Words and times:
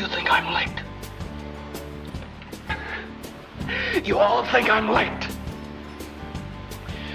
You 0.00 0.06
think 0.06 0.32
I'm 0.32 0.54
late? 0.54 0.80
You 4.02 4.16
all 4.16 4.46
think 4.46 4.70
I'm 4.70 4.88
late. 4.88 5.28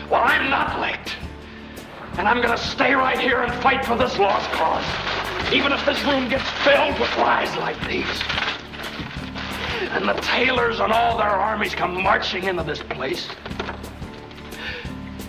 Well, 0.07 0.21
I'm 0.23 0.51
not 0.51 0.79
late. 0.79 1.15
And 2.19 2.27
I'm 2.27 2.43
gonna 2.43 2.55
stay 2.55 2.93
right 2.93 3.17
here 3.17 3.41
and 3.41 3.51
fight 3.63 3.83
for 3.83 3.97
this 3.97 4.19
lost 4.19 4.51
cause. 4.51 4.85
Even 5.51 5.71
if 5.71 5.83
this 5.83 5.99
room 6.03 6.29
gets 6.29 6.47
filled 6.63 6.99
with 6.99 7.09
lies 7.17 7.57
like 7.57 7.75
these. 7.87 8.21
And 9.89 10.07
the 10.07 10.13
Taylors 10.21 10.79
and 10.79 10.93
all 10.93 11.17
their 11.17 11.25
armies 11.25 11.73
come 11.73 12.03
marching 12.03 12.43
into 12.43 12.61
this 12.61 12.83
place. 12.83 13.27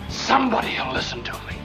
Somebody 0.09 0.77
will 0.77 0.93
listen 0.93 1.23
to 1.23 1.33
me. 1.47 1.57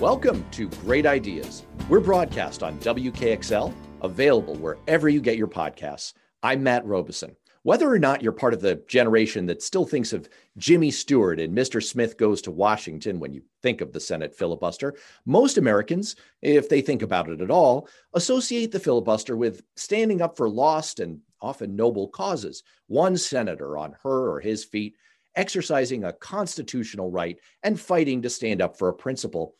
Welcome 0.00 0.44
to 0.50 0.68
Great 0.82 1.06
Ideas. 1.06 1.62
We're 1.88 2.00
broadcast 2.00 2.64
on 2.64 2.80
WKXL, 2.80 3.72
available 4.02 4.54
wherever 4.56 5.08
you 5.08 5.20
get 5.20 5.36
your 5.36 5.48
podcasts. 5.48 6.12
I'm 6.42 6.62
Matt 6.62 6.84
Robison. 6.86 7.36
Whether 7.62 7.90
or 7.90 7.98
not 7.98 8.22
you're 8.22 8.30
part 8.30 8.54
of 8.54 8.60
the 8.60 8.76
generation 8.86 9.46
that 9.46 9.60
still 9.60 9.84
thinks 9.84 10.12
of 10.12 10.28
Jimmy 10.56 10.92
Stewart 10.92 11.40
and 11.40 11.52
Mr. 11.52 11.82
Smith 11.82 12.16
goes 12.16 12.40
to 12.42 12.52
Washington 12.52 13.18
when 13.18 13.32
you 13.32 13.42
think 13.60 13.80
of 13.80 13.92
the 13.92 13.98
Senate 13.98 14.32
filibuster, 14.32 14.94
most 15.24 15.58
Americans, 15.58 16.14
if 16.42 16.68
they 16.68 16.80
think 16.80 17.02
about 17.02 17.28
it 17.28 17.40
at 17.40 17.50
all, 17.50 17.88
associate 18.14 18.70
the 18.70 18.78
filibuster 18.78 19.36
with 19.36 19.64
standing 19.74 20.22
up 20.22 20.36
for 20.36 20.48
lost 20.48 21.00
and 21.00 21.18
often 21.40 21.74
noble 21.74 22.06
causes. 22.06 22.62
One 22.86 23.16
senator 23.16 23.76
on 23.76 23.96
her 24.04 24.30
or 24.30 24.38
his 24.38 24.64
feet 24.64 24.94
exercising 25.34 26.04
a 26.04 26.12
constitutional 26.12 27.10
right 27.10 27.38
and 27.62 27.78
fighting 27.78 28.22
to 28.22 28.30
stand 28.30 28.62
up 28.62 28.78
for 28.78 28.88
a 28.88 28.94
principle. 28.94 29.56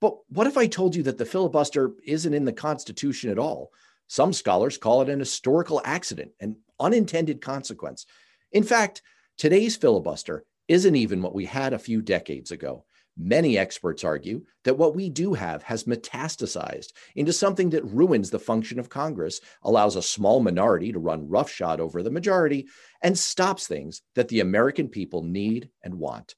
But 0.00 0.14
what 0.28 0.46
if 0.46 0.56
I 0.56 0.66
told 0.66 0.96
you 0.96 1.02
that 1.04 1.18
the 1.18 1.26
filibuster 1.26 1.92
isn't 2.04 2.34
in 2.34 2.44
the 2.44 2.52
Constitution 2.52 3.30
at 3.30 3.38
all? 3.38 3.70
Some 4.06 4.32
scholars 4.32 4.78
call 4.78 5.02
it 5.02 5.08
an 5.08 5.18
historical 5.18 5.80
accident, 5.84 6.32
an 6.40 6.56
unintended 6.80 7.40
consequence. 7.40 8.06
In 8.50 8.64
fact, 8.64 9.02
today's 9.36 9.76
filibuster 9.76 10.44
isn't 10.68 10.96
even 10.96 11.22
what 11.22 11.34
we 11.34 11.44
had 11.44 11.72
a 11.72 11.78
few 11.78 12.00
decades 12.00 12.50
ago. 12.50 12.84
Many 13.16 13.58
experts 13.58 14.02
argue 14.02 14.46
that 14.64 14.78
what 14.78 14.94
we 14.94 15.10
do 15.10 15.34
have 15.34 15.62
has 15.64 15.84
metastasized 15.84 16.92
into 17.14 17.32
something 17.32 17.70
that 17.70 17.84
ruins 17.84 18.30
the 18.30 18.38
function 18.38 18.78
of 18.78 18.88
Congress, 18.88 19.40
allows 19.62 19.96
a 19.96 20.02
small 20.02 20.40
minority 20.40 20.92
to 20.92 20.98
run 20.98 21.28
roughshod 21.28 21.80
over 21.80 22.02
the 22.02 22.10
majority, 22.10 22.66
and 23.02 23.18
stops 23.18 23.66
things 23.66 24.00
that 24.14 24.28
the 24.28 24.40
American 24.40 24.88
people 24.88 25.22
need 25.22 25.68
and 25.82 25.94
want. 25.98 26.34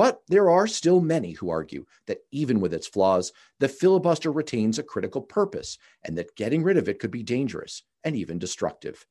But 0.00 0.22
there 0.28 0.48
are 0.48 0.66
still 0.66 1.02
many 1.02 1.32
who 1.32 1.50
argue 1.50 1.84
that 2.06 2.20
even 2.30 2.58
with 2.58 2.72
its 2.72 2.86
flaws, 2.86 3.34
the 3.58 3.68
filibuster 3.68 4.32
retains 4.32 4.78
a 4.78 4.82
critical 4.82 5.20
purpose 5.20 5.76
and 6.02 6.16
that 6.16 6.34
getting 6.36 6.62
rid 6.62 6.78
of 6.78 6.88
it 6.88 6.98
could 6.98 7.10
be 7.10 7.22
dangerous 7.22 7.82
and 8.02 8.16
even 8.16 8.38
destructive. 8.38 9.06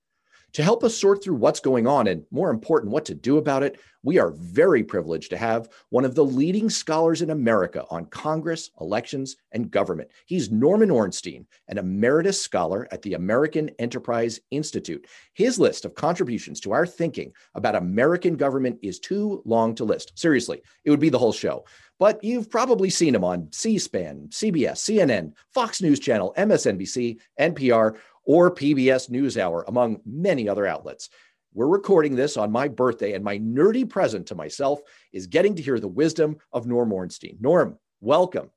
To 0.53 0.63
help 0.63 0.83
us 0.83 0.97
sort 0.97 1.23
through 1.23 1.35
what's 1.35 1.59
going 1.59 1.85
on 1.85 2.07
and, 2.07 2.25
more 2.31 2.49
important, 2.49 2.91
what 2.91 3.05
to 3.05 3.13
do 3.13 3.37
about 3.37 3.61
it, 3.61 3.79
we 4.01 4.17
are 4.17 4.31
very 4.31 4.83
privileged 4.83 5.29
to 5.29 5.37
have 5.37 5.69
one 5.89 6.05
of 6.05 6.15
the 6.15 6.23
leading 6.23 6.69
scholars 6.69 7.21
in 7.21 7.29
America 7.29 7.85
on 7.89 8.05
Congress, 8.05 8.71
elections, 8.79 9.35
and 9.51 9.69
government. 9.69 10.09
He's 10.25 10.51
Norman 10.51 10.89
Ornstein, 10.89 11.45
an 11.67 11.77
emeritus 11.77 12.41
scholar 12.41 12.87
at 12.91 13.01
the 13.01 13.13
American 13.13 13.69
Enterprise 13.77 14.39
Institute. 14.51 15.05
His 15.33 15.59
list 15.59 15.85
of 15.85 15.95
contributions 15.95 16.59
to 16.61 16.71
our 16.71 16.87
thinking 16.87 17.31
about 17.55 17.75
American 17.75 18.35
government 18.35 18.79
is 18.81 18.99
too 18.99 19.43
long 19.45 19.75
to 19.75 19.83
list. 19.83 20.17
Seriously, 20.17 20.61
it 20.85 20.89
would 20.89 20.99
be 20.99 21.09
the 21.09 21.19
whole 21.19 21.33
show. 21.33 21.65
But 21.99 22.23
you've 22.23 22.49
probably 22.49 22.89
seen 22.89 23.13
him 23.13 23.25
on 23.25 23.51
C 23.51 23.77
SPAN, 23.77 24.29
CBS, 24.29 24.77
CNN, 24.77 25.33
Fox 25.53 25.81
News 25.81 25.99
Channel, 25.99 26.33
MSNBC, 26.37 27.17
NPR, 27.37 27.97
or 28.29 28.53
PBS 28.53 29.09
NewsHour, 29.09 29.63
among 29.67 30.01
many 30.05 30.47
other 30.47 30.67
outlets. 30.67 31.09
We're 31.55 31.65
recording 31.65 32.15
this 32.15 32.37
on 32.37 32.51
my 32.51 32.67
birthday, 32.67 33.13
and 33.13 33.23
my 33.23 33.39
nerdy 33.39 33.89
present 33.89 34.27
to 34.27 34.35
myself 34.35 34.81
is 35.11 35.25
getting 35.25 35.55
to 35.55 35.63
hear 35.63 35.79
the 35.79 35.87
wisdom 35.87 36.37
of 36.53 36.67
Norm 36.67 36.93
Ornstein. 36.93 37.37
Norm, 37.41 37.79
welcome. 38.01 38.51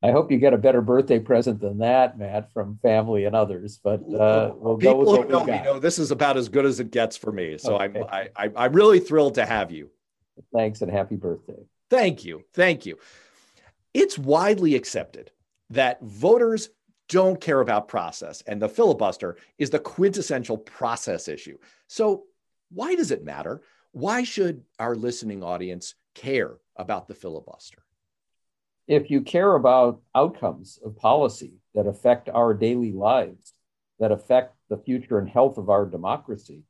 I 0.00 0.12
hope 0.12 0.30
you 0.30 0.38
get 0.38 0.54
a 0.54 0.58
better 0.58 0.80
birthday 0.80 1.18
present 1.18 1.60
than 1.60 1.78
that, 1.78 2.20
Matt, 2.20 2.52
from 2.52 2.78
family 2.80 3.24
and 3.24 3.34
others. 3.34 3.80
But 3.82 3.98
uh, 4.14 4.52
we'll 4.54 4.76
People 4.76 5.06
go 5.06 5.22
who 5.22 5.28
know 5.28 5.44
me 5.44 5.60
know 5.60 5.80
this 5.80 5.98
is 5.98 6.12
about 6.12 6.36
as 6.36 6.48
good 6.48 6.64
as 6.64 6.78
it 6.78 6.92
gets 6.92 7.16
for 7.16 7.32
me. 7.32 7.58
So 7.58 7.80
okay. 7.80 8.04
I'm 8.08 8.30
I, 8.36 8.52
I'm 8.54 8.72
really 8.74 9.00
thrilled 9.00 9.34
to 9.34 9.44
have 9.44 9.72
you. 9.72 9.90
Thanks 10.54 10.82
and 10.82 10.92
happy 10.92 11.16
birthday. 11.16 11.64
Thank 11.90 12.24
you, 12.24 12.44
thank 12.54 12.86
you. 12.86 12.96
It's 13.92 14.16
widely 14.16 14.76
accepted 14.76 15.32
that 15.70 16.00
voters 16.00 16.70
don't 17.08 17.40
care 17.40 17.60
about 17.60 17.88
process. 17.88 18.42
And 18.46 18.60
the 18.60 18.68
filibuster 18.68 19.36
is 19.58 19.70
the 19.70 19.78
quintessential 19.78 20.58
process 20.58 21.28
issue. 21.28 21.58
So, 21.86 22.24
why 22.70 22.94
does 22.94 23.10
it 23.10 23.24
matter? 23.24 23.62
Why 23.92 24.22
should 24.22 24.62
our 24.78 24.94
listening 24.94 25.42
audience 25.42 25.94
care 26.14 26.58
about 26.76 27.08
the 27.08 27.14
filibuster? 27.14 27.82
If 28.86 29.10
you 29.10 29.22
care 29.22 29.54
about 29.54 30.00
outcomes 30.14 30.78
of 30.84 30.96
policy 30.96 31.54
that 31.74 31.86
affect 31.86 32.28
our 32.28 32.54
daily 32.54 32.92
lives, 32.92 33.54
that 33.98 34.12
affect 34.12 34.54
the 34.68 34.78
future 34.78 35.18
and 35.18 35.28
health 35.28 35.58
of 35.58 35.70
our 35.70 35.86
democracy, 35.86 36.62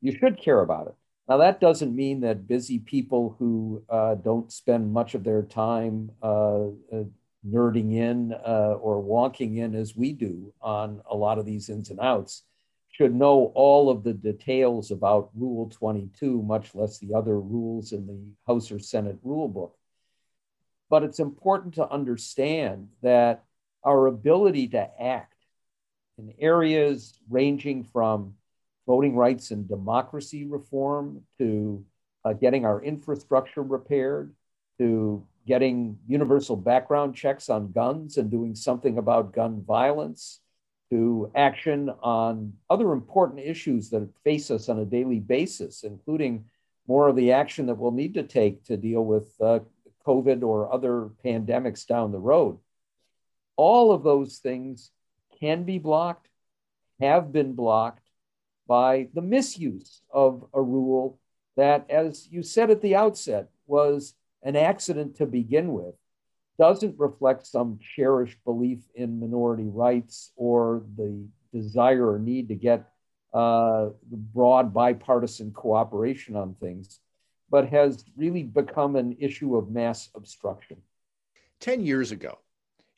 you 0.00 0.16
should 0.16 0.40
care 0.40 0.60
about 0.60 0.88
it. 0.88 0.94
Now, 1.28 1.38
that 1.38 1.60
doesn't 1.60 1.94
mean 1.94 2.20
that 2.20 2.48
busy 2.48 2.78
people 2.78 3.36
who 3.38 3.82
uh, 3.88 4.16
don't 4.16 4.50
spend 4.50 4.92
much 4.92 5.14
of 5.14 5.22
their 5.22 5.42
time 5.42 6.10
uh, 6.22 6.66
uh, 6.92 7.04
nerding 7.46 7.94
in 7.94 8.32
uh, 8.32 8.74
or 8.80 9.02
wonking 9.02 9.58
in 9.58 9.74
as 9.74 9.96
we 9.96 10.12
do 10.12 10.52
on 10.60 11.00
a 11.10 11.16
lot 11.16 11.38
of 11.38 11.46
these 11.46 11.68
ins 11.68 11.90
and 11.90 12.00
outs 12.00 12.42
should 12.90 13.14
know 13.14 13.52
all 13.54 13.88
of 13.88 14.02
the 14.02 14.12
details 14.12 14.90
about 14.90 15.30
Rule 15.34 15.70
22, 15.70 16.42
much 16.42 16.74
less 16.74 16.98
the 16.98 17.14
other 17.14 17.40
rules 17.40 17.92
in 17.92 18.06
the 18.06 18.18
House 18.46 18.70
or 18.70 18.78
Senate 18.78 19.18
rule 19.22 19.48
book. 19.48 19.76
But 20.90 21.04
it's 21.04 21.20
important 21.20 21.74
to 21.74 21.88
understand 21.88 22.88
that 23.02 23.44
our 23.84 24.06
ability 24.06 24.68
to 24.68 24.90
act 25.00 25.36
in 26.18 26.34
areas 26.38 27.14
ranging 27.30 27.84
from 27.84 28.34
voting 28.86 29.14
rights 29.14 29.50
and 29.52 29.68
democracy 29.68 30.44
reform 30.44 31.22
to 31.38 31.84
uh, 32.24 32.32
getting 32.32 32.64
our 32.64 32.82
infrastructure 32.82 33.62
repaired 33.62 34.34
to 34.78 35.24
getting 35.46 35.98
universal 36.06 36.56
background 36.56 37.14
checks 37.14 37.48
on 37.48 37.72
guns 37.72 38.16
and 38.16 38.30
doing 38.30 38.54
something 38.54 38.98
about 38.98 39.32
gun 39.32 39.62
violence, 39.66 40.40
to 40.90 41.30
action 41.36 41.88
on 42.02 42.52
other 42.68 42.92
important 42.92 43.40
issues 43.40 43.90
that 43.90 44.08
face 44.24 44.50
us 44.50 44.68
on 44.68 44.80
a 44.80 44.84
daily 44.84 45.20
basis, 45.20 45.84
including 45.84 46.44
more 46.88 47.08
of 47.08 47.16
the 47.16 47.32
action 47.32 47.66
that 47.66 47.76
we'll 47.76 47.92
need 47.92 48.14
to 48.14 48.24
take 48.24 48.64
to 48.64 48.76
deal 48.76 49.04
with 49.04 49.32
uh, 49.40 49.60
COVID 50.04 50.42
or 50.42 50.72
other 50.72 51.10
pandemics 51.24 51.86
down 51.86 52.10
the 52.10 52.18
road. 52.18 52.58
All 53.56 53.92
of 53.92 54.02
those 54.02 54.38
things 54.38 54.90
can 55.38 55.62
be 55.62 55.78
blocked, 55.78 56.28
have 56.98 57.30
been 57.30 57.54
blocked 57.54 58.08
by 58.66 59.08
the 59.14 59.22
misuse 59.22 60.02
of 60.12 60.44
a 60.52 60.60
rule 60.60 61.20
that, 61.56 61.88
as 61.88 62.26
you 62.30 62.42
said 62.42 62.70
at 62.70 62.82
the 62.82 62.96
outset, 62.96 63.48
was 63.66 64.14
an 64.42 64.56
accident 64.56 65.16
to 65.16 65.26
begin 65.26 65.72
with 65.72 65.94
doesn't 66.58 66.98
reflect 66.98 67.46
some 67.46 67.78
cherished 67.96 68.38
belief 68.44 68.80
in 68.94 69.18
minority 69.18 69.66
rights 69.66 70.32
or 70.36 70.82
the 70.96 71.26
desire 71.52 72.12
or 72.12 72.18
need 72.18 72.48
to 72.48 72.54
get 72.54 72.86
uh, 73.32 73.88
broad 74.10 74.74
bipartisan 74.74 75.52
cooperation 75.52 76.36
on 76.36 76.54
things, 76.60 77.00
but 77.50 77.68
has 77.68 78.04
really 78.16 78.42
become 78.42 78.96
an 78.96 79.16
issue 79.18 79.56
of 79.56 79.70
mass 79.70 80.10
obstruction. 80.14 80.76
10 81.60 81.84
years 81.84 82.12
ago, 82.12 82.38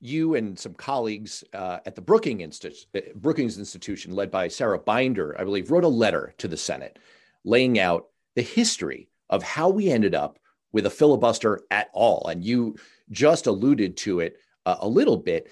you 0.01 0.35
and 0.35 0.59
some 0.59 0.75
colleagues 0.75 1.45
uh, 1.55 1.79
at 1.87 1.95
the 1.95 2.01
Brookings, 2.01 2.65
uh, 2.65 3.01
Brookings 3.15 3.59
Institution, 3.59 4.15
led 4.15 4.31
by 4.31 4.49
Sarah 4.49 4.79
Binder, 4.79 5.37
I 5.41 5.45
believe, 5.45 5.71
wrote 5.71 5.85
a 5.85 5.89
letter 5.89 6.35
to 6.39 6.49
the 6.49 6.57
Senate 6.57 6.99
laying 7.45 7.79
out 7.79 8.09
the 8.35 8.43
history 8.43 9.09
of 9.31 9.43
how 9.43 9.69
we 9.69 9.91
ended 9.91 10.15
up 10.15 10.39
with 10.73 10.87
a 10.87 10.91
filibuster 10.91 11.61
at 11.71 11.91
all. 11.93 12.29
And 12.29 12.45
you 12.45 12.77
just 13.11 13.47
alluded 13.47 13.97
to 13.99 14.21
it 14.21 14.39
uh, 14.67 14.77
a 14.81 14.89
little 14.89 15.17
bit. 15.17 15.51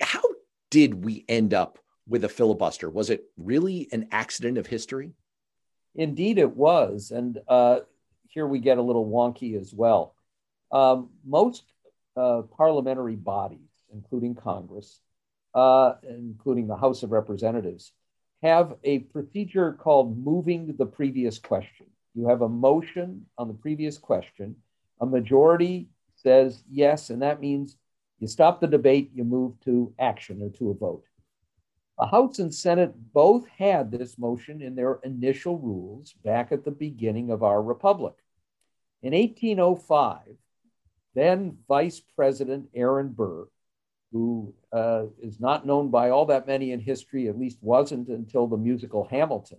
How 0.00 0.22
did 0.70 1.04
we 1.04 1.24
end 1.28 1.54
up 1.54 1.78
with 2.06 2.24
a 2.24 2.28
filibuster? 2.28 2.90
Was 2.90 3.10
it 3.10 3.24
really 3.36 3.88
an 3.92 4.08
accident 4.12 4.58
of 4.58 4.66
history? 4.66 5.12
Indeed, 5.94 6.38
it 6.38 6.56
was. 6.56 7.10
And 7.10 7.38
uh, 7.48 7.80
here 8.28 8.46
we 8.46 8.58
get 8.60 8.78
a 8.78 8.82
little 8.82 9.06
wonky 9.06 9.60
as 9.60 9.72
well. 9.74 10.14
Um, 10.70 11.10
most 11.24 11.64
uh, 12.16 12.42
parliamentary 12.56 13.16
bodies, 13.16 13.70
including 13.92 14.34
Congress, 14.34 15.00
uh, 15.54 15.94
including 16.08 16.66
the 16.66 16.76
House 16.76 17.02
of 17.02 17.12
Representatives, 17.12 17.92
have 18.42 18.74
a 18.84 19.00
procedure 19.00 19.72
called 19.72 20.16
moving 20.22 20.76
the 20.76 20.86
previous 20.86 21.38
question. 21.38 21.86
You 22.14 22.28
have 22.28 22.42
a 22.42 22.48
motion 22.48 23.26
on 23.36 23.48
the 23.48 23.54
previous 23.54 23.98
question. 23.98 24.56
A 25.00 25.06
majority 25.06 25.88
says 26.16 26.64
yes, 26.70 27.10
and 27.10 27.22
that 27.22 27.40
means 27.40 27.76
you 28.18 28.26
stop 28.26 28.60
the 28.60 28.66
debate, 28.66 29.10
you 29.14 29.24
move 29.24 29.60
to 29.64 29.94
action 29.98 30.42
or 30.42 30.50
to 30.58 30.70
a 30.70 30.74
vote. 30.74 31.04
The 31.98 32.06
House 32.06 32.38
and 32.38 32.54
Senate 32.54 32.92
both 33.12 33.46
had 33.48 33.90
this 33.90 34.18
motion 34.18 34.62
in 34.62 34.74
their 34.74 35.00
initial 35.02 35.58
rules 35.58 36.14
back 36.24 36.52
at 36.52 36.64
the 36.64 36.70
beginning 36.70 37.30
of 37.30 37.42
our 37.42 37.60
republic. 37.60 38.14
In 39.02 39.12
1805, 39.12 40.36
then 41.14 41.58
Vice 41.66 42.00
President 42.14 42.68
Aaron 42.74 43.08
Burr, 43.08 43.48
who 44.12 44.54
uh, 44.72 45.06
is 45.20 45.40
not 45.40 45.66
known 45.66 45.90
by 45.90 46.10
all 46.10 46.26
that 46.26 46.46
many 46.46 46.72
in 46.72 46.80
history, 46.80 47.28
at 47.28 47.38
least 47.38 47.58
wasn't 47.60 48.08
until 48.08 48.46
the 48.46 48.56
musical 48.56 49.04
Hamilton. 49.10 49.58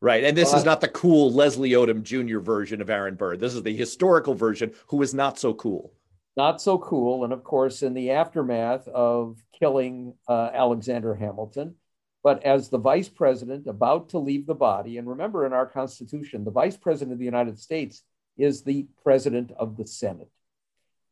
Right. 0.00 0.24
And 0.24 0.36
this 0.36 0.52
uh, 0.52 0.58
is 0.58 0.64
not 0.64 0.80
the 0.80 0.88
cool 0.88 1.32
Leslie 1.32 1.70
Odom 1.70 2.02
Jr. 2.02 2.38
version 2.38 2.80
of 2.80 2.90
Aaron 2.90 3.14
Burr. 3.14 3.36
This 3.36 3.54
is 3.54 3.62
the 3.62 3.74
historical 3.74 4.34
version 4.34 4.72
who 4.88 5.00
is 5.02 5.14
not 5.14 5.38
so 5.38 5.54
cool. 5.54 5.92
Not 6.36 6.60
so 6.60 6.76
cool. 6.78 7.24
And 7.24 7.32
of 7.32 7.42
course, 7.42 7.82
in 7.82 7.94
the 7.94 8.10
aftermath 8.10 8.86
of 8.88 9.42
killing 9.58 10.14
uh, 10.28 10.50
Alexander 10.52 11.14
Hamilton, 11.14 11.76
but 12.22 12.44
as 12.44 12.68
the 12.68 12.78
vice 12.78 13.08
president 13.08 13.66
about 13.66 14.10
to 14.10 14.18
leave 14.18 14.46
the 14.46 14.54
body, 14.54 14.98
and 14.98 15.08
remember 15.08 15.46
in 15.46 15.52
our 15.52 15.64
Constitution, 15.64 16.44
the 16.44 16.50
vice 16.50 16.76
president 16.76 17.12
of 17.12 17.18
the 17.18 17.24
United 17.24 17.58
States 17.58 18.02
is 18.36 18.62
the 18.62 18.86
president 19.02 19.52
of 19.58 19.76
the 19.76 19.86
Senate. 19.86 20.28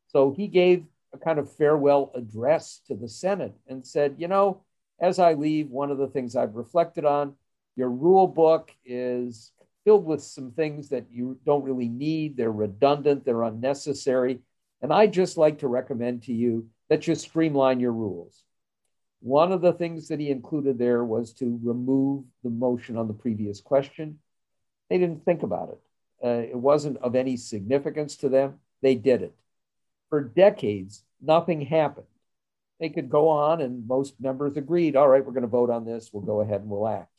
So 0.09 0.33
he 0.33 0.47
gave 0.47 0.85
a 1.15 1.19
kind 1.19 1.39
of 1.39 1.51
farewell 1.51 2.11
address 2.15 2.81
to 2.89 2.95
the 2.95 3.09
Senate 3.09 3.55
and 3.69 3.87
said, 3.87 4.17
you 4.19 4.29
know, 4.29 4.61
as 5.01 5.19
I 5.19 5.35
leave, 5.35 5.71
one 5.71 5.91
of 5.91 5.99
the 5.99 6.09
things 6.09 6.37
I've 6.37 6.55
reflected 6.55 7.05
on, 7.05 7.35
your 7.77 7.91
rule 7.91 8.27
book 8.27 8.71
is 8.85 9.53
filled 9.85 10.07
with 10.07 10.23
some 10.23 10.53
things 10.53 10.89
that 10.91 11.07
you 11.11 11.39
don't 11.45 11.65
really 11.65 11.89
need. 11.89 12.37
They're 12.37 12.53
redundant, 12.53 13.25
they're 13.25 13.43
unnecessary. 13.43 14.41
And 14.81 14.93
I 14.93 15.07
just 15.07 15.37
like 15.37 15.59
to 15.59 15.69
recommend 15.69 16.25
to 16.25 16.33
you 16.33 16.69
that 16.89 17.07
you 17.07 17.15
streamline 17.15 17.81
your 17.81 17.93
rules. 17.93 18.43
One 19.21 19.53
of 19.53 19.63
the 19.63 19.73
things 19.73 20.09
that 20.09 20.21
he 20.21 20.31
included 20.31 20.79
there 20.79 21.03
was 21.03 21.33
to 21.35 21.59
remove 21.63 22.25
the 22.43 22.51
motion 22.51 22.99
on 22.99 23.09
the 23.09 23.15
previous 23.15 23.61
question. 23.61 24.19
They 24.91 24.99
didn't 24.99 25.25
think 25.25 25.43
about 25.43 25.71
it. 25.71 25.81
Uh, 26.23 26.43
it 26.43 26.57
wasn't 26.57 26.99
of 26.99 27.15
any 27.15 27.37
significance 27.37 28.17
to 28.19 28.29
them. 28.29 28.59
They 28.83 28.95
did 28.95 29.23
it. 29.23 29.35
For 30.11 30.23
decades, 30.23 31.03
nothing 31.23 31.63
happened. 31.63 32.07
They 32.81 32.91
could 32.91 33.09
go 33.09 33.29
on, 33.29 33.63
and 33.63 33.87
most 33.87 34.21
members 34.21 34.57
agreed, 34.57 34.97
all 34.97 35.09
right, 35.09 35.25
we're 35.25 35.33
going 35.33 35.43
to 35.43 35.49
vote 35.49 35.71
on 35.71 35.87
this. 35.87 36.11
We'll 36.13 36.23
go 36.23 36.41
ahead 36.43 36.61
and 36.61 36.69
we'll 36.69 36.87
act. 36.87 37.14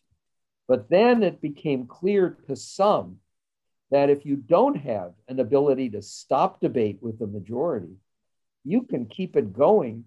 But 0.68 0.90
then 0.90 1.24
it 1.24 1.42
became 1.42 1.86
clear 1.86 2.38
to 2.48 2.56
some 2.56 3.18
that 3.92 4.10
if 4.10 4.26
you 4.26 4.36
don't 4.36 4.76
have 4.76 5.14
an 5.28 5.40
ability 5.40 5.90
to 5.92 6.02
stop 6.02 6.60
debate 6.60 6.98
with 7.02 7.20
the 7.20 7.28
majority, 7.28 7.96
you 8.64 8.82
can 8.82 9.06
keep 9.06 9.36
it 9.36 9.54
going, 9.54 10.06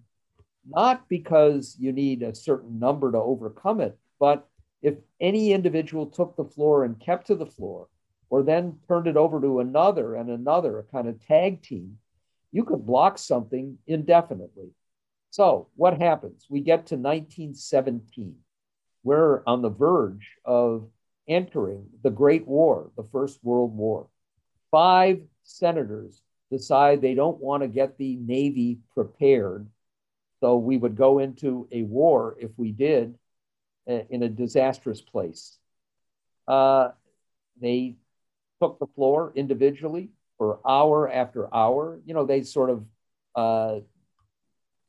not 0.67 1.07
because 1.07 1.77
you 1.79 1.93
need 1.93 2.21
a 2.21 2.35
certain 2.35 2.77
number 2.77 3.11
to 3.11 3.17
overcome 3.17 3.79
it, 3.79 3.97
but 4.19 4.47
if 4.81 4.95
any 5.19 5.53
individual 5.53 6.05
took 6.05 6.35
the 6.35 6.45
floor 6.45 6.83
and 6.83 6.99
kept 6.99 7.27
to 7.27 7.35
the 7.35 7.45
floor, 7.45 7.87
or 8.29 8.43
then 8.43 8.77
turned 8.87 9.07
it 9.07 9.17
over 9.17 9.41
to 9.41 9.59
another 9.59 10.15
and 10.15 10.29
another, 10.29 10.79
a 10.79 10.83
kind 10.83 11.07
of 11.07 11.25
tag 11.25 11.61
team, 11.63 11.97
you 12.51 12.63
could 12.63 12.85
block 12.85 13.17
something 13.17 13.77
indefinitely. 13.87 14.69
So, 15.31 15.67
what 15.75 15.99
happens? 15.99 16.45
We 16.49 16.61
get 16.61 16.87
to 16.87 16.95
1917. 16.95 18.35
We're 19.03 19.41
on 19.47 19.61
the 19.61 19.69
verge 19.69 20.35
of 20.45 20.89
entering 21.27 21.85
the 22.03 22.09
Great 22.09 22.47
War, 22.47 22.91
the 22.97 23.07
First 23.11 23.39
World 23.43 23.75
War. 23.75 24.07
Five 24.71 25.21
senators 25.43 26.21
decide 26.51 27.01
they 27.01 27.15
don't 27.15 27.39
want 27.39 27.63
to 27.63 27.67
get 27.67 27.97
the 27.97 28.15
Navy 28.17 28.79
prepared. 28.93 29.67
So, 30.41 30.57
we 30.57 30.77
would 30.77 30.95
go 30.95 31.19
into 31.19 31.67
a 31.71 31.83
war 31.83 32.37
if 32.39 32.51
we 32.57 32.71
did 32.71 33.15
uh, 33.89 34.03
in 34.09 34.23
a 34.23 34.29
disastrous 34.29 35.01
place. 35.01 35.57
Uh, 36.47 36.89
they 37.61 37.95
took 38.61 38.79
the 38.79 38.87
floor 38.87 39.31
individually 39.35 40.09
for 40.37 40.59
hour 40.67 41.11
after 41.11 41.53
hour. 41.53 41.99
You 42.05 42.13
know, 42.13 42.25
they 42.25 42.43
sort 42.43 42.69
of 42.69 42.85
uh, 43.35 43.79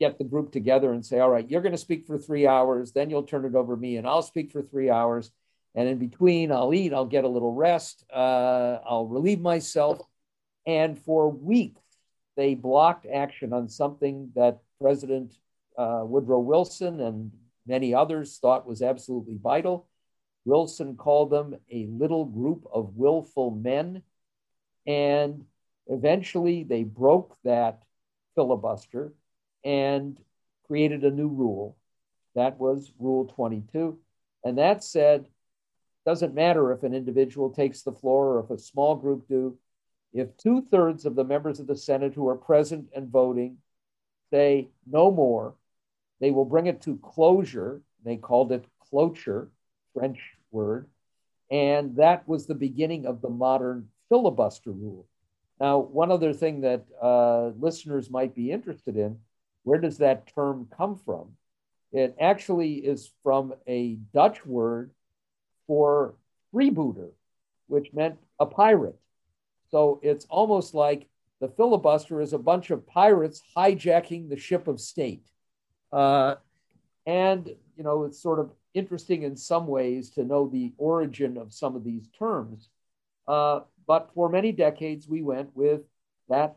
get 0.01 0.19
the 0.19 0.25
group 0.25 0.51
together 0.51 0.93
and 0.93 1.05
say, 1.05 1.21
all 1.21 1.31
right, 1.31 1.49
you're 1.49 1.61
going 1.61 1.73
to 1.73 1.79
speak 1.79 2.07
for 2.07 2.19
three 2.19 2.47
hours, 2.47 2.93
then 2.93 3.11
you'll 3.11 3.23
turn 3.23 3.45
it 3.45 3.55
over 3.55 3.75
to 3.75 3.81
me, 3.81 3.97
and 3.97 4.07
I'll 4.07 4.23
speak 4.23 4.51
for 4.51 4.63
three 4.63 4.91
hours. 4.91 5.31
And 5.75 5.89
in 5.89 5.99
between, 5.99 6.51
I'll 6.51 6.75
eat, 6.75 6.93
I'll 6.93 7.05
get 7.05 7.25
a 7.25 7.29
little 7.29 7.55
rest, 7.55 8.05
uh, 8.13 8.79
I'll 8.85 9.07
relieve 9.07 9.41
myself. 9.41 10.01
And 10.67 10.99
for 10.99 11.31
weeks, 11.31 11.81
they 12.37 12.55
blocked 12.55 13.07
action 13.07 13.53
on 13.53 13.69
something 13.69 14.33
that 14.35 14.61
President 14.81 15.35
uh, 15.79 16.03
Woodrow 16.05 16.41
Wilson 16.41 17.01
and 17.01 17.33
many 17.67 17.95
others 17.95 18.39
thought 18.39 18.67
was 18.67 18.83
absolutely 18.83 19.39
vital. 19.41 19.87
Wilson 20.45 20.97
called 20.97 21.31
them 21.31 21.57
a 21.71 21.87
little 21.87 22.25
group 22.25 22.67
of 22.73 22.97
willful 22.97 23.51
men 23.51 24.03
and 24.87 25.45
eventually 25.87 26.65
they 26.65 26.83
broke 26.83 27.37
that 27.45 27.83
filibuster 28.35 29.13
and 29.65 30.19
created 30.67 31.05
a 31.05 31.11
new 31.11 31.29
rule. 31.29 31.77
That 32.35 32.59
was 32.59 32.93
Rule 32.99 33.27
22. 33.27 33.99
And 34.45 34.59
that 34.59 34.85
said, 34.85 35.27
doesn't 36.07 36.35
matter 36.35 36.73
if 36.73 36.83
an 36.83 36.95
individual 36.95 37.51
takes 37.51 37.83
the 37.83 37.93
floor 37.93 38.37
or 38.37 38.45
if 38.45 38.51
a 38.51 38.59
small 38.59 38.97
group 38.97 39.29
do. 39.29 39.59
If 40.13 40.37
two 40.37 40.63
thirds 40.63 41.05
of 41.05 41.15
the 41.15 41.25
members 41.25 41.61
of 41.61 41.67
the 41.67 41.77
Senate 41.77 42.15
who 42.15 42.29
are 42.29 42.37
present 42.37 42.89
and 42.95 43.09
voting 43.09 43.59
say 44.33 44.71
no 44.87 45.11
more, 45.11 45.55
they 46.21 46.31
will 46.31 46.45
bring 46.45 46.67
it 46.67 46.83
to 46.83 46.99
closure. 46.99 47.83
They 48.05 48.17
called 48.17 48.53
it 48.53 48.65
cloture, 48.89 49.51
French 49.95 50.21
word. 50.51 50.89
And 51.51 51.97
that 51.97 52.27
was 52.29 52.47
the 52.47 52.55
beginning 52.55 53.07
of 53.07 53.21
the 53.21 53.29
modern 53.29 53.89
filibuster 54.09 54.71
rule. 54.71 55.07
Now, 55.61 55.79
one 55.79 56.11
other 56.11 56.33
thing 56.33 56.63
that 56.63 56.87
uh, 57.03 57.49
listeners 57.59 58.11
might 58.11 58.35
be 58.35 58.51
interested 58.51 58.97
in 58.97 59.19
where 59.65 59.79
does 59.79 59.99
that 59.99 60.33
term 60.35 60.69
come 60.77 60.97
from? 61.05 61.33
It 61.93 62.17
actually 62.21 62.75
is 62.75 63.11
from 63.23 63.55
a 63.67 63.95
Dutch 64.15 64.45
word 64.47 64.93
for 65.67 66.15
freebooter, 66.55 67.11
which 67.67 67.93
meant 67.93 68.19
a 68.39 68.47
pirate. 68.47 68.99
So 69.71 70.01
it's 70.03 70.27
almost 70.29 70.75
like 70.75 71.07
the 71.41 71.49
filibuster 71.49 72.21
is 72.21 72.33
a 72.33 72.39
bunch 72.39 72.71
of 72.71 72.87
pirates 72.87 73.43
hijacking 73.57 74.29
the 74.29 74.37
ship 74.37 74.69
of 74.69 74.81
state. 74.81 75.27
Uh, 75.93 76.37
and, 77.07 77.49
you 77.77 77.83
know, 77.83 78.05
it's 78.05 78.23
sort 78.23 78.39
of 78.39 78.53
interesting 78.75 79.23
in 79.23 79.37
some 79.37 79.67
ways 79.67 80.11
to 80.11 80.25
know 80.25 80.49
the 80.49 80.73
origin 80.77 81.37
of 81.37 81.53
some 81.53 81.75
of 81.75 81.83
these 81.83 82.09
terms. 82.19 82.69
Uh, 83.27 83.61
but 83.87 84.11
for 84.15 84.29
many 84.29 84.53
decades, 84.53 85.09
we 85.09 85.23
went 85.23 85.51
with 85.57 85.81
that 86.29 86.57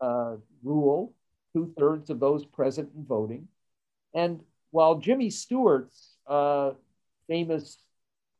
uh, 0.00 0.36
rule, 0.62 1.12
two 1.54 1.72
thirds 1.78 2.10
of 2.10 2.20
those 2.20 2.44
present 2.44 2.90
and 2.94 3.06
voting. 3.06 3.48
And 4.12 4.40
while 4.70 4.96
Jimmy 4.96 5.30
Stewart's 5.30 6.16
uh, 6.26 6.72
famous 7.28 7.78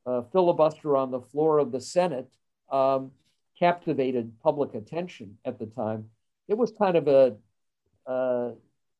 uh, 0.04 0.22
filibuster 0.32 0.96
on 0.96 1.10
the 1.10 1.20
floor 1.20 1.58
of 1.58 1.72
the 1.72 1.80
Senate 1.80 2.28
um, 2.70 3.12
captivated 3.58 4.32
public 4.42 4.74
attention 4.74 5.38
at 5.44 5.58
the 5.58 5.66
time, 5.66 6.10
it 6.48 6.58
was 6.58 6.72
kind 6.72 6.96
of 6.96 7.08
a 7.08 7.36
uh, 8.06 8.50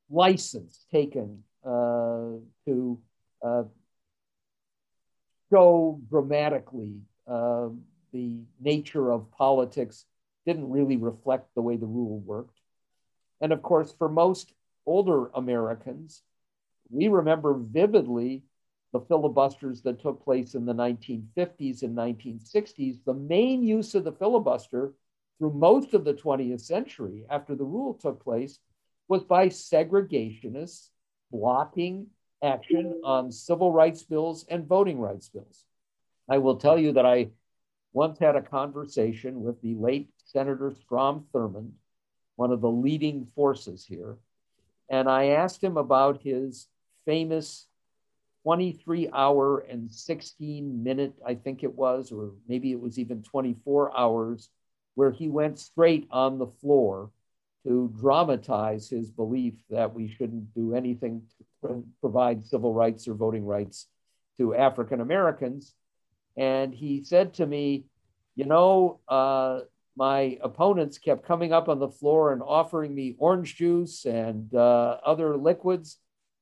license 0.09 0.87
taken 0.91 1.43
uh, 1.65 2.39
to 2.67 2.99
uh, 3.45 3.65
show 5.51 6.01
dramatically 6.09 6.95
um, 7.27 7.83
the 8.13 8.39
nature 8.61 9.11
of 9.11 9.31
politics 9.33 10.05
didn't 10.47 10.71
really 10.71 10.97
reflect 10.97 11.49
the 11.55 11.63
way 11.63 11.77
the 11.77 11.87
rule 11.87 12.21
worked. 12.21 12.54
And 13.41 13.53
of 13.53 13.63
course, 13.63 13.93
for 13.93 14.09
most 14.09 14.53
older 14.87 15.29
Americans, 15.35 16.23
we 16.91 17.09
remember 17.09 17.55
vividly 17.55 18.43
the 18.93 19.01
filibusters 19.01 19.83
that 19.83 20.01
took 20.01 20.23
place 20.23 20.55
in 20.55 20.65
the 20.65 20.75
1950s 20.75 21.83
and 21.83 21.97
1960s. 21.97 22.99
The 23.05 23.15
main 23.15 23.63
use 23.63 23.95
of 23.95 24.05
the 24.05 24.13
filibuster 24.13 24.93
through 25.39 25.53
most 25.53 25.95
of 25.95 26.05
the 26.05 26.15
20th 26.15 26.61
century 26.61 27.25
after 27.29 27.57
the 27.57 27.65
rule 27.65 27.95
took 27.95 28.23
place 28.23 28.61
was 29.09 29.25
by 29.25 29.49
segregationists 29.49 30.91
blocking 31.31 32.07
action 32.43 33.01
on 33.05 33.33
civil 33.33 33.73
rights 33.73 34.03
bills 34.03 34.45
and 34.49 34.67
voting 34.67 34.99
rights 35.01 35.29
bills. 35.29 35.65
I 36.29 36.39
will 36.39 36.57
tell 36.57 36.79
you 36.79 36.93
that 36.93 37.07
I 37.07 37.31
once 37.93 38.19
had 38.19 38.37
a 38.37 38.43
conversation 38.43 39.43
with 39.43 39.61
the 39.61 39.75
late 39.75 40.09
Senator 40.25 40.73
Strom 40.83 41.27
Thurmond, 41.35 41.73
one 42.37 42.53
of 42.53 42.61
the 42.61 42.71
leading 42.71 43.27
forces 43.35 43.85
here, 43.85 44.17
and 44.89 45.09
I 45.09 45.29
asked 45.29 45.63
him 45.63 45.77
about 45.77 46.23
his 46.23 46.69
famous 47.07 47.67
23 48.45 49.09
hour 49.13 49.61
and 49.61 49.91
16 49.91 50.83
minute, 50.83 51.15
I 51.27 51.35
think 51.35 51.65
it 51.65 51.75
was, 51.75 52.13
or 52.13 52.33
maybe 52.47 52.73
it 52.73 52.81
was 52.81 52.99
even 52.99 53.23
24 53.23 53.99
hours, 53.99 54.51
where 54.95 55.11
he 55.11 55.29
went 55.29 55.59
straight 55.59 56.07
on 56.11 56.39
the 56.39 56.47
floor 56.47 57.11
to 57.67 57.91
dramatize 57.99 58.91
his 58.91 59.11
belief 59.11 59.55
that 59.71 59.95
we 59.95 60.09
shouldn't 60.09 60.53
do 60.55 60.75
anything 60.75 61.23
to 61.63 61.83
provide 62.03 62.45
civil 62.45 62.75
rights 62.75 63.09
or 63.09 63.15
voting 63.15 63.47
rights 63.47 63.87
to 64.37 64.55
African 64.55 65.01
Americans. 65.01 65.75
And 66.37 66.75
he 66.75 67.03
said 67.03 67.35
to 67.35 67.47
me, 67.47 67.87
You 68.37 68.45
know, 68.45 69.01
uh, 69.09 69.61
my 69.97 70.39
opponents 70.43 70.99
kept 70.99 71.27
coming 71.27 71.53
up 71.53 71.69
on 71.69 71.79
the 71.79 71.89
floor 71.89 72.33
and 72.33 72.43
offering 72.43 72.95
me 72.95 73.15
orange 73.19 73.57
juice 73.57 74.05
and 74.05 74.53
uh, 74.55 74.99
other 75.05 75.37
liquids, 75.37 75.99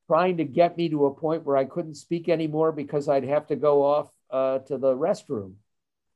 trying 0.07 0.39
to 0.39 0.45
get 0.45 0.77
me 0.77 0.89
to 0.89 1.07
a 1.07 1.15
point 1.15 1.45
where 1.45 1.57
I 1.57 1.65
couldn't 1.65 1.95
speak 1.95 2.29
anymore 2.29 2.73
because 2.73 3.09
I'd 3.09 3.25
have 3.25 3.47
to 3.49 3.57
go 3.57 3.85
off 3.85 4.11
uh, 4.31 4.61
to 4.61 4.79
the 4.79 4.95
restroom. 4.95 5.55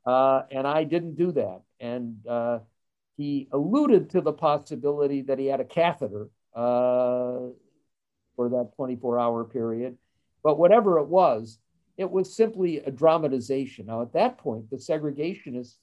Uh, 0.07 0.43
and 0.51 0.67
I 0.67 0.85
didn't 0.85 1.17
do 1.17 1.33
that. 1.33 1.63
And 1.81 2.27
uh, 2.27 2.61
he 3.17 3.49
alluded 3.53 4.11
to 4.11 4.21
the 4.21 4.33
possibility 4.33 5.23
that 5.23 5.39
he 5.39 5.47
had 5.47 5.61
a 5.61 5.65
catheter 5.65 6.29
uh, 6.55 7.51
for 8.35 8.49
that 8.51 8.71
24 8.77 9.19
hour 9.19 9.45
period. 9.45 9.99
But 10.43 10.59
whatever 10.59 10.99
it 10.99 11.07
was, 11.07 11.59
it 11.97 12.11
was 12.11 12.35
simply 12.35 12.79
a 12.79 12.91
dramatization. 12.91 13.87
Now, 13.87 14.03
at 14.03 14.13
that 14.13 14.39
point, 14.39 14.71
the 14.71 14.77
segregationists, 14.77 15.77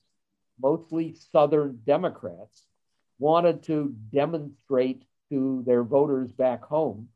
mostly 0.61 1.15
Southern 1.31 1.79
Democrats, 1.85 2.65
wanted 3.19 3.63
to 3.63 3.95
demonstrate 4.11 5.03
to 5.29 5.63
their 5.65 5.83
voters 5.83 6.31
back 6.31 6.63
home, 6.63 7.09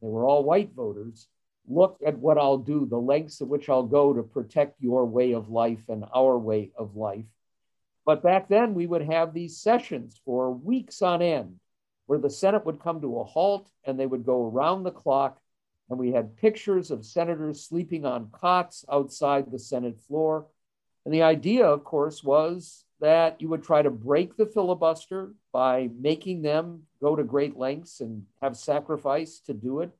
they 0.00 0.08
were 0.08 0.24
all 0.24 0.42
white 0.42 0.72
voters, 0.74 1.28
look 1.68 1.98
at 2.04 2.18
what 2.18 2.38
I'll 2.38 2.58
do, 2.58 2.86
the 2.86 2.98
lengths 2.98 3.40
at 3.40 3.48
which 3.48 3.68
I'll 3.68 3.84
go 3.84 4.12
to 4.12 4.22
protect 4.22 4.80
your 4.80 5.04
way 5.04 5.32
of 5.32 5.48
life 5.48 5.82
and 5.88 6.04
our 6.14 6.36
way 6.38 6.72
of 6.76 6.96
life. 6.96 7.24
But 8.04 8.22
back 8.22 8.48
then, 8.48 8.74
we 8.74 8.86
would 8.86 9.02
have 9.02 9.32
these 9.32 9.60
sessions 9.60 10.20
for 10.24 10.50
weeks 10.50 11.02
on 11.02 11.22
end 11.22 11.60
where 12.06 12.18
the 12.18 12.30
Senate 12.30 12.66
would 12.66 12.80
come 12.80 13.00
to 13.00 13.20
a 13.20 13.24
halt 13.24 13.68
and 13.84 13.98
they 13.98 14.06
would 14.06 14.26
go 14.26 14.48
around 14.48 14.82
the 14.82 14.90
clock. 14.90 15.38
And 15.88 15.98
we 15.98 16.10
had 16.10 16.36
pictures 16.36 16.90
of 16.90 17.04
senators 17.04 17.64
sleeping 17.64 18.04
on 18.04 18.30
cots 18.32 18.84
outside 18.90 19.50
the 19.50 19.58
Senate 19.58 20.00
floor. 20.00 20.46
And 21.04 21.12
the 21.12 21.22
idea, 21.22 21.66
of 21.66 21.84
course, 21.84 22.22
was 22.22 22.84
that 23.00 23.40
you 23.40 23.48
would 23.48 23.64
try 23.64 23.82
to 23.82 23.90
break 23.90 24.36
the 24.36 24.46
filibuster 24.46 25.34
by 25.52 25.90
making 25.98 26.42
them 26.42 26.82
go 27.00 27.16
to 27.16 27.24
great 27.24 27.56
lengths 27.56 28.00
and 28.00 28.24
have 28.40 28.56
sacrifice 28.56 29.40
to 29.40 29.52
do 29.52 29.80
it. 29.80 29.90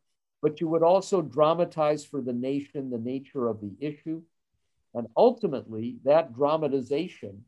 But 0.41 0.61
you 0.61 0.69
would 0.69 0.83
also 0.83 1.21
dramatize 1.21 2.05
for 2.05 2.21
the 2.21 2.33
nation 2.33 2.91
the 2.91 2.99
nature 2.99 3.49
of 3.49 3.61
the 3.61 3.73
issue. 3.81 4.23
And 4.95 5.09
ultimately, 5.17 5.97
that 6.05 6.35
dramatization 6.35 7.45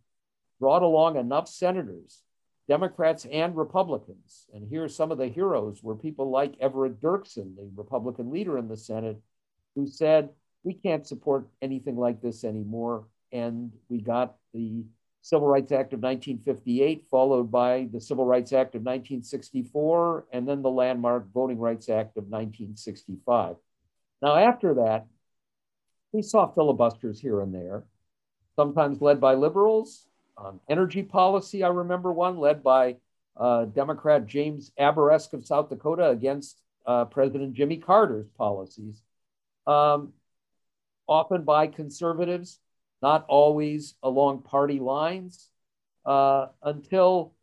brought 0.59 0.83
along 0.83 1.17
enough 1.17 1.49
senators, 1.49 2.23
Democrats 2.69 3.27
and 3.27 3.57
Republicans. 3.57 4.47
And 4.53 4.67
here 4.69 4.89
some 4.89 5.13
of 5.13 5.19
the 5.19 5.29
heroes 5.29 5.83
were 5.83 5.95
people 5.95 6.31
like 6.31 6.55
Everett 6.61 7.01
Dirksen, 7.01 7.57
the 7.57 7.71
Republican 7.77 8.31
leader 8.31 8.59
in 8.59 8.69
the 8.69 8.77
Senate, 8.77 9.21
who 9.75 9.87
said, 9.87 10.31
We 10.65 10.75
can't 10.75 11.07
support 11.07 11.47
anything 11.63 11.97
like 11.97 12.21
this 12.23 12.45
anymore. 12.45 13.05
And 13.35 13.73
we 13.91 14.01
got 14.01 14.37
the 14.55 14.85
Civil 15.21 15.49
Rights 15.49 15.73
Act 15.73 15.93
of 15.93 16.01
1958, 16.01 17.07
followed 17.11 17.51
by 17.51 17.89
the 17.93 18.01
Civil 18.01 18.25
Rights 18.25 18.53
Act 18.53 18.75
of 18.75 18.83
1964, 18.83 20.27
and 20.33 20.49
then 20.49 20.63
the 20.63 20.71
landmark 20.71 21.33
Voting 21.33 21.59
Rights 21.59 21.89
Act 21.89 22.17
of 22.17 22.25
1965. 22.25 23.57
Now, 24.23 24.37
after 24.37 24.75
that, 24.75 25.07
we 26.13 26.23
saw 26.23 26.47
filibusters 26.47 27.21
here 27.21 27.41
and 27.41 27.53
there, 27.53 27.85
sometimes 28.55 29.03
led 29.03 29.21
by 29.21 29.35
liberals, 29.35 30.07
um, 30.37 30.61
energy 30.69 31.03
policy, 31.03 31.65
I 31.65 31.69
remember 31.69 32.13
one 32.13 32.39
led 32.39 32.63
by 32.63 32.97
uh, 33.37 33.65
Democrat 33.65 34.27
James 34.27 34.73
Abourezk 34.79 35.33
of 35.33 35.47
South 35.47 35.69
Dakota 35.69 36.09
against 36.11 36.61
uh, 36.87 37.05
President 37.07 37.55
Jimmy 37.55 37.79
Carter's 37.79 38.29
policies, 38.37 39.03
um, 39.67 40.13
often 41.09 41.43
by 41.45 41.67
conservatives, 41.67 42.61
not 43.05 43.27
always 43.29 43.97
along 44.03 44.41
party 44.41 44.81
lines, 44.81 45.51
uh, 46.07 46.47
until 46.63 47.35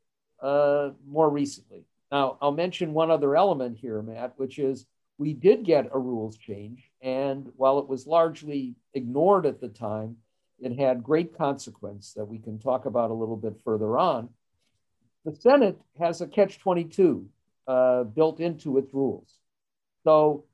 uh, 0.41 0.89
more 1.07 1.29
recently. 1.29 1.85
Now, 2.11 2.39
I'll 2.41 2.51
mention 2.51 2.93
one 2.93 3.11
other 3.11 3.35
element 3.35 3.77
here, 3.77 4.01
Matt, 4.01 4.33
which 4.37 4.57
is 4.57 4.87
we 5.19 5.33
did 5.33 5.63
get 5.63 5.91
a 5.93 5.99
rules 5.99 6.35
change. 6.35 6.89
And 6.99 7.51
while 7.57 7.77
it 7.77 7.87
was 7.87 8.07
largely 8.07 8.73
ignored 8.95 9.45
at 9.45 9.61
the 9.61 9.69
time, 9.69 10.17
it 10.57 10.79
had 10.79 11.03
great 11.03 11.37
consequence 11.37 12.13
that 12.13 12.25
we 12.25 12.39
can 12.39 12.57
talk 12.57 12.87
about 12.87 13.11
a 13.11 13.19
little 13.21 13.37
bit 13.37 13.53
further 13.63 13.99
on. 13.99 14.29
The 15.25 15.35
Senate 15.35 15.79
has 15.99 16.21
a 16.21 16.27
catch 16.27 16.57
22 16.57 17.27
uh, 17.67 18.03
built 18.05 18.39
into 18.39 18.79
its 18.79 18.91
rules. 18.95 19.31
So 20.05 20.45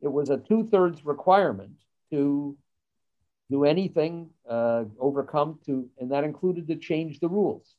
it 0.00 0.10
was 0.10 0.30
a 0.30 0.38
two 0.38 0.68
thirds 0.72 1.04
requirement 1.04 1.76
to 2.12 2.56
do 3.50 3.64
anything, 3.64 4.30
uh, 4.48 4.84
overcome 4.98 5.58
to, 5.66 5.88
and 5.98 6.10
that 6.12 6.24
included 6.24 6.66
to 6.68 6.76
change 6.76 7.20
the 7.20 7.28
rules. 7.28 7.74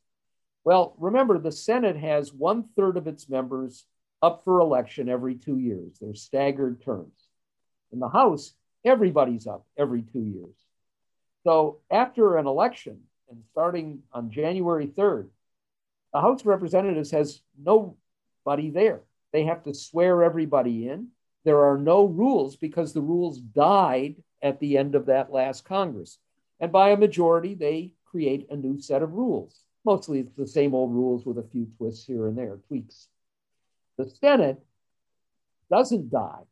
Well, 0.63 0.95
remember, 0.98 1.38
the 1.38 1.51
Senate 1.51 1.98
has 1.98 2.34
one 2.34 2.65
third 2.75 2.98
of 2.98 3.07
its 3.07 3.29
members 3.29 3.86
up 4.22 4.43
for 4.43 4.60
election 4.60 5.10
every 5.10 5.36
two 5.36 5.57
years. 5.57 5.98
They're 6.00 6.15
staggered 6.15 6.81
terms. 6.81 7.27
In 7.91 8.00
the 8.00 8.10
House, 8.10 8.53
everybody's 8.84 9.48
up 9.48 9.65
every 9.77 10.01
two 10.01 10.24
years. 10.24 10.55
So 11.43 11.79
after 11.91 12.38
an 12.38 12.48
election 12.48 13.01
and 13.29 13.43
starting 13.51 14.00
on 14.12 14.31
January 14.31 14.88
3rd, 14.88 15.27
the 16.13 16.22
House 16.22 16.41
of 16.41 16.48
Representatives 16.48 17.12
has 17.12 17.41
nobody 17.57 18.72
there. 18.72 19.01
They 19.31 19.43
have 19.43 19.63
to 19.63 19.74
swear 19.74 20.24
everybody 20.24 20.88
in. 20.88 21.10
There 21.43 21.65
are 21.65 21.77
no 21.77 22.05
rules 22.05 22.55
because 22.55 22.93
the 22.93 23.01
rules 23.01 23.39
died 23.39 24.15
at 24.45 24.59
the 24.59 24.77
end 24.77 24.93
of 24.93 25.07
that 25.07 25.31
last 25.31 25.65
Congress. 25.65 26.19
And 26.59 26.71
by 26.71 26.91
a 26.91 26.97
majority, 26.97 27.55
they 27.55 27.93
create 28.05 28.45
a 28.51 28.55
new 28.55 28.79
set 28.79 29.01
of 29.01 29.13
rules. 29.13 29.59
Mostly 29.83 30.19
it's 30.19 30.35
the 30.35 30.47
same 30.47 30.75
old 30.75 30.93
rules 30.93 31.25
with 31.25 31.39
a 31.39 31.49
few 31.51 31.67
twists 31.77 32.05
here 32.05 32.27
and 32.27 32.37
there, 32.37 32.59
tweaks. 32.67 33.07
The 33.97 34.07
Senate 34.07 34.63
doesn't 35.71 36.11
die. 36.11 36.43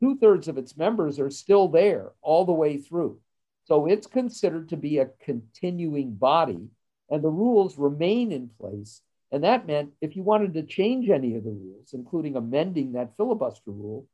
Two 0.00 0.16
thirds 0.16 0.48
of 0.48 0.56
its 0.56 0.76
members 0.76 1.20
are 1.20 1.28
still 1.28 1.68
there 1.68 2.12
all 2.22 2.46
the 2.46 2.52
way 2.52 2.78
through. 2.78 3.18
So 3.64 3.86
it's 3.86 4.06
considered 4.06 4.70
to 4.70 4.78
be 4.78 4.96
a 4.96 5.10
continuing 5.20 6.14
body, 6.14 6.68
and 7.10 7.22
the 7.22 7.28
rules 7.28 7.76
remain 7.76 8.32
in 8.32 8.48
place. 8.58 9.02
And 9.30 9.44
that 9.44 9.66
meant 9.66 9.90
if 10.00 10.16
you 10.16 10.22
wanted 10.22 10.54
to 10.54 10.62
change 10.62 11.10
any 11.10 11.36
of 11.36 11.44
the 11.44 11.50
rules, 11.50 11.92
including 11.92 12.36
amending 12.36 12.92
that 12.92 13.16
filibuster 13.18 13.70
rule, 13.70 14.06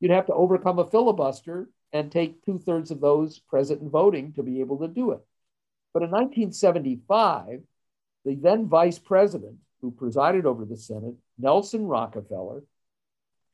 you'd 0.00 0.10
have 0.10 0.26
to 0.26 0.34
overcome 0.34 0.78
a 0.78 0.86
filibuster 0.86 1.70
and 1.92 2.10
take 2.10 2.44
two 2.44 2.58
thirds 2.58 2.90
of 2.90 3.00
those 3.00 3.38
present 3.38 3.80
and 3.80 3.90
voting 3.90 4.32
to 4.34 4.42
be 4.42 4.60
able 4.60 4.78
to 4.78 4.88
do 4.88 5.12
it. 5.12 5.20
But 5.92 6.02
in 6.02 6.10
1975, 6.10 7.60
the 8.24 8.34
then 8.34 8.68
vice 8.68 8.98
president 8.98 9.56
who 9.80 9.90
presided 9.90 10.44
over 10.44 10.64
the 10.64 10.76
Senate, 10.76 11.14
Nelson 11.38 11.86
Rockefeller, 11.86 12.62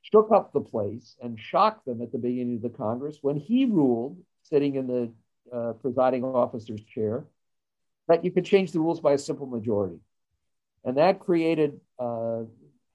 shook 0.02 0.30
up 0.32 0.52
the 0.52 0.60
place 0.60 1.16
and 1.22 1.38
shocked 1.38 1.86
them 1.86 2.02
at 2.02 2.12
the 2.12 2.18
beginning 2.18 2.56
of 2.56 2.62
the 2.62 2.76
Congress 2.76 3.18
when 3.22 3.36
he 3.36 3.64
ruled, 3.64 4.18
sitting 4.42 4.74
in 4.74 4.86
the 4.86 5.12
uh, 5.52 5.72
presiding 5.74 6.24
officer's 6.24 6.82
chair, 6.82 7.24
that 8.08 8.24
you 8.24 8.30
could 8.30 8.44
change 8.44 8.72
the 8.72 8.80
rules 8.80 9.00
by 9.00 9.12
a 9.12 9.18
simple 9.18 9.46
majority. 9.46 9.98
And 10.84 10.98
that 10.98 11.20
created 11.20 11.80
uh, 11.98 12.42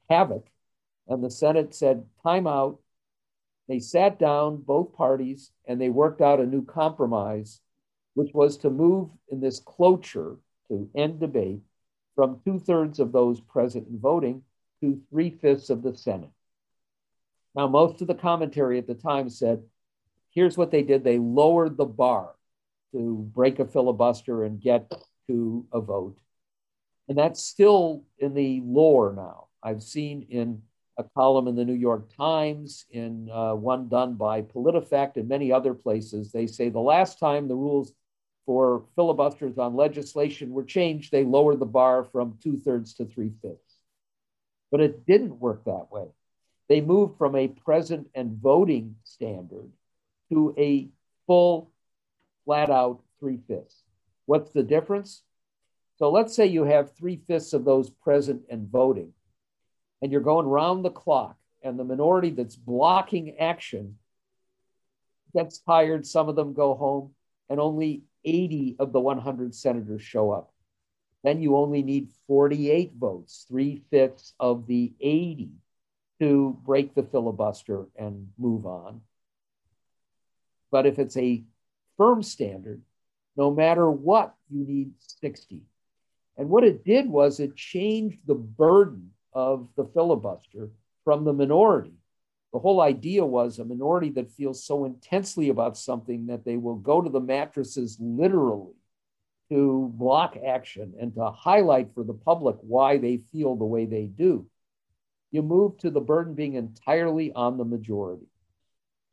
havoc. 0.10 0.46
And 1.08 1.24
the 1.24 1.31
Senate 1.31 1.74
said, 1.74 2.05
time 2.22 2.46
out. 2.46 2.79
They 3.69 3.79
sat 3.79 4.17
down, 4.17 4.57
both 4.57 4.93
parties, 4.93 5.51
and 5.67 5.79
they 5.79 5.89
worked 5.89 6.21
out 6.21 6.39
a 6.39 6.45
new 6.45 6.65
compromise, 6.65 7.61
which 8.15 8.33
was 8.33 8.57
to 8.57 8.71
move 8.71 9.11
in 9.29 9.39
this 9.39 9.59
cloture 9.59 10.38
to 10.69 10.89
end 10.95 11.19
debate 11.19 11.61
from 12.15 12.41
two 12.43 12.57
thirds 12.57 12.99
of 12.99 13.11
those 13.11 13.39
present 13.39 13.88
and 13.88 13.99
voting 13.99 14.41
to 14.81 14.99
three 15.11 15.29
fifths 15.29 15.69
of 15.69 15.83
the 15.83 15.95
Senate. 15.95 16.31
Now, 17.53 17.67
most 17.67 18.01
of 18.01 18.07
the 18.07 18.15
commentary 18.15 18.79
at 18.79 18.88
the 18.88 18.95
time 18.95 19.29
said, 19.29 19.61
here's 20.31 20.57
what 20.57 20.71
they 20.71 20.81
did 20.81 21.03
they 21.03 21.19
lowered 21.19 21.77
the 21.77 21.85
bar 21.85 22.31
to 22.91 23.29
break 23.35 23.59
a 23.59 23.65
filibuster 23.65 24.45
and 24.45 24.59
get 24.59 24.91
to 25.27 25.65
a 25.71 25.79
vote. 25.79 26.17
And 27.07 27.15
that's 27.15 27.41
still 27.41 28.03
in 28.17 28.33
the 28.33 28.61
lore 28.65 29.13
now. 29.15 29.47
I've 29.61 29.83
seen 29.83 30.25
in 30.29 30.63
a 31.00 31.03
column 31.15 31.48
in 31.48 31.56
the 31.56 31.63
New 31.63 31.74
York 31.74 32.13
Times, 32.15 32.86
in 32.91 33.29
uh, 33.32 33.53
one 33.56 33.88
done 33.88 34.15
by 34.15 34.41
PolitiFact 34.41 35.15
and 35.15 35.29
many 35.29 35.50
other 35.50 35.74
places, 35.74 36.34
they 36.34 36.46
say 36.46 36.68
the 36.68 36.79
last 36.79 37.20
time 37.20 37.48
the 37.48 37.56
rules 37.56 37.94
for 38.46 38.84
filibusters 38.98 39.58
on 39.58 39.77
legislation 39.77 40.51
were 40.51 40.63
changed, 40.63 41.12
they 41.12 41.24
lowered 41.24 41.60
the 41.60 41.65
bar 41.65 42.03
from 42.03 42.38
two 42.44 42.58
thirds 42.58 42.96
to 42.96 43.06
three 43.06 43.32
fifths. 43.41 43.77
But 44.72 44.82
it 44.82 45.06
didn't 45.06 45.39
work 45.39 45.63
that 45.63 45.88
way. 45.89 46.08
They 46.68 46.82
moved 46.82 47.18
from 47.18 47.36
a 47.36 47.48
present 47.48 48.10
and 48.13 48.34
voting 48.34 48.96
standard 49.06 49.72
to 50.32 50.53
a 50.58 50.89
full 51.27 51.72
flat 52.44 52.70
out 52.70 53.01
three 53.22 53.39
fifths. 53.48 53.84
What's 54.25 54.51
the 54.51 54.63
difference? 54.63 55.24
So 55.96 56.12
let's 56.12 56.36
say 56.36 56.48
you 56.48 56.65
have 56.65 56.96
three 56.96 57.22
fifths 57.25 57.53
of 57.53 57.63
those 57.63 57.89
present 57.89 58.41
and 58.50 58.68
voting. 58.68 59.13
And 60.01 60.12
you're 60.12 60.22
going 60.22 60.48
round 60.48 60.84
the 60.84 60.89
clock, 60.89 61.38
and 61.62 61.77
the 61.77 61.84
minority 61.84 62.29
that's 62.29 62.56
blocking 62.56 63.38
action 63.38 63.98
gets 65.36 65.60
tired, 65.60 66.06
some 66.06 66.29
of 66.29 66.36
them 66.36 66.53
go 66.53 66.74
home, 66.74 67.12
and 67.50 67.60
only 67.60 68.03
80 68.25 68.77
of 68.79 68.91
the 68.91 69.00
100 69.00 69.53
senators 69.53 70.01
show 70.01 70.32
up. 70.32 70.51
Then 71.24 71.41
you 71.41 71.58
only 71.58 71.84
need 71.84 72.10
48 72.27 72.94
votes, 72.98 73.46
three 73.48 73.82
fifths 73.91 74.34
of 74.39 74.68
the 74.68 74.94
80, 75.01 75.50
to 76.20 76.58
break 76.65 76.96
the 76.96 77.03
filibuster 77.03 77.86
and 77.98 78.29
move 78.38 78.65
on. 78.65 79.01
But 80.72 80.86
if 80.86 81.00
it's 81.00 81.18
a 81.18 81.44
firm 81.98 82.24
standard, 82.24 82.82
no 83.36 83.51
matter 83.51 83.89
what, 83.89 84.36
you 84.50 84.65
need 84.65 84.91
60. 85.22 85.63
And 86.38 86.50
what 86.50 86.63
it 86.63 86.86
did 86.86 87.10
was 87.10 87.39
it 87.39 87.56
changed 87.56 88.20
the 88.25 88.36
burden 88.36 89.12
of 89.39 89.69
the 89.77 89.86
filibuster 89.86 90.69
from 91.05 91.24
the 91.24 91.31
minority. 91.31 91.93
The 92.51 92.60
whole 92.60 92.81
idea 92.81 93.25
was 93.25 93.58
a 93.58 93.63
minority 93.63 94.10
that 94.12 94.31
feels 94.31 94.65
so 94.65 94.84
intensely 94.84 95.48
about 95.48 95.77
something 95.77 96.27
that 96.27 96.43
they 96.43 96.58
will 96.58 96.75
go 96.75 97.01
to 97.01 97.10
the 97.10 97.22
mattresses 97.22 97.98
literally 98.01 98.74
to 99.50 99.91
block 99.96 100.36
action 100.46 100.93
and 101.00 101.15
to 101.15 101.31
highlight 101.31 101.93
for 101.93 102.03
the 102.03 102.13
public 102.13 102.58
why 102.60 102.98
they 102.98 103.17
feel 103.31 103.55
the 103.55 103.65
way 103.65 103.86
they 103.86 104.05
do. 104.05 104.46
You 105.31 105.41
move 105.41 105.77
to 105.79 105.89
the 105.89 106.01
burden 106.01 106.34
being 106.34 106.55
entirely 106.55 107.31
on 107.31 107.58
the 107.58 107.65
majority. 107.65 108.27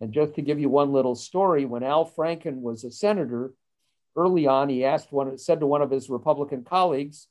And 0.01 0.13
just 0.13 0.35
to 0.35 0.43
give 0.43 0.59
you 0.59 0.69
one 0.69 0.93
little 0.93 1.15
story, 1.15 1.65
when 1.65 1.85
Al 1.85 2.11
Franken 2.11 2.63
was 2.63 2.83
a 2.83 2.91
senator, 2.91 3.53
early 4.17 4.47
on, 4.47 4.69
he 4.69 4.85
asked 4.85 5.13
one, 5.13 5.39
said 5.39 5.61
to 5.61 5.67
one 5.67 5.83
of 5.83 5.91
his 5.91 6.11
Republican 6.11 6.65
colleagues, 6.65 7.29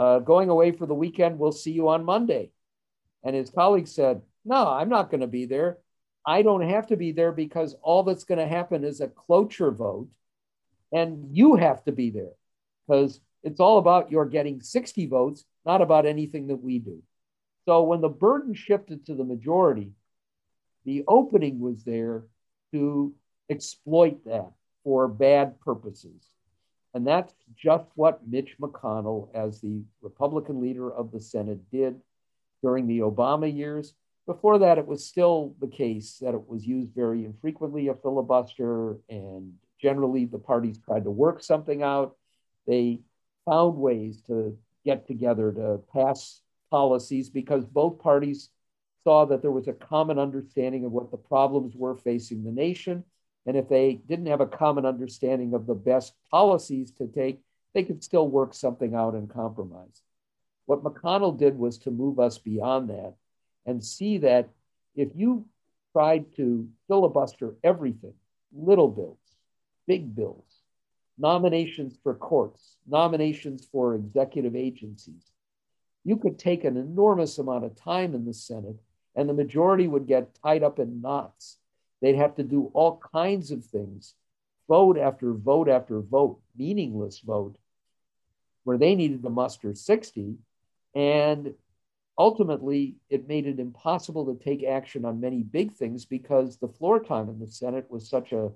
uh, 0.00 0.18
going 0.18 0.48
away 0.48 0.72
for 0.72 0.86
the 0.86 0.94
weekend, 0.94 1.38
we'll 1.38 1.52
see 1.52 1.72
you 1.72 1.90
on 1.90 2.06
Monday. 2.06 2.50
And 3.22 3.36
his 3.36 3.50
colleague 3.50 3.86
said, 3.86 4.22
No, 4.46 4.66
I'm 4.66 4.88
not 4.88 5.10
going 5.10 5.20
to 5.20 5.26
be 5.26 5.44
there. 5.44 5.76
I 6.26 6.40
don't 6.40 6.66
have 6.66 6.86
to 6.86 6.96
be 6.96 7.12
there 7.12 7.32
because 7.32 7.76
all 7.82 8.02
that's 8.02 8.24
going 8.24 8.38
to 8.38 8.48
happen 8.48 8.82
is 8.82 9.02
a 9.02 9.08
cloture 9.08 9.70
vote, 9.70 10.08
and 10.90 11.36
you 11.36 11.56
have 11.56 11.84
to 11.84 11.92
be 11.92 12.08
there 12.08 12.32
because 12.88 13.20
it's 13.42 13.60
all 13.60 13.76
about 13.76 14.10
your 14.10 14.24
getting 14.24 14.62
60 14.62 15.06
votes, 15.06 15.44
not 15.66 15.82
about 15.82 16.06
anything 16.06 16.46
that 16.46 16.62
we 16.62 16.78
do. 16.78 17.02
So 17.66 17.82
when 17.82 18.00
the 18.00 18.08
burden 18.08 18.54
shifted 18.54 19.04
to 19.06 19.14
the 19.14 19.24
majority, 19.24 19.92
the 20.86 21.04
opening 21.08 21.60
was 21.60 21.84
there 21.84 22.24
to 22.72 23.14
exploit 23.50 24.24
that 24.24 24.52
for 24.82 25.08
bad 25.08 25.60
purposes. 25.60 26.24
And 26.94 27.06
that's 27.06 27.32
just 27.56 27.86
what 27.94 28.26
Mitch 28.26 28.56
McConnell, 28.60 29.28
as 29.34 29.60
the 29.60 29.82
Republican 30.02 30.60
leader 30.60 30.92
of 30.92 31.12
the 31.12 31.20
Senate, 31.20 31.70
did 31.70 32.00
during 32.62 32.86
the 32.86 33.00
Obama 33.00 33.54
years. 33.54 33.94
Before 34.26 34.58
that, 34.58 34.78
it 34.78 34.86
was 34.86 35.04
still 35.04 35.54
the 35.60 35.68
case 35.68 36.18
that 36.20 36.34
it 36.34 36.48
was 36.48 36.66
used 36.66 36.94
very 36.94 37.24
infrequently, 37.24 37.88
a 37.88 37.94
filibuster, 37.94 38.98
and 39.08 39.54
generally 39.80 40.24
the 40.24 40.38
parties 40.38 40.78
tried 40.78 41.04
to 41.04 41.10
work 41.10 41.42
something 41.42 41.82
out. 41.82 42.16
They 42.66 43.00
found 43.44 43.76
ways 43.76 44.22
to 44.26 44.56
get 44.84 45.06
together 45.06 45.52
to 45.52 45.80
pass 45.92 46.42
policies 46.70 47.28
because 47.28 47.64
both 47.64 47.98
parties 47.98 48.50
saw 49.04 49.24
that 49.24 49.42
there 49.42 49.50
was 49.50 49.68
a 49.68 49.72
common 49.72 50.18
understanding 50.18 50.84
of 50.84 50.92
what 50.92 51.10
the 51.10 51.16
problems 51.16 51.74
were 51.74 51.96
facing 51.96 52.44
the 52.44 52.52
nation. 52.52 53.04
And 53.46 53.56
if 53.56 53.68
they 53.68 53.94
didn't 53.94 54.26
have 54.26 54.40
a 54.40 54.46
common 54.46 54.84
understanding 54.84 55.54
of 55.54 55.66
the 55.66 55.74
best 55.74 56.14
policies 56.30 56.90
to 56.92 57.06
take, 57.06 57.40
they 57.72 57.82
could 57.84 58.02
still 58.02 58.28
work 58.28 58.54
something 58.54 58.94
out 58.94 59.14
and 59.14 59.30
compromise. 59.30 60.02
What 60.66 60.84
McConnell 60.84 61.38
did 61.38 61.58
was 61.58 61.78
to 61.78 61.90
move 61.90 62.18
us 62.18 62.38
beyond 62.38 62.90
that 62.90 63.14
and 63.66 63.84
see 63.84 64.18
that 64.18 64.48
if 64.94 65.08
you 65.14 65.46
tried 65.92 66.34
to 66.36 66.68
filibuster 66.86 67.54
everything, 67.64 68.14
little 68.52 68.88
bills, 68.88 69.18
big 69.86 70.14
bills, 70.14 70.62
nominations 71.18 71.96
for 72.02 72.14
courts, 72.14 72.76
nominations 72.86 73.66
for 73.70 73.94
executive 73.94 74.56
agencies, 74.56 75.30
you 76.04 76.16
could 76.16 76.38
take 76.38 76.64
an 76.64 76.76
enormous 76.76 77.38
amount 77.38 77.64
of 77.64 77.76
time 77.76 78.14
in 78.14 78.24
the 78.24 78.34
Senate 78.34 78.80
and 79.14 79.28
the 79.28 79.34
majority 79.34 79.86
would 79.86 80.06
get 80.06 80.34
tied 80.42 80.62
up 80.62 80.78
in 80.78 81.00
knots. 81.00 81.58
They'd 82.00 82.16
have 82.16 82.36
to 82.36 82.42
do 82.42 82.70
all 82.72 83.00
kinds 83.12 83.50
of 83.50 83.64
things, 83.64 84.14
vote 84.68 84.98
after 84.98 85.32
vote 85.32 85.68
after 85.68 86.00
vote, 86.00 86.40
meaningless 86.56 87.20
vote, 87.20 87.56
where 88.64 88.78
they 88.78 88.94
needed 88.94 89.22
to 89.22 89.30
muster 89.30 89.74
60. 89.74 90.36
And 90.94 91.54
ultimately, 92.16 92.96
it 93.08 93.28
made 93.28 93.46
it 93.46 93.58
impossible 93.58 94.26
to 94.26 94.42
take 94.42 94.64
action 94.64 95.04
on 95.04 95.20
many 95.20 95.42
big 95.42 95.72
things 95.72 96.04
because 96.04 96.56
the 96.56 96.68
floor 96.68 97.00
time 97.00 97.28
in 97.28 97.38
the 97.38 97.46
Senate 97.46 97.90
was 97.90 98.08
such 98.08 98.32
a 98.32 98.50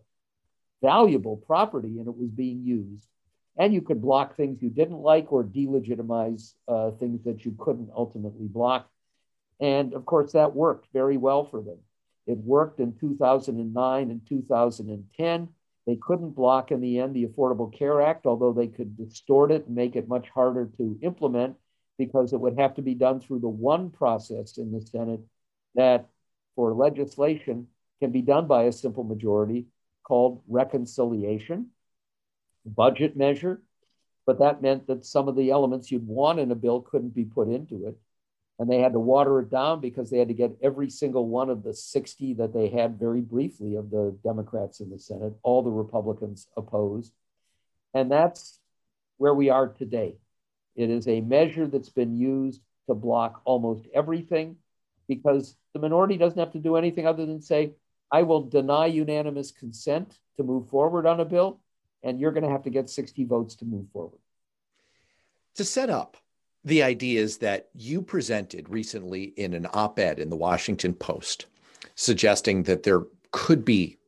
valuable 0.82 1.36
property 1.36 1.98
and 1.98 2.08
it 2.08 2.16
was 2.16 2.30
being 2.30 2.62
used. 2.64 3.08
And 3.56 3.72
you 3.72 3.82
could 3.82 4.02
block 4.02 4.36
things 4.36 4.62
you 4.62 4.70
didn't 4.70 4.98
like 5.00 5.32
or 5.32 5.44
delegitimize 5.44 6.54
uh, 6.66 6.90
things 6.92 7.22
that 7.24 7.44
you 7.44 7.54
couldn't 7.58 7.90
ultimately 7.96 8.48
block. 8.48 8.90
And 9.60 9.94
of 9.94 10.04
course, 10.04 10.32
that 10.32 10.54
worked 10.54 10.88
very 10.92 11.16
well 11.16 11.44
for 11.44 11.62
them. 11.62 11.78
It 12.26 12.38
worked 12.38 12.80
in 12.80 12.94
2009 12.98 14.10
and 14.10 14.26
2010. 14.28 15.48
They 15.86 15.96
couldn't 15.96 16.30
block 16.30 16.70
in 16.70 16.80
the 16.80 16.98
end 16.98 17.14
the 17.14 17.26
Affordable 17.26 17.76
Care 17.76 18.00
Act, 18.00 18.24
although 18.26 18.52
they 18.52 18.68
could 18.68 18.96
distort 18.96 19.50
it 19.50 19.66
and 19.66 19.74
make 19.74 19.96
it 19.96 20.08
much 20.08 20.28
harder 20.30 20.70
to 20.78 20.98
implement 21.02 21.56
because 21.98 22.32
it 22.32 22.40
would 22.40 22.58
have 22.58 22.74
to 22.74 22.82
be 22.82 22.94
done 22.94 23.20
through 23.20 23.40
the 23.40 23.48
one 23.48 23.90
process 23.90 24.56
in 24.56 24.72
the 24.72 24.80
Senate 24.80 25.20
that 25.74 26.08
for 26.56 26.72
legislation 26.74 27.66
can 28.00 28.10
be 28.10 28.22
done 28.22 28.46
by 28.46 28.64
a 28.64 28.72
simple 28.72 29.04
majority 29.04 29.66
called 30.02 30.42
reconciliation, 30.48 31.70
budget 32.64 33.16
measure. 33.16 33.62
But 34.26 34.38
that 34.38 34.62
meant 34.62 34.86
that 34.86 35.04
some 35.04 35.28
of 35.28 35.36
the 35.36 35.50
elements 35.50 35.90
you'd 35.90 36.06
want 36.06 36.38
in 36.38 36.50
a 36.50 36.54
bill 36.54 36.80
couldn't 36.80 37.14
be 37.14 37.24
put 37.24 37.48
into 37.48 37.86
it 37.86 37.96
and 38.58 38.70
they 38.70 38.78
had 38.78 38.92
to 38.92 39.00
water 39.00 39.40
it 39.40 39.50
down 39.50 39.80
because 39.80 40.10
they 40.10 40.18
had 40.18 40.28
to 40.28 40.34
get 40.34 40.56
every 40.62 40.88
single 40.88 41.26
one 41.26 41.50
of 41.50 41.62
the 41.62 41.74
60 41.74 42.34
that 42.34 42.52
they 42.52 42.68
had 42.68 42.98
very 42.98 43.20
briefly 43.20 43.74
of 43.74 43.90
the 43.90 44.16
Democrats 44.22 44.80
in 44.80 44.90
the 44.90 44.98
Senate. 44.98 45.32
All 45.42 45.62
the 45.62 45.70
Republicans 45.70 46.46
opposed. 46.56 47.12
And 47.94 48.10
that's 48.10 48.60
where 49.16 49.34
we 49.34 49.50
are 49.50 49.68
today. 49.68 50.16
It 50.76 50.90
is 50.90 51.08
a 51.08 51.20
measure 51.20 51.66
that's 51.66 51.88
been 51.88 52.16
used 52.16 52.60
to 52.88 52.94
block 52.94 53.40
almost 53.44 53.86
everything 53.92 54.56
because 55.08 55.56
the 55.72 55.80
minority 55.80 56.16
doesn't 56.16 56.38
have 56.38 56.52
to 56.52 56.58
do 56.58 56.76
anything 56.76 57.06
other 57.06 57.26
than 57.26 57.40
say, 57.40 57.72
I 58.10 58.22
will 58.22 58.42
deny 58.42 58.86
unanimous 58.86 59.50
consent 59.50 60.18
to 60.36 60.44
move 60.44 60.68
forward 60.68 61.06
on 61.06 61.20
a 61.20 61.24
bill, 61.24 61.60
and 62.02 62.20
you're 62.20 62.32
going 62.32 62.44
to 62.44 62.50
have 62.50 62.62
to 62.64 62.70
get 62.70 62.90
60 62.90 63.24
votes 63.24 63.56
to 63.56 63.64
move 63.64 63.86
forward. 63.92 64.20
To 65.56 65.64
set 65.64 65.90
up 65.90 66.16
the 66.64 66.82
ideas 66.82 67.38
that 67.38 67.68
you 67.74 68.00
presented 68.00 68.68
recently 68.68 69.34
in 69.36 69.54
an 69.54 69.66
op 69.74 69.98
ed 69.98 70.18
in 70.18 70.30
the 70.30 70.36
Washington 70.36 70.94
Post, 70.94 71.46
suggesting 71.94 72.62
that 72.64 72.82
there 72.82 73.02
could 73.32 73.64
be 73.64 73.98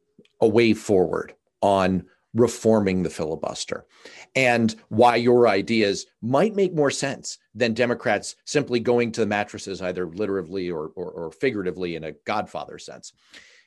a 0.41 0.49
way 0.49 0.73
forward 0.73 1.35
on 1.61 2.05
reforming 2.35 3.03
the 3.03 3.11
filibuster 3.11 3.87
and 4.35 4.77
why 4.89 5.17
your 5.17 5.49
ideas 5.49 6.07
might 6.21 6.55
make 6.55 6.75
more 6.75 6.91
sense 6.91 7.39
than 7.55 7.73
Democrats 7.73 8.37
simply 8.45 8.79
going 8.79 9.11
to 9.11 9.21
the 9.21 9.27
mattresses, 9.27 9.81
either 9.81 10.07
literally 10.07 10.71
or, 10.71 10.89
or, 10.97 11.11
or 11.11 11.33
figuratively 11.33 11.97
in 11.97 12.05
a 12.05 12.13
Godfather 12.27 12.79
sense. 12.79 13.15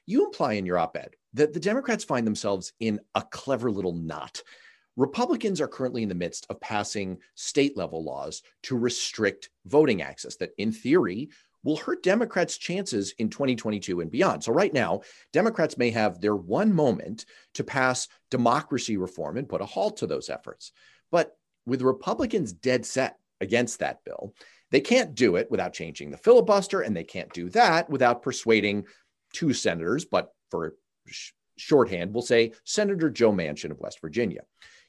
You 0.06 0.26
imply 0.26 0.54
in 0.54 0.66
your 0.66 0.78
op 0.78 0.98
ed 0.98 1.16
that 1.34 1.54
the 1.54 1.60
Democrats 1.60 2.04
find 2.04 2.26
themselves 2.26 2.74
in 2.80 3.00
a 3.16 3.24
clever 3.24 3.72
little 3.72 3.94
knot 3.94 4.42
Republicans 5.00 5.62
are 5.62 5.68
currently 5.70 6.04
in 6.04 6.10
the 6.10 6.14
midst 6.16 6.46
of 6.50 6.60
passing 6.60 7.18
state 7.34 7.78
level 7.78 8.04
laws 8.04 8.44
to 8.64 8.78
restrict 8.78 9.50
voting 9.66 10.02
access 10.02 10.36
that, 10.36 10.52
in 10.58 10.74
theory, 10.74 11.30
will 11.64 11.78
hurt 11.78 12.04
Democrats' 12.04 12.58
chances 12.58 13.14
in 13.18 13.30
2022 13.30 14.02
and 14.02 14.12
beyond. 14.12 14.44
So, 14.44 14.52
right 14.52 14.74
now, 14.74 15.00
Democrats 15.32 15.78
may 15.78 15.90
have 15.92 16.20
their 16.20 16.36
one 16.36 16.74
moment 16.74 17.24
to 17.54 17.64
pass 17.64 18.10
democracy 18.30 18.98
reform 18.98 19.38
and 19.38 19.48
put 19.48 19.62
a 19.62 19.66
halt 19.66 19.96
to 19.98 20.08
those 20.08 20.30
efforts. 20.30 20.74
But 21.12 21.32
with 21.66 21.82
Republicans 21.82 22.52
dead 22.52 22.86
set 22.86 23.16
against 23.40 23.80
that 23.80 24.04
bill, 24.04 24.34
they 24.70 24.82
can't 24.82 25.16
do 25.16 25.38
it 25.38 25.50
without 25.50 25.72
changing 25.72 26.12
the 26.12 26.18
filibuster, 26.18 26.82
and 26.82 26.94
they 26.94 27.06
can't 27.06 27.32
do 27.32 27.50
that 27.52 27.90
without 27.90 28.22
persuading 28.22 28.84
two 29.32 29.54
senators, 29.54 30.04
but 30.04 30.34
for 30.52 30.76
sh- 31.08 31.32
shorthand, 31.56 32.14
we'll 32.14 32.22
say 32.22 32.52
Senator 32.66 33.10
Joe 33.10 33.32
Manchin 33.32 33.72
of 33.72 33.80
West 33.80 34.02
Virginia 34.02 34.42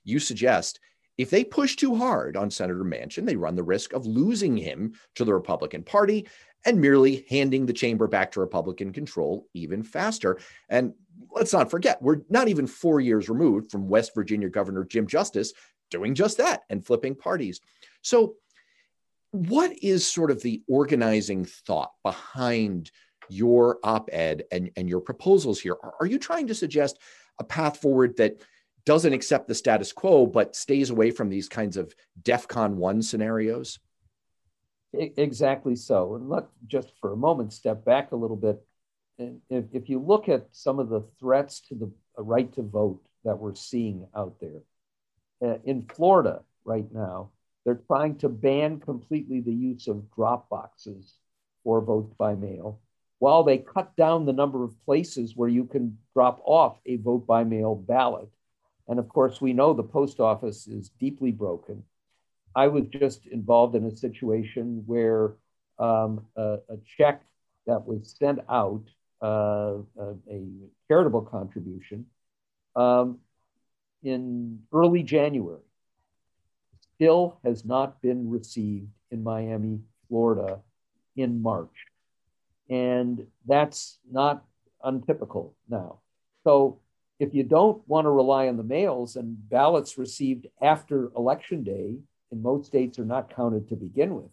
you 0.04 0.18
suggest 0.18 0.80
if 1.18 1.28
they 1.28 1.44
push 1.44 1.76
too 1.76 1.94
hard 1.96 2.34
on 2.34 2.50
Senator 2.50 2.82
Manchin, 2.82 3.26
they 3.26 3.36
run 3.36 3.54
the 3.54 3.62
risk 3.62 3.92
of 3.92 4.06
losing 4.06 4.56
him 4.56 4.94
to 5.16 5.24
the 5.24 5.34
Republican 5.34 5.82
Party 5.82 6.26
and 6.64 6.80
merely 6.80 7.26
handing 7.28 7.66
the 7.66 7.74
chamber 7.74 8.06
back 8.06 8.32
to 8.32 8.40
Republican 8.40 8.92
control 8.92 9.46
even 9.52 9.82
faster. 9.82 10.38
And 10.70 10.94
let's 11.30 11.52
not 11.52 11.70
forget, 11.70 12.00
we're 12.00 12.22
not 12.30 12.48
even 12.48 12.66
four 12.66 13.00
years 13.00 13.28
removed 13.28 13.70
from 13.70 13.88
West 13.88 14.14
Virginia 14.14 14.48
Governor 14.48 14.84
Jim 14.84 15.06
Justice 15.06 15.52
doing 15.90 16.14
just 16.14 16.38
that 16.38 16.62
and 16.70 16.84
flipping 16.84 17.14
parties. 17.14 17.60
So, 18.02 18.36
what 19.32 19.72
is 19.82 20.06
sort 20.06 20.30
of 20.30 20.40
the 20.42 20.62
organizing 20.68 21.44
thought 21.44 21.92
behind 22.02 22.90
your 23.28 23.78
op-ed 23.84 24.44
and, 24.50 24.70
and 24.76 24.88
your 24.88 25.00
proposals 25.00 25.60
here? 25.60 25.76
Are, 25.82 25.94
are 26.00 26.06
you 26.06 26.18
trying 26.18 26.48
to 26.48 26.54
suggest 26.54 26.98
a 27.38 27.44
path 27.44 27.76
forward 27.76 28.16
that 28.16 28.40
doesn't 28.90 29.12
accept 29.12 29.46
the 29.46 29.54
status 29.54 29.92
quo 29.92 30.26
but 30.26 30.56
stays 30.56 30.90
away 30.90 31.12
from 31.12 31.28
these 31.28 31.48
kinds 31.48 31.76
of 31.76 31.94
DEFCON 32.24 32.74
one 32.74 33.00
scenarios? 33.02 33.78
Exactly 34.92 35.76
so. 35.76 36.16
And 36.16 36.28
let 36.28 36.46
just 36.66 36.90
for 37.00 37.12
a 37.12 37.16
moment 37.16 37.52
step 37.52 37.84
back 37.84 38.10
a 38.10 38.16
little 38.16 38.36
bit. 38.36 38.60
And 39.20 39.42
if, 39.48 39.66
if 39.72 39.88
you 39.88 40.00
look 40.00 40.28
at 40.28 40.48
some 40.50 40.80
of 40.80 40.88
the 40.88 41.04
threats 41.20 41.60
to 41.68 41.76
the 41.76 41.92
right 42.20 42.52
to 42.54 42.62
vote 42.62 43.00
that 43.22 43.38
we're 43.38 43.54
seeing 43.54 44.08
out 44.16 44.40
there, 44.40 44.62
uh, 45.40 45.58
in 45.62 45.86
Florida 45.94 46.42
right 46.64 46.92
now, 46.92 47.30
they're 47.64 47.80
trying 47.86 48.16
to 48.16 48.28
ban 48.28 48.80
completely 48.80 49.40
the 49.40 49.54
use 49.54 49.86
of 49.86 50.10
drop 50.16 50.48
boxes 50.48 51.14
for 51.62 51.80
vote 51.80 52.12
by 52.18 52.34
mail 52.34 52.80
while 53.20 53.44
they 53.44 53.58
cut 53.58 53.94
down 53.94 54.26
the 54.26 54.32
number 54.32 54.64
of 54.64 54.84
places 54.84 55.36
where 55.36 55.48
you 55.48 55.64
can 55.64 55.96
drop 56.12 56.40
off 56.44 56.80
a 56.86 56.96
vote 56.96 57.24
by 57.24 57.44
mail 57.44 57.76
ballot. 57.76 58.28
And 58.90 58.98
of 58.98 59.08
course, 59.08 59.40
we 59.40 59.52
know 59.52 59.72
the 59.72 59.84
post 59.84 60.18
office 60.18 60.66
is 60.66 60.90
deeply 60.98 61.30
broken. 61.30 61.84
I 62.56 62.66
was 62.66 62.86
just 62.88 63.24
involved 63.26 63.76
in 63.76 63.84
a 63.86 63.96
situation 63.96 64.82
where 64.84 65.34
um, 65.78 66.26
a, 66.36 66.58
a, 66.68 66.76
check 66.98 67.22
that 67.68 67.86
was 67.86 68.16
sent 68.18 68.40
out, 68.50 68.82
uh, 69.22 69.76
a, 69.96 70.14
a, 70.28 70.44
charitable 70.88 71.22
contribution, 71.22 72.04
um, 72.74 73.20
in 74.02 74.58
early 74.72 75.04
January, 75.04 75.62
still 76.96 77.38
has 77.44 77.64
not 77.64 78.02
been 78.02 78.28
received 78.28 78.88
in 79.12 79.22
Miami, 79.22 79.78
Florida 80.08 80.58
in 81.16 81.40
March. 81.40 81.86
And 82.68 83.24
that's 83.46 83.98
not 84.10 84.44
untypical 84.82 85.54
now. 85.68 86.00
So 86.42 86.80
if 87.20 87.34
you 87.34 87.44
don't 87.44 87.86
want 87.86 88.06
to 88.06 88.10
rely 88.10 88.48
on 88.48 88.56
the 88.56 88.64
mails 88.64 89.14
and 89.14 89.36
ballots 89.50 89.98
received 89.98 90.46
after 90.62 91.12
election 91.14 91.62
day 91.62 91.98
in 92.32 92.42
most 92.42 92.66
states 92.66 92.98
are 92.98 93.04
not 93.04 93.34
counted 93.36 93.68
to 93.68 93.76
begin 93.76 94.14
with. 94.14 94.30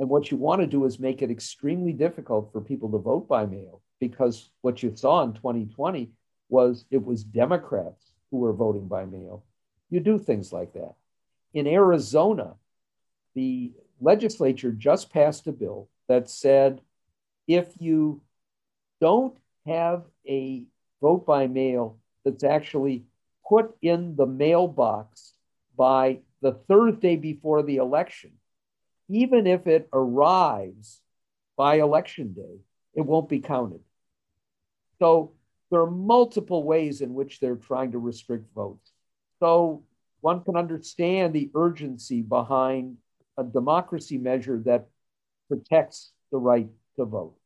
And 0.00 0.08
what 0.08 0.30
you 0.30 0.36
want 0.36 0.60
to 0.60 0.66
do 0.66 0.84
is 0.84 0.98
make 0.98 1.22
it 1.22 1.30
extremely 1.30 1.92
difficult 1.92 2.50
for 2.52 2.60
people 2.60 2.90
to 2.90 2.98
vote 2.98 3.28
by 3.28 3.46
mail 3.46 3.80
because 4.00 4.50
what 4.60 4.82
you 4.82 4.94
saw 4.96 5.22
in 5.22 5.34
2020 5.34 6.10
was 6.48 6.84
it 6.90 7.04
was 7.04 7.22
Democrats 7.22 8.10
who 8.30 8.38
were 8.38 8.52
voting 8.52 8.88
by 8.88 9.04
mail. 9.04 9.44
You 9.88 10.00
do 10.00 10.18
things 10.18 10.52
like 10.52 10.72
that. 10.72 10.94
In 11.54 11.68
Arizona, 11.68 12.54
the 13.36 13.72
legislature 14.00 14.72
just 14.72 15.12
passed 15.12 15.46
a 15.46 15.52
bill 15.52 15.88
that 16.08 16.28
said 16.28 16.80
if 17.46 17.68
you 17.78 18.20
don't 19.00 19.36
have 19.64 20.02
a 20.26 20.64
vote 21.00 21.26
by 21.26 21.46
mail 21.46 21.98
that's 22.24 22.44
actually 22.44 23.04
put 23.48 23.74
in 23.82 24.16
the 24.16 24.26
mailbox 24.26 25.32
by 25.76 26.18
the 26.42 26.52
Thursday 26.52 27.16
before 27.16 27.62
the 27.62 27.76
election, 27.76 28.32
even 29.08 29.46
if 29.46 29.66
it 29.66 29.88
arrives 29.92 31.00
by 31.56 31.76
election 31.76 32.32
day, 32.32 32.58
it 32.94 33.02
won't 33.02 33.28
be 33.28 33.40
counted. 33.40 33.80
So 34.98 35.32
there 35.70 35.80
are 35.80 35.90
multiple 35.90 36.62
ways 36.62 37.00
in 37.00 37.14
which 37.14 37.40
they're 37.40 37.56
trying 37.56 37.92
to 37.92 37.98
restrict 37.98 38.52
votes. 38.54 38.92
So 39.40 39.84
one 40.20 40.42
can 40.42 40.56
understand 40.56 41.32
the 41.32 41.50
urgency 41.54 42.22
behind 42.22 42.96
a 43.36 43.44
democracy 43.44 44.18
measure 44.18 44.60
that 44.64 44.88
protects 45.48 46.10
the 46.32 46.38
right 46.38 46.68
to 46.96 47.04
vote. 47.04 47.36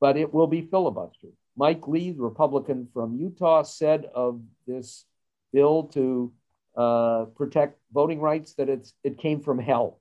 But 0.00 0.16
it 0.16 0.32
will 0.32 0.46
be 0.46 0.62
filibustered. 0.62 1.34
Mike 1.60 1.86
Lee, 1.86 2.12
the 2.12 2.22
Republican 2.22 2.88
from 2.94 3.16
Utah, 3.16 3.60
said 3.60 4.06
of 4.14 4.40
this 4.66 5.04
bill 5.52 5.82
to 5.92 6.32
uh, 6.74 7.26
protect 7.36 7.78
voting 7.92 8.18
rights 8.18 8.54
that 8.54 8.70
it's, 8.70 8.94
it 9.04 9.18
came 9.18 9.42
from 9.42 9.58
hell. 9.58 10.00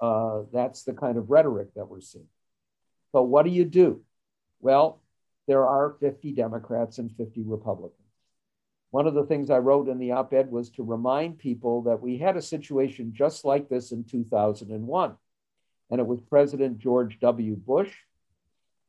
Uh, 0.00 0.44
that's 0.50 0.84
the 0.84 0.94
kind 0.94 1.18
of 1.18 1.28
rhetoric 1.28 1.68
that 1.76 1.86
we're 1.86 2.00
seeing. 2.00 2.28
So, 3.12 3.20
what 3.20 3.44
do 3.44 3.50
you 3.50 3.66
do? 3.66 4.00
Well, 4.60 5.02
there 5.46 5.66
are 5.66 5.94
50 6.00 6.32
Democrats 6.32 6.96
and 6.96 7.14
50 7.18 7.42
Republicans. 7.42 8.00
One 8.90 9.06
of 9.06 9.12
the 9.12 9.26
things 9.26 9.50
I 9.50 9.58
wrote 9.58 9.90
in 9.90 9.98
the 9.98 10.12
op 10.12 10.32
ed 10.32 10.50
was 10.50 10.70
to 10.70 10.82
remind 10.82 11.36
people 11.38 11.82
that 11.82 12.00
we 12.00 12.16
had 12.16 12.38
a 12.38 12.42
situation 12.42 13.12
just 13.14 13.44
like 13.44 13.68
this 13.68 13.92
in 13.92 14.04
2001. 14.04 15.16
And 15.90 16.00
it 16.00 16.06
was 16.06 16.22
President 16.22 16.78
George 16.78 17.20
W. 17.20 17.56
Bush 17.56 17.92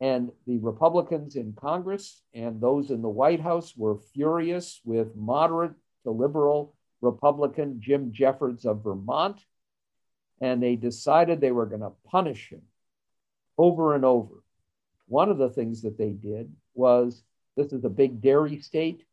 and 0.02 0.32
the 0.46 0.58
Republicans 0.60 1.36
in 1.36 1.54
Congress 1.54 2.22
and 2.34 2.60
those 2.60 2.92
in 2.92 3.02
the 3.02 3.10
White 3.10 3.40
House 3.40 3.76
were 3.78 3.98
furious 4.14 4.82
with 4.84 5.16
moderate 5.16 5.74
to 6.04 6.12
liberal 6.12 6.76
Republican 7.02 7.80
Jim 7.80 8.12
Jeffords 8.12 8.66
of 8.66 8.84
Vermont. 8.84 9.40
And 10.42 10.62
they 10.62 10.76
decided 10.76 11.40
they 11.40 11.52
were 11.52 11.66
going 11.66 11.82
to 11.82 11.94
punish 12.10 12.50
him 12.50 12.62
over 13.58 13.96
and 13.96 14.04
over. 14.04 14.44
One 15.08 15.30
of 15.30 15.38
the 15.38 15.50
things 15.50 15.82
that 15.84 15.98
they 15.98 16.10
did 16.10 16.52
was 16.74 17.24
this 17.56 17.72
is 17.72 17.86
a 17.86 17.90
big 17.90 18.22
dairy 18.22 18.60
state 18.60 19.06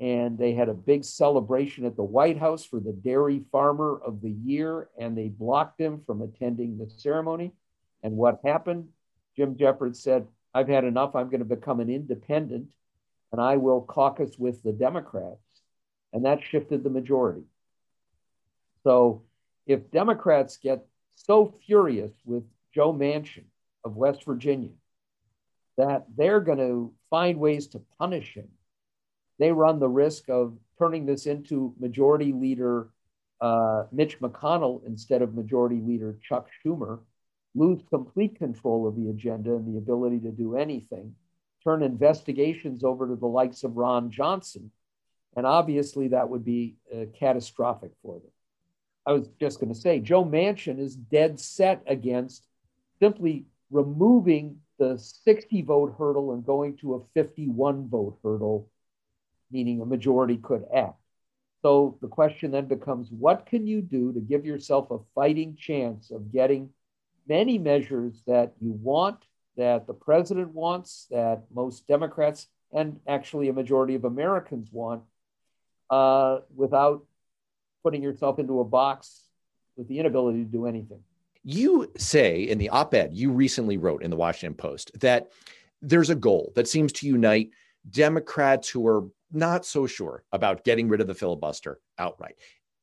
and 0.00 0.36
they 0.36 0.54
had 0.54 0.68
a 0.68 0.74
big 0.74 1.04
celebration 1.04 1.84
at 1.84 1.96
the 1.96 2.02
White 2.02 2.38
House 2.38 2.64
for 2.64 2.80
the 2.80 2.92
Dairy 2.92 3.44
Farmer 3.52 4.00
of 4.04 4.20
the 4.20 4.30
Year, 4.30 4.88
and 4.98 5.16
they 5.16 5.28
blocked 5.28 5.80
him 5.80 6.02
from 6.04 6.20
attending 6.20 6.76
the 6.76 6.90
ceremony. 6.90 7.52
And 8.02 8.16
what 8.16 8.40
happened? 8.44 8.88
Jim 9.36 9.56
Jeffords 9.56 10.00
said, 10.00 10.26
I've 10.52 10.68
had 10.68 10.84
enough. 10.84 11.14
I'm 11.14 11.30
going 11.30 11.40
to 11.40 11.56
become 11.56 11.80
an 11.80 11.90
independent, 11.90 12.68
and 13.32 13.40
I 13.40 13.56
will 13.56 13.82
caucus 13.82 14.38
with 14.38 14.62
the 14.62 14.72
Democrats. 14.72 15.38
And 16.12 16.24
that 16.24 16.42
shifted 16.42 16.84
the 16.84 16.90
majority. 16.90 17.42
So 18.84 19.22
if 19.66 19.90
Democrats 19.90 20.58
get 20.58 20.86
so 21.16 21.52
furious 21.66 22.12
with 22.24 22.44
Joe 22.72 22.92
Manchin 22.92 23.44
of 23.84 23.96
West 23.96 24.24
Virginia 24.24 24.70
that 25.76 26.06
they're 26.16 26.40
going 26.40 26.58
to 26.58 26.92
find 27.10 27.38
ways 27.38 27.66
to 27.68 27.82
punish 27.98 28.34
him 28.34 28.48
they 29.38 29.52
run 29.52 29.78
the 29.78 29.88
risk 29.88 30.28
of 30.28 30.56
turning 30.78 31.06
this 31.06 31.26
into 31.26 31.74
Majority 31.78 32.32
Leader 32.32 32.88
uh, 33.40 33.84
Mitch 33.92 34.20
McConnell 34.20 34.84
instead 34.86 35.22
of 35.22 35.34
Majority 35.34 35.80
Leader 35.80 36.16
Chuck 36.22 36.48
Schumer, 36.64 37.00
lose 37.54 37.80
complete 37.88 38.38
control 38.38 38.86
of 38.86 38.96
the 38.96 39.10
agenda 39.10 39.54
and 39.54 39.72
the 39.72 39.78
ability 39.78 40.20
to 40.20 40.30
do 40.30 40.56
anything, 40.56 41.14
turn 41.62 41.82
investigations 41.82 42.84
over 42.84 43.08
to 43.08 43.16
the 43.16 43.26
likes 43.26 43.64
of 43.64 43.76
Ron 43.76 44.10
Johnson. 44.10 44.70
And 45.36 45.46
obviously, 45.46 46.08
that 46.08 46.28
would 46.28 46.44
be 46.44 46.76
uh, 46.92 47.06
catastrophic 47.18 47.92
for 48.02 48.18
them. 48.18 48.30
I 49.06 49.12
was 49.12 49.28
just 49.40 49.60
going 49.60 49.72
to 49.72 49.78
say, 49.78 50.00
Joe 50.00 50.24
Manchin 50.24 50.78
is 50.78 50.96
dead 50.96 51.38
set 51.38 51.82
against 51.86 52.46
simply 53.00 53.46
removing 53.70 54.58
the 54.78 54.98
60 54.98 55.62
vote 55.62 55.94
hurdle 55.98 56.32
and 56.32 56.44
going 56.44 56.76
to 56.78 56.94
a 56.94 57.00
51 57.14 57.88
vote 57.88 58.18
hurdle 58.22 58.68
meaning 59.54 59.80
a 59.80 59.86
majority 59.86 60.36
could 60.36 60.64
act. 60.74 60.98
So 61.62 61.96
the 62.02 62.08
question 62.08 62.50
then 62.50 62.66
becomes 62.66 63.08
what 63.10 63.46
can 63.46 63.66
you 63.66 63.80
do 63.80 64.12
to 64.12 64.20
give 64.20 64.44
yourself 64.44 64.90
a 64.90 64.98
fighting 65.14 65.56
chance 65.56 66.10
of 66.10 66.32
getting 66.32 66.68
many 67.28 67.58
measures 67.58 68.22
that 68.26 68.54
you 68.60 68.72
want, 68.72 69.24
that 69.56 69.86
the 69.86 69.94
president 69.94 70.52
wants, 70.52 71.06
that 71.10 71.44
most 71.52 71.86
Democrats 71.86 72.48
and 72.72 73.00
actually 73.06 73.48
a 73.48 73.52
majority 73.52 73.94
of 73.94 74.04
Americans 74.04 74.68
want, 74.72 75.02
uh, 75.90 76.40
without 76.54 77.04
putting 77.82 78.02
yourself 78.02 78.38
into 78.38 78.60
a 78.60 78.64
box 78.64 79.28
with 79.76 79.88
the 79.88 79.98
inability 79.98 80.38
to 80.38 80.50
do 80.50 80.66
anything? 80.66 81.00
You 81.44 81.92
say 81.96 82.42
in 82.42 82.58
the 82.58 82.70
op 82.70 82.94
ed 82.94 83.10
you 83.12 83.30
recently 83.30 83.76
wrote 83.76 84.02
in 84.02 84.10
the 84.10 84.16
Washington 84.16 84.56
Post 84.56 84.98
that 85.00 85.30
there's 85.82 86.10
a 86.10 86.14
goal 86.14 86.52
that 86.56 86.66
seems 86.66 86.92
to 86.94 87.06
unite 87.06 87.50
Democrats 87.90 88.68
who 88.68 88.86
are 88.86 89.04
not 89.30 89.66
so 89.66 89.86
sure 89.86 90.24
about 90.32 90.64
getting 90.64 90.88
rid 90.88 91.00
of 91.02 91.06
the 91.06 91.14
filibuster 91.14 91.78
outright. 91.98 92.36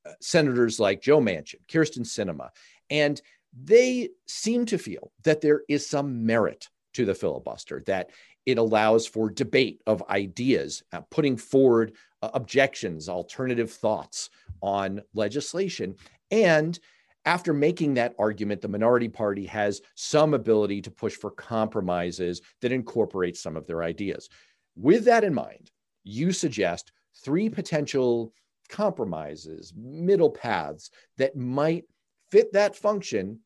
Uh, 0.05 0.11
senators 0.19 0.79
like 0.79 1.01
Joe 1.01 1.19
Manchin, 1.19 1.55
Kyrsten 1.67 2.05
Sinema, 2.05 2.49
and 2.89 3.19
they 3.53 4.09
seem 4.27 4.65
to 4.67 4.77
feel 4.77 5.11
that 5.23 5.41
there 5.41 5.61
is 5.67 5.87
some 5.87 6.25
merit 6.25 6.69
to 6.93 7.05
the 7.05 7.15
filibuster, 7.15 7.81
that 7.85 8.09
it 8.45 8.57
allows 8.57 9.05
for 9.05 9.29
debate 9.29 9.81
of 9.85 10.03
ideas, 10.09 10.83
uh, 10.93 11.01
putting 11.09 11.37
forward 11.37 11.93
uh, 12.21 12.29
objections, 12.33 13.07
alternative 13.07 13.71
thoughts 13.71 14.29
on 14.61 15.01
legislation. 15.13 15.95
And 16.31 16.79
after 17.25 17.53
making 17.53 17.93
that 17.95 18.15
argument, 18.17 18.61
the 18.61 18.67
minority 18.67 19.07
party 19.07 19.45
has 19.45 19.81
some 19.95 20.33
ability 20.33 20.81
to 20.81 20.91
push 20.91 21.15
for 21.15 21.31
compromises 21.31 22.41
that 22.61 22.71
incorporate 22.71 23.37
some 23.37 23.55
of 23.55 23.67
their 23.67 23.83
ideas. 23.83 24.29
With 24.75 25.05
that 25.05 25.23
in 25.23 25.33
mind, 25.33 25.69
you 26.03 26.31
suggest 26.31 26.91
three 27.23 27.49
potential 27.49 28.33
compromises, 28.69 29.73
middle 29.75 30.31
paths 30.31 30.89
that 31.17 31.35
might 31.35 31.85
fit 32.31 32.53
that 32.53 32.75
function 32.75 33.39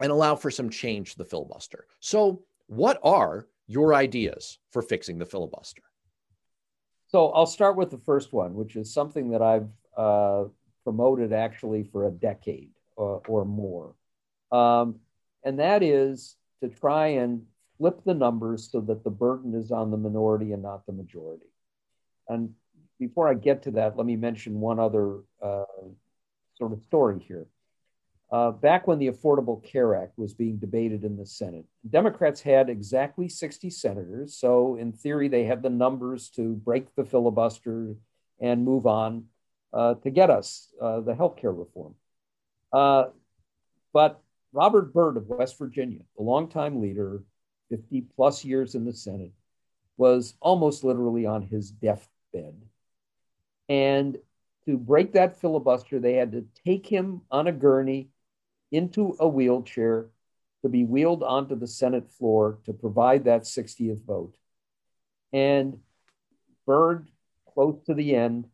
and 0.00 0.10
allow 0.10 0.34
for 0.34 0.50
some 0.50 0.68
change 0.68 1.12
to 1.12 1.18
the 1.18 1.24
filibuster. 1.24 1.86
So, 2.00 2.42
what 2.66 2.98
are 3.02 3.46
your 3.66 3.94
ideas 3.94 4.58
for 4.70 4.82
fixing 4.82 5.18
the 5.18 5.26
filibuster? 5.26 5.82
So, 7.08 7.28
I'll 7.30 7.46
start 7.46 7.76
with 7.76 7.90
the 7.90 7.98
first 7.98 8.32
one, 8.32 8.54
which 8.54 8.76
is 8.76 8.92
something 8.92 9.30
that 9.30 9.42
I've 9.42 9.68
uh, 9.96 10.44
promoted 10.84 11.32
actually 11.32 11.84
for 11.84 12.06
a 12.06 12.10
decade 12.10 12.70
or, 12.96 13.16
uh, 13.16 13.20
or 13.28 13.44
more. 13.44 13.94
Um, 14.50 14.96
and 15.44 15.58
that 15.58 15.82
is 15.82 16.36
to 16.62 16.68
try 16.68 17.08
and 17.08 17.42
flip 17.78 18.00
the 18.04 18.14
numbers 18.14 18.70
so 18.70 18.80
that 18.80 19.02
the 19.02 19.10
burden 19.10 19.54
is 19.54 19.72
on 19.72 19.90
the 19.90 19.96
minority 19.96 20.52
and 20.52 20.62
not 20.62 20.86
the 20.86 20.92
majority. 20.92 21.46
And 22.28 22.54
before 22.98 23.28
I 23.28 23.34
get 23.34 23.62
to 23.64 23.72
that, 23.72 23.96
let 23.96 24.06
me 24.06 24.16
mention 24.16 24.60
one 24.60 24.78
other 24.78 25.20
uh, 25.42 25.64
sort 26.54 26.72
of 26.72 26.82
story 26.82 27.24
here. 27.26 27.46
Uh, 28.32 28.50
back 28.50 28.86
when 28.86 28.98
the 28.98 29.08
Affordable 29.08 29.62
Care 29.62 29.94
Act 29.94 30.16
was 30.16 30.32
being 30.32 30.56
debated 30.56 31.04
in 31.04 31.18
the 31.18 31.26
Senate, 31.26 31.66
Democrats 31.90 32.40
had 32.40 32.70
exactly 32.70 33.28
60 33.28 33.68
senators. 33.68 34.34
So, 34.34 34.76
in 34.76 34.90
theory, 34.90 35.28
they 35.28 35.44
had 35.44 35.62
the 35.62 35.68
numbers 35.68 36.30
to 36.30 36.54
break 36.54 36.94
the 36.94 37.04
filibuster 37.04 37.94
and 38.40 38.64
move 38.64 38.86
on 38.86 39.26
uh, 39.74 39.94
to 39.96 40.08
get 40.08 40.30
us 40.30 40.68
uh, 40.80 41.00
the 41.00 41.14
health 41.14 41.36
care 41.36 41.52
reform. 41.52 41.94
Uh, 42.72 43.04
but 43.92 44.22
Robert 44.54 44.94
Byrd 44.94 45.18
of 45.18 45.28
West 45.28 45.58
Virginia, 45.58 46.00
the 46.16 46.22
longtime 46.22 46.80
leader, 46.80 47.22
50 47.68 48.06
plus 48.16 48.46
years 48.46 48.74
in 48.74 48.86
the 48.86 48.94
Senate, 48.94 49.32
was 49.98 50.34
almost 50.40 50.84
literally 50.84 51.26
on 51.26 51.42
his 51.42 51.70
deathbed. 51.70 52.54
And 53.68 54.16
to 54.64 54.78
break 54.78 55.12
that 55.12 55.38
filibuster, 55.38 56.00
they 56.00 56.14
had 56.14 56.32
to 56.32 56.46
take 56.64 56.86
him 56.86 57.20
on 57.30 57.46
a 57.46 57.52
gurney 57.52 58.08
into 58.72 59.16
a 59.20 59.28
wheelchair 59.28 60.08
to 60.62 60.68
be 60.68 60.84
wheeled 60.84 61.22
onto 61.22 61.54
the 61.54 61.66
Senate 61.66 62.10
floor 62.10 62.58
to 62.64 62.72
provide 62.72 63.24
that 63.24 63.42
60th 63.42 64.04
vote. 64.04 64.34
And 65.32 65.78
Byrd, 66.66 67.08
close 67.52 67.78
to 67.86 67.94
the 67.94 68.14
end, 68.14 68.46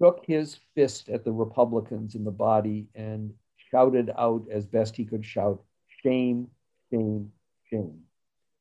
shook 0.00 0.24
his 0.26 0.58
fist 0.74 1.08
at 1.08 1.24
the 1.24 1.32
Republicans 1.32 2.14
in 2.14 2.24
the 2.24 2.30
body 2.30 2.88
and 2.94 3.32
shouted 3.70 4.10
out 4.18 4.46
as 4.50 4.66
best 4.66 4.96
he 4.96 5.04
could 5.04 5.24
shout, 5.24 5.62
shame, 6.02 6.48
shame, 6.90 7.32
shame. 7.70 8.00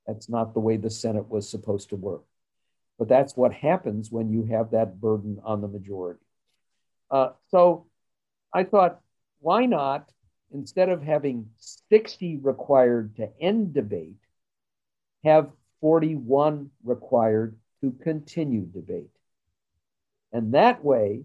That's 0.05 0.29
not 0.29 0.53
the 0.53 0.59
way 0.59 0.77
the 0.77 0.89
Senate 0.89 1.29
was 1.29 1.49
supposed 1.49 1.89
to 1.89 1.95
work. 1.95 2.23
But 2.99 3.07
that's 3.07 3.35
what 3.35 3.53
happens 3.53 4.11
when 4.11 4.29
you 4.29 4.45
have 4.45 4.71
that 4.71 4.99
burden 4.99 5.39
on 5.43 5.61
the 5.61 5.67
majority. 5.67 6.19
Uh, 7.09 7.29
so 7.49 7.87
I 8.53 8.63
thought, 8.63 8.99
why 9.39 9.65
not, 9.65 10.11
instead 10.53 10.89
of 10.89 11.01
having 11.01 11.49
60 11.57 12.37
required 12.37 13.15
to 13.17 13.29
end 13.39 13.73
debate, 13.73 14.17
have 15.23 15.51
41 15.79 16.69
required 16.83 17.57
to 17.81 17.91
continue 18.03 18.65
debate? 18.65 19.09
And 20.31 20.53
that 20.53 20.83
way, 20.83 21.23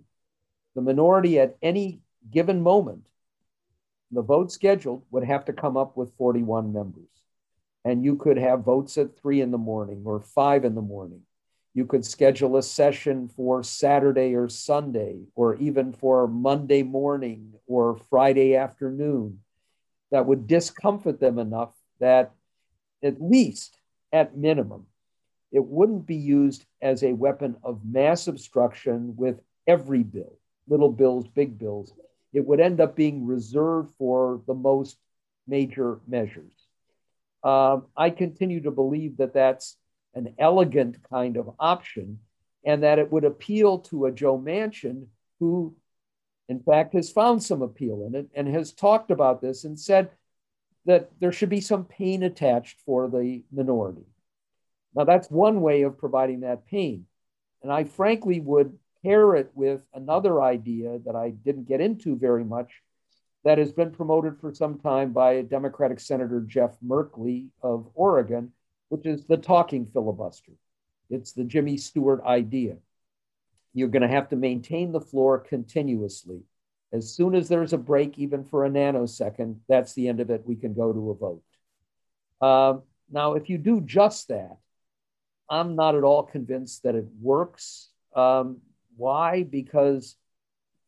the 0.75 0.83
minority 0.83 1.39
at 1.39 1.57
any 1.63 2.01
given 2.31 2.63
moment, 2.63 3.07
the 4.11 4.23
vote 4.23 4.53
scheduled 4.53 5.03
would 5.11 5.25
have 5.25 5.45
to 5.47 5.53
come 5.53 5.77
up 5.77 5.97
with 5.97 6.17
41 6.17 6.73
members. 6.73 7.09
And 7.85 8.05
you 8.05 8.17
could 8.17 8.37
have 8.37 8.65
votes 8.65 8.99
at 8.99 9.17
three 9.19 9.41
in 9.41 9.51
the 9.51 9.59
morning 9.59 10.03
or 10.05 10.21
five 10.21 10.65
in 10.65 10.75
the 10.75 10.83
morning 10.83 11.23
you 11.77 11.85
could 11.85 12.07
schedule 12.07 12.57
a 12.57 12.63
session 12.63 13.29
for 13.29 13.63
Saturday 13.63 14.35
or 14.35 14.49
Sunday, 14.49 15.19
or 15.35 15.57
even 15.57 15.93
for 15.93 16.27
Monday 16.27 16.83
morning 16.83 17.53
or 17.67 17.99
Friday 18.09 18.57
afternoon 18.57 19.41
that 20.11 20.25
would 20.25 20.47
discomfort 20.47 21.21
them 21.21 21.39
enough 21.39 21.75
that, 22.01 22.33
at 23.03 23.21
least 23.21 23.77
at 24.11 24.35
minimum, 24.35 24.87
it 25.53 25.63
wouldn't 25.63 26.07
be 26.07 26.17
used 26.17 26.65
as 26.81 27.03
a 27.03 27.13
weapon 27.13 27.57
of 27.63 27.85
mass 27.85 28.27
obstruction 28.27 29.15
with 29.15 29.39
every 29.67 30.03
bill, 30.03 30.33
little 30.67 30.91
bills, 30.91 31.29
big 31.29 31.59
bills. 31.59 31.93
It 32.33 32.47
would 32.47 32.59
end 32.59 32.81
up 32.81 32.97
being 32.97 33.27
reserved 33.27 33.93
for 33.99 34.41
the 34.47 34.55
most 34.55 34.97
major 35.47 36.01
measures. 36.09 36.55
Um, 37.45 37.85
I 37.95 38.09
continue 38.09 38.63
to 38.63 38.71
believe 38.71 39.19
that 39.19 39.35
that's 39.35 39.77
an 40.17 40.35
elegant 40.39 40.97
kind 41.09 41.37
of 41.37 41.55
option, 41.61 42.19
and 42.65 42.83
that 42.83 42.99
it 42.99 43.13
would 43.13 43.25
appeal 43.25 43.79
to 43.79 44.07
a 44.07 44.13
Joe 44.13 44.37
Manchin 44.37 45.07
who, 45.39 45.77
in 46.49 46.59
fact, 46.61 46.95
has 46.95 47.13
found 47.13 47.43
some 47.43 47.63
appeal 47.63 48.05
in 48.07 48.17
it 48.17 48.29
and 48.35 48.49
has 48.49 48.73
talked 48.73 49.13
about 49.13 49.41
this 49.41 49.63
and 49.63 49.79
said 49.79 50.11
that 50.87 51.11
there 51.21 51.33
should 51.33 51.51
be 51.51 51.61
some 51.61 51.85
pain 51.85 52.23
attached 52.25 52.81
for 52.85 53.09
the 53.09 53.43
minority. 53.53 54.07
Now, 54.95 55.05
that's 55.05 55.31
one 55.31 55.61
way 55.61 55.83
of 55.83 55.99
providing 55.99 56.41
that 56.41 56.67
pain. 56.67 57.07
And 57.63 57.71
I 57.71 57.85
frankly 57.85 58.41
would 58.41 58.79
pair 59.05 59.37
it 59.37 59.51
with 59.55 59.83
another 59.95 60.43
idea 60.43 60.99
that 61.05 61.15
I 61.15 61.31
didn't 61.31 61.69
get 61.69 61.81
into 61.81 62.17
very 62.17 62.45
much 62.45 62.83
that 63.45 63.59
has 63.59 63.73
been 63.73 63.93
promoted 63.93 64.41
for 64.41 64.53
some 64.53 64.79
time 64.79 65.13
by 65.13 65.43
Democratic 65.43 66.01
Senator 66.01 66.41
Jeff 66.41 66.77
Merkley 66.85 67.49
of 67.63 67.89
Oregon, 67.95 68.53
which 68.89 69.07
is 69.07 69.25
the 69.25 69.37
talking 69.37 69.87
filibuster. 69.87 70.53
It's 71.11 71.33
the 71.33 71.45
Jimmy 71.45 71.77
Stewart 71.77 72.23
idea. 72.25 72.77
You're 73.75 73.89
going 73.89 74.03
to 74.03 74.09
have 74.09 74.29
to 74.31 74.37
maintain 74.37 74.93
the 74.93 75.01
floor 75.01 75.39
continuously. 75.39 76.41
As 76.93 77.13
soon 77.13 77.35
as 77.35 77.49
there's 77.49 77.73
a 77.73 77.79
break, 77.79 78.19
even 78.19 78.45
for 78.45 78.65
a 78.65 78.71
nanosecond, 78.71 79.57
that's 79.69 79.93
the 79.95 80.09
end 80.09 80.21
of 80.21 80.31
it. 80.31 80.47
We 80.47 80.57
can 80.57 80.73
go 80.73 80.93
to 80.93 81.11
a 81.11 81.15
vote. 81.15 81.43
Uh, 82.41 82.81
now, 83.11 83.35
if 83.35 83.51
you 83.51 83.59
do 83.59 83.81
just 83.81 84.29
that, 84.29 84.57
I'm 85.49 85.77
not 85.77 85.95
at 85.95 86.05
all 86.05 86.23
convinced 86.23 86.83
that 86.85 86.95
it 86.95 87.07
works. 87.21 87.91
Um, 88.15 88.59
why? 88.97 89.43
Because 89.43 90.17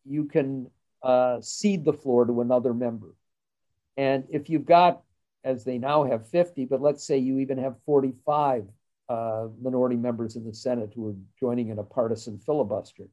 you 0.04 0.24
can 0.24 0.70
uh, 1.02 1.40
cede 1.40 1.84
the 1.84 1.92
floor 1.92 2.24
to 2.24 2.40
another 2.40 2.74
member. 2.74 3.14
And 3.96 4.24
if 4.30 4.48
you've 4.48 4.66
got 4.66 5.02
as 5.44 5.64
they 5.64 5.78
now 5.78 6.04
have 6.04 6.28
50, 6.28 6.64
but 6.66 6.80
let's 6.80 7.04
say 7.04 7.18
you 7.18 7.38
even 7.38 7.58
have 7.58 7.76
45 7.86 8.66
uh, 9.08 9.48
minority 9.60 9.96
members 9.96 10.36
in 10.36 10.44
the 10.44 10.52
Senate 10.52 10.92
who 10.94 11.08
are 11.08 11.16
joining 11.40 11.68
in 11.68 11.78
a 11.78 11.84
partisan 11.84 12.38
filibuster. 12.38 13.04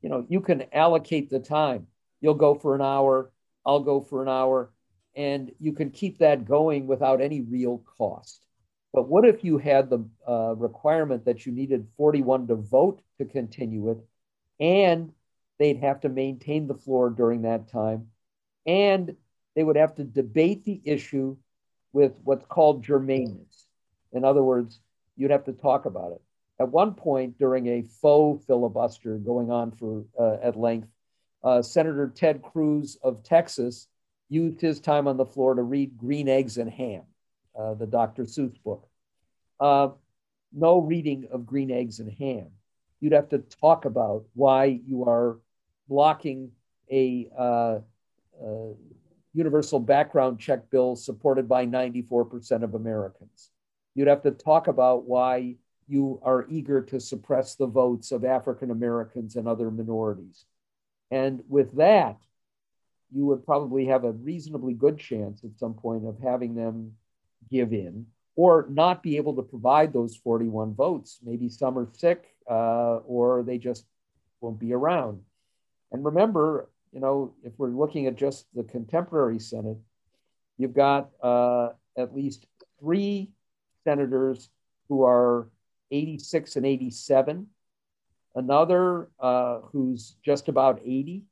You 0.00 0.08
know, 0.08 0.26
you 0.28 0.40
can 0.40 0.64
allocate 0.72 1.30
the 1.30 1.40
time. 1.40 1.86
You'll 2.20 2.34
go 2.34 2.54
for 2.54 2.74
an 2.74 2.82
hour, 2.82 3.32
I'll 3.64 3.80
go 3.80 4.00
for 4.00 4.22
an 4.22 4.28
hour, 4.28 4.72
and 5.16 5.52
you 5.58 5.72
can 5.72 5.90
keep 5.90 6.18
that 6.18 6.44
going 6.44 6.86
without 6.86 7.20
any 7.20 7.40
real 7.40 7.78
cost. 7.98 8.44
But 8.92 9.08
what 9.08 9.24
if 9.24 9.42
you 9.42 9.58
had 9.58 9.88
the 9.88 10.04
uh, 10.28 10.54
requirement 10.56 11.24
that 11.24 11.46
you 11.46 11.52
needed 11.52 11.88
41 11.96 12.48
to 12.48 12.56
vote 12.56 13.02
to 13.18 13.24
continue 13.24 13.90
it, 13.90 13.98
and 14.60 15.12
they'd 15.58 15.78
have 15.78 16.00
to 16.00 16.08
maintain 16.08 16.66
the 16.66 16.74
floor 16.74 17.10
during 17.10 17.42
that 17.42 17.68
time, 17.68 18.08
and 18.66 19.16
they 19.54 19.64
would 19.64 19.76
have 19.76 19.94
to 19.96 20.04
debate 20.04 20.64
the 20.64 20.80
issue 20.84 21.36
with 21.92 22.12
what's 22.24 22.46
called 22.46 22.84
germaneness. 22.84 23.66
In 24.12 24.24
other 24.24 24.42
words, 24.42 24.80
you'd 25.16 25.30
have 25.30 25.44
to 25.44 25.52
talk 25.52 25.84
about 25.84 26.12
it. 26.12 26.22
At 26.60 26.68
one 26.68 26.94
point 26.94 27.38
during 27.38 27.66
a 27.66 27.82
faux 27.82 28.44
filibuster 28.46 29.16
going 29.18 29.50
on 29.50 29.72
for 29.72 30.04
uh, 30.18 30.36
at 30.42 30.56
length, 30.56 30.88
uh, 31.42 31.60
Senator 31.60 32.12
Ted 32.14 32.42
Cruz 32.42 32.96
of 33.02 33.22
Texas 33.22 33.88
used 34.28 34.60
his 34.60 34.80
time 34.80 35.08
on 35.08 35.16
the 35.16 35.26
floor 35.26 35.54
to 35.54 35.62
read 35.62 35.98
Green 35.98 36.28
Eggs 36.28 36.58
and 36.58 36.70
Ham, 36.70 37.02
uh, 37.58 37.74
the 37.74 37.86
Dr. 37.86 38.24
Seuss 38.24 38.54
book. 38.62 38.88
Uh, 39.60 39.88
no 40.52 40.78
reading 40.78 41.28
of 41.32 41.46
Green 41.46 41.70
Eggs 41.70 41.98
and 42.00 42.10
Ham. 42.12 42.46
You'd 43.00 43.12
have 43.12 43.28
to 43.30 43.38
talk 43.38 43.84
about 43.84 44.24
why 44.34 44.80
you 44.86 45.04
are 45.08 45.38
blocking 45.88 46.52
a 46.90 47.28
uh, 47.36 47.78
uh, 48.42 48.72
universal 49.34 49.80
background 49.80 50.38
check 50.38 50.70
bill 50.70 50.96
supported 50.96 51.48
by 51.48 51.66
94% 51.66 52.62
of 52.62 52.74
Americans. 52.74 53.50
You'd 53.94 54.08
have 54.08 54.22
to 54.22 54.30
talk 54.30 54.68
about 54.68 55.04
why 55.04 55.56
you 55.88 56.20
are 56.22 56.46
eager 56.48 56.80
to 56.82 57.00
suppress 57.00 57.54
the 57.54 57.66
votes 57.66 58.12
of 58.12 58.24
African 58.24 58.70
Americans 58.70 59.36
and 59.36 59.46
other 59.46 59.70
minorities. 59.70 60.44
And 61.10 61.42
with 61.48 61.76
that, 61.76 62.16
you 63.14 63.26
would 63.26 63.44
probably 63.44 63.86
have 63.86 64.04
a 64.04 64.12
reasonably 64.12 64.72
good 64.72 64.98
chance 64.98 65.44
at 65.44 65.58
some 65.58 65.74
point 65.74 66.06
of 66.06 66.18
having 66.18 66.54
them 66.54 66.92
give 67.50 67.72
in 67.72 68.06
or 68.36 68.66
not 68.70 69.02
be 69.02 69.18
able 69.18 69.36
to 69.36 69.42
provide 69.42 69.92
those 69.92 70.16
41 70.16 70.74
votes. 70.74 71.18
Maybe 71.22 71.50
some 71.50 71.78
are 71.78 71.88
sick 71.92 72.24
uh, 72.48 72.96
or 73.06 73.42
they 73.42 73.58
just 73.58 73.84
won't 74.40 74.58
be 74.58 74.72
around. 74.72 75.20
And 75.90 76.04
remember, 76.04 76.70
you 76.92 77.00
know, 77.00 77.34
if 77.42 77.52
we're 77.58 77.68
looking 77.68 78.06
at 78.06 78.16
just 78.16 78.46
the 78.54 78.62
contemporary 78.64 79.38
Senate, 79.38 79.78
you've 80.58 80.74
got 80.74 81.10
uh, 81.22 81.70
at 81.96 82.14
least 82.14 82.46
three 82.78 83.30
senators 83.84 84.50
who 84.88 85.04
are 85.04 85.48
86 85.90 86.56
and 86.56 86.66
87, 86.66 87.46
another 88.34 89.08
uh, 89.18 89.60
who's 89.72 90.16
just 90.24 90.48
about 90.48 90.80
80, 90.84 91.24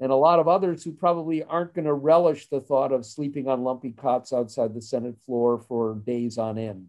and 0.00 0.12
a 0.12 0.16
lot 0.16 0.38
of 0.38 0.48
others 0.48 0.82
who 0.82 0.92
probably 0.92 1.42
aren't 1.42 1.74
going 1.74 1.84
to 1.84 1.94
relish 1.94 2.48
the 2.48 2.60
thought 2.60 2.92
of 2.92 3.04
sleeping 3.04 3.48
on 3.48 3.64
lumpy 3.64 3.92
cots 3.92 4.32
outside 4.32 4.74
the 4.74 4.82
Senate 4.82 5.16
floor 5.26 5.58
for 5.58 5.94
days 6.06 6.38
on 6.38 6.58
end 6.58 6.88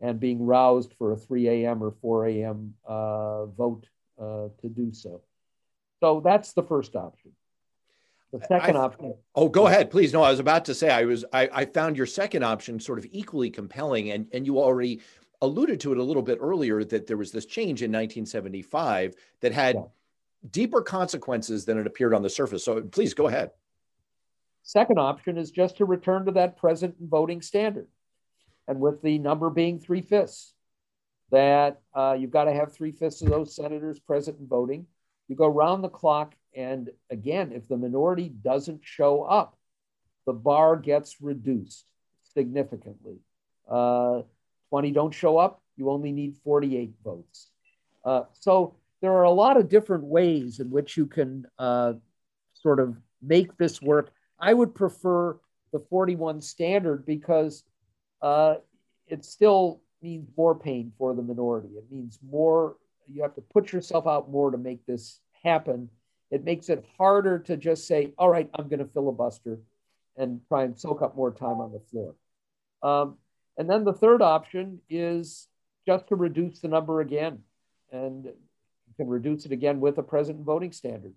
and 0.00 0.20
being 0.20 0.44
roused 0.44 0.92
for 0.98 1.12
a 1.12 1.16
3 1.16 1.48
a.m. 1.48 1.82
or 1.82 1.92
4 2.02 2.26
a.m. 2.26 2.74
Uh, 2.86 3.46
vote 3.46 3.86
uh, 4.20 4.48
to 4.60 4.68
do 4.68 4.92
so. 4.92 5.22
So 6.04 6.20
that's 6.22 6.52
the 6.52 6.62
first 6.62 6.96
option. 6.96 7.32
The 8.30 8.40
second 8.46 8.76
I, 8.76 8.80
option. 8.80 9.14
Oh, 9.34 9.48
go 9.48 9.68
ahead, 9.68 9.90
please. 9.90 10.12
No, 10.12 10.22
I 10.22 10.28
was 10.28 10.38
about 10.38 10.66
to 10.66 10.74
say 10.74 10.90
I 10.90 11.06
was 11.06 11.24
I, 11.32 11.48
I 11.50 11.64
found 11.64 11.96
your 11.96 12.04
second 12.04 12.42
option 12.42 12.78
sort 12.78 12.98
of 12.98 13.06
equally 13.10 13.48
compelling, 13.48 14.10
and 14.10 14.26
and 14.34 14.44
you 14.44 14.58
already 14.58 15.00
alluded 15.40 15.80
to 15.80 15.92
it 15.92 15.98
a 15.98 16.02
little 16.02 16.22
bit 16.22 16.36
earlier 16.42 16.84
that 16.84 17.06
there 17.06 17.16
was 17.16 17.32
this 17.32 17.46
change 17.46 17.80
in 17.80 17.90
1975 17.90 19.14
that 19.40 19.52
had 19.52 19.76
yeah. 19.76 19.82
deeper 20.50 20.82
consequences 20.82 21.64
than 21.64 21.78
it 21.78 21.86
appeared 21.86 22.12
on 22.12 22.20
the 22.20 22.28
surface. 22.28 22.62
So 22.66 22.82
please 22.82 23.14
go 23.14 23.28
ahead. 23.28 23.52
Second 24.62 24.98
option 24.98 25.38
is 25.38 25.50
just 25.50 25.78
to 25.78 25.86
return 25.86 26.26
to 26.26 26.32
that 26.32 26.58
present 26.58 26.96
voting 27.00 27.40
standard, 27.40 27.88
and 28.68 28.78
with 28.78 29.00
the 29.00 29.18
number 29.18 29.48
being 29.48 29.78
three 29.78 30.02
fifths, 30.02 30.52
that 31.30 31.80
uh, 31.94 32.14
you've 32.18 32.30
got 32.30 32.44
to 32.44 32.52
have 32.52 32.74
three 32.74 32.92
fifths 32.92 33.22
of 33.22 33.30
those 33.30 33.56
senators 33.56 33.98
present 33.98 34.38
and 34.38 34.50
voting. 34.50 34.86
You 35.28 35.36
go 35.36 35.46
round 35.46 35.82
the 35.82 35.88
clock 35.88 36.34
and 36.54 36.90
again, 37.10 37.52
if 37.52 37.68
the 37.68 37.76
minority 37.76 38.28
doesn't 38.28 38.80
show 38.84 39.22
up, 39.22 39.56
the 40.26 40.32
bar 40.32 40.76
gets 40.76 41.20
reduced 41.20 41.84
significantly. 42.32 43.18
Uh, 43.68 44.22
20 44.70 44.92
don't 44.92 45.14
show 45.14 45.38
up, 45.38 45.62
you 45.76 45.90
only 45.90 46.12
need 46.12 46.36
48 46.44 46.92
votes. 47.04 47.50
Uh, 48.04 48.22
so 48.32 48.76
there 49.00 49.12
are 49.12 49.24
a 49.24 49.30
lot 49.30 49.56
of 49.56 49.68
different 49.68 50.04
ways 50.04 50.60
in 50.60 50.70
which 50.70 50.96
you 50.96 51.06
can 51.06 51.46
uh, 51.58 51.94
sort 52.54 52.80
of 52.80 52.96
make 53.22 53.56
this 53.56 53.82
work. 53.82 54.12
I 54.38 54.54
would 54.54 54.74
prefer 54.74 55.38
the 55.72 55.80
41 55.80 56.40
standard 56.40 57.04
because 57.04 57.64
uh, 58.22 58.56
it 59.06 59.24
still 59.24 59.82
means 60.02 60.28
more 60.36 60.54
pain 60.54 60.92
for 60.98 61.14
the 61.14 61.22
minority. 61.22 61.68
It 61.76 61.84
means 61.90 62.18
more, 62.26 62.76
you 63.12 63.22
have 63.22 63.34
to 63.34 63.40
put 63.40 63.72
yourself 63.72 64.06
out 64.06 64.30
more 64.30 64.50
to 64.50 64.58
make 64.58 64.84
this 64.86 65.20
happen 65.42 65.88
it 66.34 66.44
makes 66.44 66.68
it 66.68 66.84
harder 66.98 67.38
to 67.38 67.56
just 67.56 67.86
say, 67.86 68.12
all 68.18 68.28
right, 68.28 68.50
I'm 68.54 68.68
going 68.68 68.80
to 68.80 68.92
filibuster 68.92 69.60
and 70.16 70.40
try 70.48 70.64
and 70.64 70.76
soak 70.76 71.00
up 71.00 71.14
more 71.16 71.30
time 71.30 71.60
on 71.60 71.72
the 71.72 71.78
floor. 71.78 72.16
Um, 72.82 73.18
and 73.56 73.70
then 73.70 73.84
the 73.84 73.92
third 73.92 74.20
option 74.20 74.80
is 74.90 75.46
just 75.86 76.08
to 76.08 76.16
reduce 76.16 76.58
the 76.58 76.66
number 76.66 77.00
again. 77.00 77.38
And 77.92 78.24
you 78.24 78.94
can 78.96 79.06
reduce 79.06 79.46
it 79.46 79.52
again 79.52 79.78
with 79.78 79.98
a 79.98 80.02
present 80.02 80.40
voting 80.40 80.72
standard 80.72 81.14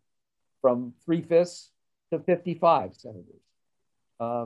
from 0.61 0.93
three 1.03 1.23
fifths 1.23 1.71
to 2.11 2.19
55 2.19 2.93
senators. 2.93 3.41
Uh, 4.19 4.45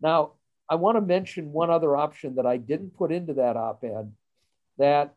now, 0.00 0.34
I 0.68 0.76
want 0.76 0.96
to 0.96 1.00
mention 1.00 1.52
one 1.52 1.70
other 1.70 1.96
option 1.96 2.36
that 2.36 2.46
I 2.46 2.56
didn't 2.56 2.96
put 2.96 3.10
into 3.10 3.34
that 3.34 3.56
op 3.56 3.82
ed 3.82 4.12
that 4.78 5.14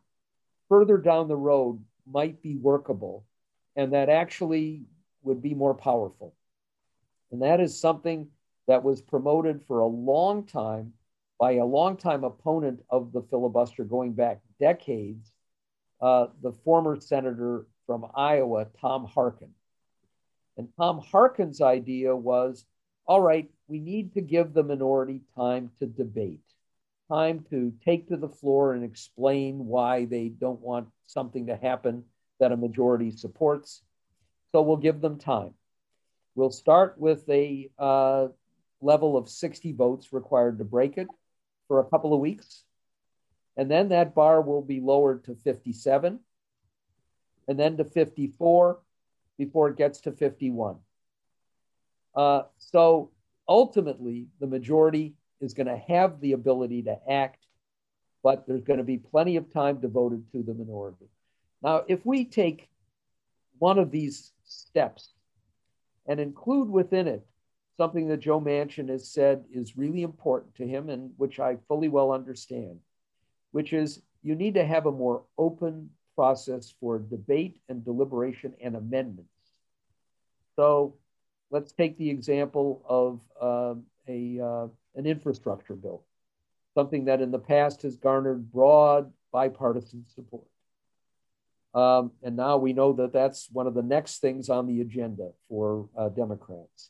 further 0.69 0.97
down 0.97 1.27
the 1.27 1.35
road 1.35 1.83
might 2.05 2.41
be 2.41 2.55
workable 2.55 3.25
and 3.75 3.93
that 3.93 4.09
actually 4.09 4.83
would 5.21 5.41
be 5.41 5.53
more 5.53 5.73
powerful. 5.73 6.33
And 7.31 7.41
that 7.41 7.59
is 7.59 7.79
something 7.79 8.27
that 8.67 8.83
was 8.83 9.01
promoted 9.01 9.61
for 9.67 9.79
a 9.79 9.87
long 9.87 10.45
time 10.45 10.93
by 11.39 11.53
a 11.53 11.65
longtime 11.65 12.23
opponent 12.23 12.81
of 12.89 13.11
the 13.11 13.21
filibuster 13.29 13.83
going 13.83 14.13
back 14.13 14.39
decades, 14.59 15.31
uh, 16.01 16.27
the 16.41 16.53
former 16.63 16.99
senator 16.99 17.67
from 17.85 18.07
Iowa, 18.15 18.67
Tom 18.81 19.05
Harkin. 19.05 19.51
And 20.57 20.67
Tom 20.75 20.99
Harkin's 20.99 21.61
idea 21.61 22.15
was 22.15 22.65
all 23.05 23.21
right, 23.21 23.49
we 23.67 23.79
need 23.79 24.13
to 24.15 24.21
give 24.21 24.53
the 24.53 24.63
minority 24.63 25.21
time 25.35 25.71
to 25.79 25.85
debate, 25.85 26.41
time 27.09 27.45
to 27.49 27.73
take 27.83 28.07
to 28.09 28.17
the 28.17 28.29
floor 28.29 28.73
and 28.73 28.83
explain 28.83 29.65
why 29.65 30.05
they 30.05 30.29
don't 30.29 30.59
want 30.59 30.87
something 31.05 31.47
to 31.47 31.55
happen 31.55 32.03
that 32.39 32.51
a 32.51 32.57
majority 32.57 33.11
supports. 33.11 33.81
So 34.51 34.61
we'll 34.61 34.77
give 34.77 35.01
them 35.01 35.17
time. 35.17 35.53
We'll 36.35 36.51
start 36.51 36.95
with 36.97 37.27
a 37.29 37.69
uh, 37.79 38.27
level 38.81 39.17
of 39.17 39.29
60 39.29 39.73
votes 39.73 40.13
required 40.13 40.59
to 40.59 40.65
break 40.65 40.97
it 40.97 41.07
for 41.67 41.79
a 41.79 41.85
couple 41.85 42.13
of 42.13 42.19
weeks. 42.19 42.63
And 43.55 43.71
then 43.71 43.89
that 43.89 44.13
bar 44.13 44.41
will 44.41 44.61
be 44.61 44.79
lowered 44.79 45.23
to 45.25 45.35
57 45.35 46.19
and 47.47 47.59
then 47.59 47.77
to 47.77 47.85
54 47.85 48.79
before 49.37 49.69
it 49.69 49.77
gets 49.77 50.01
to 50.01 50.11
51. 50.11 50.77
Uh, 52.15 52.43
so 52.57 53.11
ultimately, 53.47 54.27
the 54.39 54.47
majority 54.47 55.15
is 55.39 55.53
going 55.53 55.67
to 55.67 55.77
have 55.77 56.19
the 56.19 56.33
ability 56.33 56.83
to 56.83 56.97
act, 57.09 57.45
but 58.23 58.47
there's 58.47 58.63
going 58.63 58.77
to 58.79 58.83
be 58.83 58.97
plenty 58.97 59.35
of 59.35 59.51
time 59.51 59.79
devoted 59.79 60.31
to 60.31 60.43
the 60.43 60.53
minority. 60.53 61.07
Now, 61.61 61.83
if 61.87 62.05
we 62.05 62.25
take 62.25 62.69
one 63.59 63.79
of 63.79 63.91
these 63.91 64.31
steps 64.43 65.13
and 66.05 66.19
include 66.19 66.69
within 66.69 67.07
it 67.07 67.25
something 67.77 68.07
that 68.07 68.19
Joe 68.19 68.41
Manchin 68.41 68.89
has 68.89 69.07
said 69.07 69.45
is 69.53 69.77
really 69.77 70.01
important 70.01 70.55
to 70.55 70.67
him 70.67 70.89
and 70.89 71.11
which 71.17 71.39
I 71.39 71.57
fully 71.67 71.89
well 71.89 72.11
understand, 72.11 72.79
which 73.51 73.71
is 73.71 74.01
you 74.23 74.35
need 74.35 74.55
to 74.55 74.65
have 74.65 74.87
a 74.87 74.91
more 74.91 75.23
open 75.37 75.91
process 76.15 76.73
for 76.79 76.97
debate 76.97 77.61
and 77.69 77.85
deliberation 77.85 78.53
and 78.61 78.75
amendments. 78.75 79.29
So 80.55 80.95
let's 81.51 81.71
take 81.71 81.97
the 81.97 82.09
example 82.09 82.81
of 82.89 83.19
uh, 83.39 83.75
a, 84.07 84.43
uh, 84.43 84.67
an 84.97 85.05
infrastructure 85.05 85.75
bill, 85.75 86.03
something 86.73 87.05
that 87.05 87.21
in 87.21 87.31
the 87.31 87.39
past 87.39 87.83
has 87.83 87.95
garnered 87.95 88.51
broad 88.51 89.13
bipartisan 89.31 90.03
support. 90.13 90.47
Um, 91.73 92.11
and 92.23 92.35
now 92.35 92.57
we 92.57 92.73
know 92.73 92.93
that 92.93 93.13
that's 93.13 93.49
one 93.51 93.67
of 93.67 93.75
the 93.75 93.83
next 93.83 94.19
things 94.19 94.49
on 94.49 94.65
the 94.65 94.81
agenda 94.81 95.29
for 95.47 95.87
uh, 95.95 96.09
Democrats. 96.09 96.89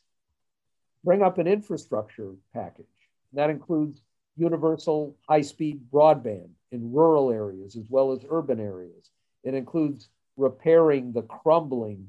Bring 1.04 1.22
up 1.22 1.38
an 1.38 1.46
infrastructure 1.46 2.32
package. 2.54 2.86
That 3.34 3.50
includes 3.50 4.00
universal 4.36 5.16
high 5.28 5.42
speed 5.42 5.82
broadband 5.92 6.48
in 6.72 6.92
rural 6.92 7.30
areas 7.30 7.76
as 7.76 7.84
well 7.88 8.12
as 8.12 8.24
urban 8.30 8.60
areas. 8.60 9.10
It 9.44 9.54
includes 9.54 10.08
repairing 10.36 11.12
the 11.12 11.22
crumbling 11.22 12.08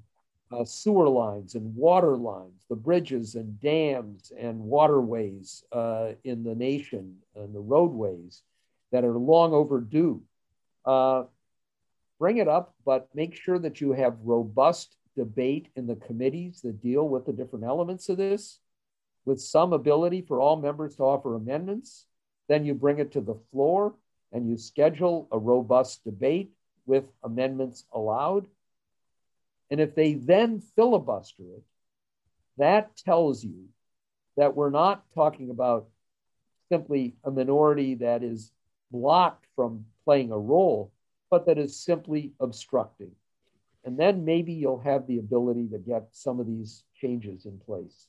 uh, 0.52 0.66
sewer 0.66 1.08
lines 1.08 1.56
and 1.56 1.76
water 1.76 2.18
lines, 2.18 2.66
the 2.70 2.76
bridges 2.76 3.36
and 3.36 3.60
dams 3.62 4.32
and 4.38 4.60
waterways 4.60 5.64
uh, 5.72 6.12
in 6.24 6.44
the 6.44 6.56
nation 6.56 7.16
and 7.36 7.54
the 7.54 7.60
roadways 7.60 8.44
that 8.92 9.04
are 9.04 9.18
long 9.18 9.54
overdue. 9.54 10.22
Uh, 10.86 11.24
bring 12.18 12.38
it 12.38 12.48
up, 12.48 12.74
but 12.86 13.08
make 13.14 13.36
sure 13.36 13.60
that 13.60 13.80
you 13.80 13.94
have 13.94 14.18
robust 14.24 14.96
debate 15.16 15.68
in 15.76 15.86
the 15.86 15.96
committees 15.96 16.62
that 16.62 16.82
deal 16.82 17.08
with 17.08 17.26
the 17.26 17.34
different 17.34 17.66
elements 17.66 18.10
of 18.10 18.18
this, 18.18 18.60
with 19.26 19.40
some 19.40 19.74
ability 19.74 20.22
for 20.22 20.40
all 20.40 20.56
members 20.56 20.96
to 20.96 21.04
offer 21.04 21.36
amendments. 21.36 22.06
Then 22.48 22.66
you 22.66 22.74
bring 22.74 23.00
it 23.00 23.12
to 23.12 23.22
the 23.22 23.40
floor 23.52 23.94
and 24.32 24.48
you 24.48 24.58
schedule 24.58 25.28
a 25.32 25.38
robust 25.38 26.04
debate 26.04 26.52
with 26.86 27.06
amendments 27.24 27.86
allowed. 27.94 28.48
And 29.72 29.80
if 29.80 29.96
they 29.96 30.14
then 30.14 30.62
filibuster 30.76 31.44
it, 31.44 31.64
that 32.58 32.96
tells 32.98 33.44
you 33.44 33.66
that 34.38 34.56
we're 34.56 34.70
not 34.70 35.04
talking 35.14 35.50
about 35.50 35.88
simply 36.70 37.16
a 37.24 37.32
minority 37.32 37.96
that 37.96 38.24
is 38.24 38.52
blocked 38.92 39.46
from 39.56 39.86
playing 40.06 40.32
a 40.32 40.38
role, 40.38 40.92
but 41.30 41.46
that 41.46 41.58
is 41.58 41.80
simply 41.80 42.32
obstructing. 42.40 43.12
And 43.86 43.98
then 43.98 44.26
maybe 44.26 44.54
you'll 44.54 44.80
have 44.80 45.08
the 45.08 45.20
ability 45.20 45.68
to 45.70 45.78
get 45.78 46.10
some 46.12 46.40
of 46.40 46.48
these 46.48 46.84
changes 47.00 47.46
in 47.46 47.60
place. 47.60 48.08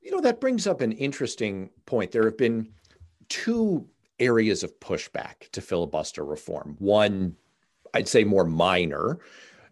You 0.00 0.12
know, 0.12 0.20
that 0.20 0.40
brings 0.40 0.66
up 0.66 0.80
an 0.80 0.92
interesting 0.92 1.70
point. 1.84 2.12
There 2.12 2.24
have 2.24 2.38
been 2.38 2.68
two 3.28 3.88
areas 4.18 4.62
of 4.62 4.78
pushback 4.80 5.50
to 5.52 5.60
filibuster 5.60 6.24
reform 6.24 6.76
one, 6.78 7.36
I'd 7.92 8.08
say 8.08 8.24
more 8.24 8.44
minor, 8.44 9.18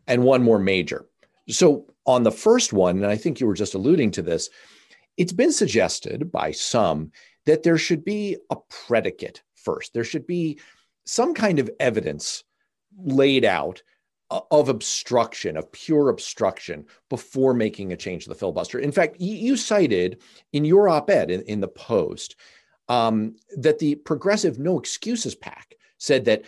and 0.06 0.22
one 0.22 0.42
more 0.42 0.58
major. 0.58 1.06
So, 1.48 1.86
on 2.06 2.22
the 2.22 2.30
first 2.30 2.72
one, 2.72 2.96
and 2.96 3.06
I 3.06 3.16
think 3.16 3.40
you 3.40 3.46
were 3.46 3.54
just 3.54 3.74
alluding 3.74 4.10
to 4.12 4.22
this, 4.22 4.50
it's 5.16 5.32
been 5.32 5.52
suggested 5.52 6.30
by 6.30 6.50
some 6.52 7.12
that 7.46 7.62
there 7.62 7.78
should 7.78 8.04
be 8.04 8.36
a 8.50 8.56
predicate 8.68 9.42
first. 9.54 9.94
There 9.94 10.04
should 10.04 10.26
be 10.26 10.58
some 11.06 11.34
kind 11.34 11.58
of 11.58 11.70
evidence 11.80 12.44
laid 12.96 13.44
out 13.44 13.82
uh, 14.30 14.40
of 14.50 14.68
obstruction, 14.68 15.56
of 15.56 15.70
pure 15.72 16.08
obstruction, 16.08 16.86
before 17.10 17.54
making 17.54 17.92
a 17.92 17.96
change 17.96 18.24
to 18.24 18.30
the 18.30 18.34
filibuster. 18.34 18.78
In 18.78 18.92
fact, 18.92 19.16
you 19.20 19.56
cited 19.56 20.22
in 20.52 20.64
your 20.64 20.88
op 20.88 21.10
ed 21.10 21.30
in, 21.30 21.42
in, 21.42 21.60
the 21.60 21.68
Post 21.68 22.36
um, 22.88 23.36
that 23.56 23.78
the 23.78 23.96
progressive 23.96 24.58
No 24.58 24.78
Excuses 24.78 25.34
PAC 25.34 25.74
said 25.98 26.24
that 26.24 26.42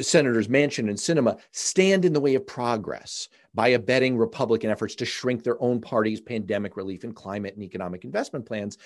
Senators 0.00 0.48
Manchin 0.48 0.88
and 0.88 0.98
Sinema 0.98 1.38
stand 1.52 2.04
in 2.04 2.12
the 2.12 2.20
way 2.20 2.34
of 2.34 2.46
progress 2.46 3.28
by 3.54 3.68
abetting 3.68 4.16
Republican 4.16 4.70
efforts 4.70 4.94
to 4.96 5.04
shrink 5.04 5.42
their 5.42 5.60
own 5.62 5.80
party's 5.80 6.20
pandemic 6.20 6.76
relief 6.76 7.04
and 7.04 7.14
climate 7.14 7.54
and 7.54 7.62
economic 7.62 8.04
investment 8.04 8.44
plans. 8.46 8.78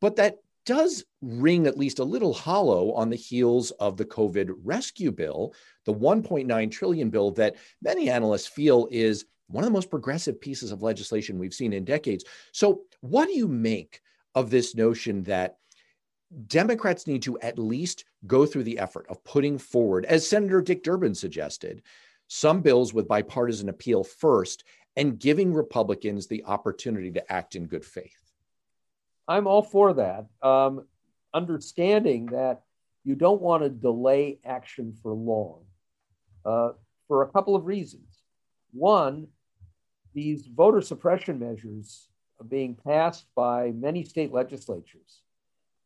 But 0.00 0.16
that 0.16 0.38
does 0.66 1.04
ring 1.20 1.66
at 1.66 1.78
least 1.78 1.98
a 1.98 2.04
little 2.04 2.32
hollow 2.32 2.92
on 2.92 3.10
the 3.10 3.16
heels 3.16 3.70
of 3.72 3.96
the 3.96 4.04
COVID 4.04 4.52
rescue 4.64 5.12
bill, 5.12 5.54
the 5.84 5.94
1.9 5.94 6.70
trillion 6.70 7.10
bill 7.10 7.30
that 7.32 7.56
many 7.82 8.10
analysts 8.10 8.46
feel 8.46 8.88
is 8.90 9.26
one 9.48 9.62
of 9.62 9.68
the 9.68 9.74
most 9.74 9.90
progressive 9.90 10.40
pieces 10.40 10.72
of 10.72 10.82
legislation 10.82 11.38
we've 11.38 11.54
seen 11.54 11.72
in 11.72 11.84
decades. 11.84 12.24
So, 12.52 12.82
what 13.00 13.26
do 13.26 13.34
you 13.34 13.46
make 13.46 14.00
of 14.34 14.50
this 14.50 14.74
notion 14.74 15.22
that 15.24 15.58
Democrats 16.46 17.06
need 17.06 17.22
to 17.22 17.38
at 17.40 17.58
least 17.58 18.04
go 18.26 18.46
through 18.46 18.64
the 18.64 18.78
effort 18.78 19.06
of 19.08 19.22
putting 19.24 19.58
forward, 19.58 20.04
as 20.04 20.28
Senator 20.28 20.60
Dick 20.60 20.82
Durbin 20.82 21.14
suggested, 21.14 21.82
some 22.28 22.60
bills 22.60 22.92
with 22.94 23.08
bipartisan 23.08 23.68
appeal 23.68 24.02
first 24.02 24.64
and 24.96 25.18
giving 25.18 25.52
Republicans 25.52 26.26
the 26.26 26.44
opportunity 26.44 27.10
to 27.12 27.32
act 27.32 27.54
in 27.54 27.66
good 27.66 27.84
faith? 27.84 28.32
I'm 29.28 29.46
all 29.46 29.62
for 29.62 29.94
that. 29.94 30.26
Um, 30.42 30.86
understanding 31.32 32.26
that 32.26 32.62
you 33.04 33.14
don't 33.14 33.42
want 33.42 33.62
to 33.62 33.68
delay 33.68 34.38
action 34.44 34.94
for 35.02 35.12
long 35.12 35.64
uh, 36.44 36.70
for 37.08 37.22
a 37.22 37.28
couple 37.28 37.54
of 37.54 37.66
reasons. 37.66 38.22
One, 38.72 39.28
these 40.14 40.46
voter 40.46 40.80
suppression 40.80 41.38
measures 41.38 42.08
are 42.40 42.44
being 42.44 42.76
passed 42.76 43.26
by 43.34 43.72
many 43.72 44.04
state 44.04 44.32
legislatures 44.32 45.20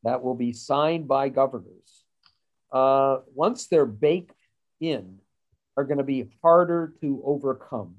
that 0.04 0.22
will 0.22 0.34
be 0.34 0.52
signed 0.52 1.08
by 1.08 1.28
governors. 1.28 2.04
Uh, 2.70 3.18
once 3.34 3.66
they're 3.66 3.86
baked 3.86 4.36
in, 4.80 5.18
are 5.76 5.84
going 5.84 5.98
to 5.98 6.04
be 6.04 6.28
harder 6.42 6.92
to 7.00 7.22
overcome 7.24 7.94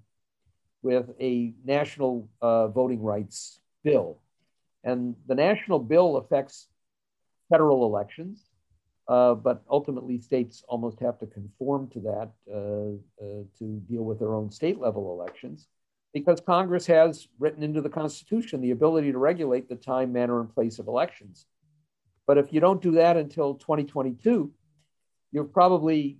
with 0.81 1.09
a 1.19 1.53
national 1.63 2.29
uh, 2.41 2.67
voting 2.67 3.01
rights 3.01 3.61
bill. 3.83 4.19
And 4.83 5.15
the 5.27 5.35
national 5.35 5.79
bill 5.79 6.17
affects 6.17 6.67
federal 7.49 7.85
elections, 7.85 8.49
uh, 9.07 9.33
but 9.33 9.63
ultimately 9.69 10.19
states 10.19 10.63
almost 10.67 10.99
have 10.99 11.19
to 11.19 11.25
conform 11.25 11.89
to 11.89 11.99
that 12.01 12.31
uh, 12.53 13.25
uh 13.25 13.43
to 13.57 13.81
deal 13.89 14.03
with 14.03 14.19
their 14.19 14.33
own 14.33 14.51
state 14.51 14.79
level 14.79 15.17
elections 15.19 15.67
because 16.13 16.41
Congress 16.41 16.85
has 16.85 17.27
written 17.39 17.63
into 17.63 17.81
the 17.81 17.89
Constitution 17.89 18.61
the 18.61 18.71
ability 18.71 19.11
to 19.11 19.17
regulate 19.17 19.69
the 19.69 19.75
time, 19.75 20.11
manner, 20.11 20.39
and 20.39 20.53
place 20.53 20.79
of 20.79 20.87
elections. 20.87 21.45
But 22.30 22.38
if 22.38 22.53
you 22.53 22.59
don't 22.59 22.80
do 22.80 22.91
that 22.91 23.17
until 23.17 23.55
2022, 23.55 24.51
you've 25.32 25.51
probably 25.51 26.19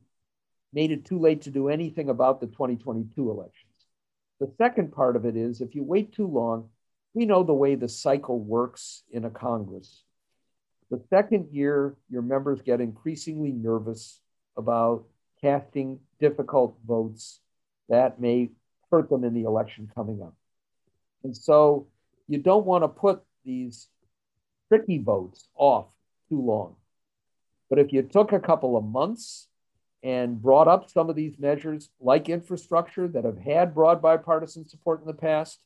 made 0.74 0.90
it 0.90 1.06
too 1.06 1.20
late 1.20 1.44
to 1.44 1.52
do 1.52 1.70
anything 1.70 2.10
about 2.10 2.42
the 2.42 2.48
2022 2.48 3.30
elections. 3.30 3.70
The 4.40 4.52
second 4.58 4.92
part 4.92 5.16
of 5.16 5.26
it 5.26 5.36
is 5.36 5.62
if 5.62 5.76
you 5.76 5.84
wait 5.84 6.12
too 6.12 6.26
long, 6.26 6.70
we 7.14 7.28
know 7.28 7.44
the 7.44 7.54
way 7.54 7.76
the 7.76 7.88
cycle 7.88 8.40
works 8.40 9.04
in 9.12 9.24
a 9.24 9.30
Congress. 9.30 10.02
The 10.90 11.00
second 11.12 11.50
year, 11.52 11.96
your 12.10 12.24
members 12.24 12.64
get 12.64 12.82
increasingly 12.82 13.52
nervous 13.52 14.20
about 14.58 15.04
casting 15.42 16.00
difficult 16.20 16.76
votes 16.88 17.40
that 17.88 18.20
may 18.20 18.50
hurt 18.90 19.12
them 19.12 19.24
in 19.24 19.36
the 19.36 19.44
election 19.44 19.92
coming 19.94 20.24
up. 20.24 20.34
And 21.24 21.38
so 21.38 21.86
you 22.28 22.40
don't 22.40 22.66
want 22.66 22.84
to 22.84 22.88
put 22.88 23.22
these 23.46 23.90
tricky 24.70 24.98
votes 24.98 25.48
off 25.56 25.86
too 26.30 26.42
long. 26.42 26.76
But 27.70 27.80
if 27.80 27.92
you 27.92 28.02
took 28.02 28.32
a 28.32 28.40
couple 28.40 28.78
of 28.78 28.84
months 28.84 29.48
and 30.02 30.42
brought 30.42 30.68
up 30.68 30.90
some 30.90 31.10
of 31.10 31.16
these 31.16 31.38
measures 31.38 31.90
like 32.00 32.30
infrastructure 32.30 33.08
that 33.10 33.26
have 33.26 33.38
had 33.38 33.76
broad 33.76 34.02
bipartisan 34.02 34.68
support 34.68 35.02
in 35.02 35.08
the 35.08 35.14
past, 35.14 35.60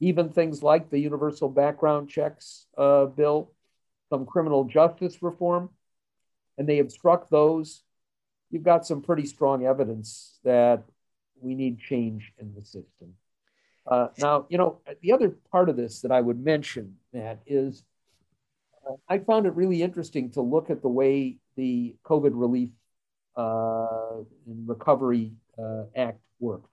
even 0.00 0.28
things 0.28 0.62
like 0.62 0.90
the 0.90 0.98
universal 0.98 1.48
background 1.48 2.08
checks 2.08 2.66
uh, 2.76 3.06
bill, 3.06 3.52
some 4.10 4.26
criminal 4.26 4.64
justice 4.64 5.22
reform, 5.22 5.70
and 6.58 6.68
they 6.68 6.78
obstruct 6.78 7.30
those, 7.30 7.82
you've 8.50 8.62
got 8.62 8.86
some 8.86 9.02
pretty 9.02 9.26
strong 9.26 9.64
evidence 9.64 10.38
that 10.44 10.82
we 11.40 11.54
need 11.54 11.78
change 11.78 12.32
in 12.38 12.54
the 12.54 12.64
system. 12.64 13.14
Uh, 13.86 14.08
now, 14.18 14.46
you 14.48 14.58
know, 14.58 14.80
the 15.00 15.12
other 15.12 15.30
part 15.50 15.68
of 15.68 15.76
this 15.76 16.00
that 16.00 16.10
I 16.10 16.20
would 16.20 16.42
mention, 16.42 16.96
Matt, 17.12 17.40
is 17.46 17.84
I 19.08 19.18
found 19.18 19.46
it 19.46 19.54
really 19.54 19.82
interesting 19.82 20.30
to 20.32 20.40
look 20.40 20.70
at 20.70 20.82
the 20.82 20.88
way 20.88 21.38
the 21.56 21.96
COVID 22.04 22.32
relief 22.34 22.70
uh, 23.36 24.18
and 24.46 24.68
recovery 24.68 25.32
uh, 25.58 25.84
act 25.94 26.20
worked. 26.38 26.70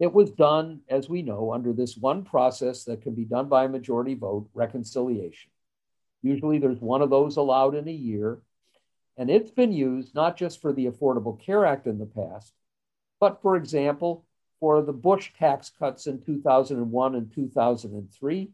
It 0.00 0.12
was 0.12 0.30
done, 0.30 0.80
as 0.88 1.08
we 1.08 1.22
know, 1.22 1.52
under 1.52 1.72
this 1.72 1.96
one 1.96 2.24
process 2.24 2.84
that 2.84 3.02
can 3.02 3.14
be 3.14 3.24
done 3.24 3.48
by 3.48 3.64
a 3.64 3.68
majority 3.68 4.14
vote 4.14 4.48
reconciliation. 4.52 5.50
Usually 6.22 6.58
there's 6.58 6.80
one 6.80 7.02
of 7.02 7.10
those 7.10 7.36
allowed 7.36 7.74
in 7.74 7.86
a 7.86 7.92
year. 7.92 8.38
And 9.16 9.30
it's 9.30 9.50
been 9.50 9.72
used 9.72 10.14
not 10.14 10.36
just 10.36 10.60
for 10.60 10.72
the 10.72 10.86
Affordable 10.86 11.40
Care 11.40 11.64
Act 11.64 11.86
in 11.86 11.98
the 11.98 12.06
past, 12.06 12.52
but 13.20 13.40
for 13.40 13.56
example, 13.56 14.24
for 14.58 14.82
the 14.82 14.92
Bush 14.92 15.30
tax 15.38 15.70
cuts 15.78 16.06
in 16.08 16.20
2001 16.22 17.14
and 17.14 17.32
2003, 17.32 18.50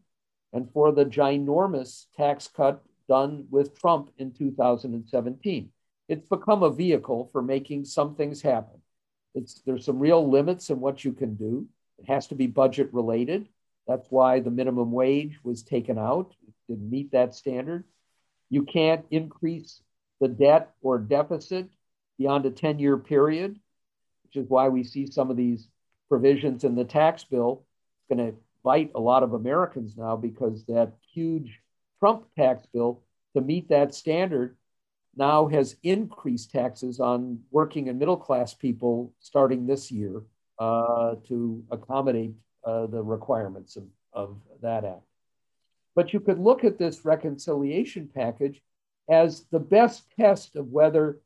and 0.53 0.69
for 0.71 0.91
the 0.91 1.05
ginormous 1.05 2.05
tax 2.15 2.47
cut 2.47 2.83
done 3.07 3.45
with 3.49 3.79
Trump 3.79 4.11
in 4.17 4.31
2017. 4.31 5.69
It's 6.07 6.27
become 6.27 6.63
a 6.63 6.69
vehicle 6.69 7.29
for 7.31 7.41
making 7.41 7.85
some 7.85 8.15
things 8.15 8.41
happen. 8.41 8.81
It's, 9.33 9.61
there's 9.65 9.85
some 9.85 9.99
real 9.99 10.29
limits 10.29 10.69
in 10.69 10.79
what 10.79 11.05
you 11.05 11.13
can 11.13 11.35
do. 11.35 11.67
It 11.99 12.07
has 12.07 12.27
to 12.27 12.35
be 12.35 12.47
budget 12.47 12.93
related. 12.93 13.47
That's 13.87 14.07
why 14.09 14.39
the 14.39 14.51
minimum 14.51 14.91
wage 14.91 15.39
was 15.43 15.63
taken 15.63 15.97
out. 15.97 16.33
It 16.47 16.53
didn't 16.73 16.89
meet 16.89 17.11
that 17.11 17.33
standard. 17.33 17.85
You 18.49 18.63
can't 18.63 19.05
increase 19.09 19.81
the 20.19 20.27
debt 20.27 20.71
or 20.81 20.99
deficit 20.99 21.69
beyond 22.17 22.45
a 22.45 22.51
10 22.51 22.79
year 22.79 22.97
period 22.97 23.59
which 24.31 24.43
is 24.43 24.49
why 24.49 24.69
we 24.69 24.83
see 24.83 25.05
some 25.05 25.29
of 25.29 25.37
these 25.37 25.67
provisions 26.09 26.63
in 26.63 26.75
the 26.75 26.85
tax 26.85 27.23
bill 27.23 27.65
going 28.09 28.31
to 28.31 28.37
bite 28.63 28.91
a 28.95 28.99
lot 28.99 29.23
of 29.23 29.33
Americans 29.33 29.97
now 29.97 30.15
because 30.15 30.65
that 30.65 30.93
huge 31.13 31.59
Trump 31.99 32.25
tax 32.35 32.65
bill 32.73 33.01
to 33.35 33.41
meet 33.41 33.69
that 33.69 33.93
standard 33.93 34.57
now 35.15 35.47
has 35.47 35.75
increased 35.83 36.51
taxes 36.51 36.99
on 36.99 37.39
working 37.51 37.89
and 37.89 37.99
middle 37.99 38.17
class 38.17 38.53
people 38.53 39.13
starting 39.19 39.65
this 39.65 39.91
year 39.91 40.23
uh, 40.59 41.15
to 41.27 41.63
accommodate 41.71 42.33
uh, 42.65 42.85
the 42.87 43.01
requirements 43.01 43.75
of, 43.75 43.83
of 44.13 44.37
that 44.61 44.85
act. 44.85 45.01
But 45.95 46.13
you 46.13 46.19
could 46.19 46.39
look 46.39 46.63
at 46.63 46.77
this 46.77 47.03
reconciliation 47.03 48.09
package 48.13 48.61
as 49.09 49.45
the 49.51 49.59
best 49.59 50.03
test 50.17 50.55
of 50.55 50.67
whether 50.67 51.19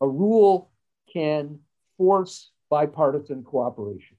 a 0.00 0.08
rule 0.08 0.70
can 1.12 1.58
force 1.96 2.50
bipartisan 2.70 3.42
cooperation. 3.42 4.16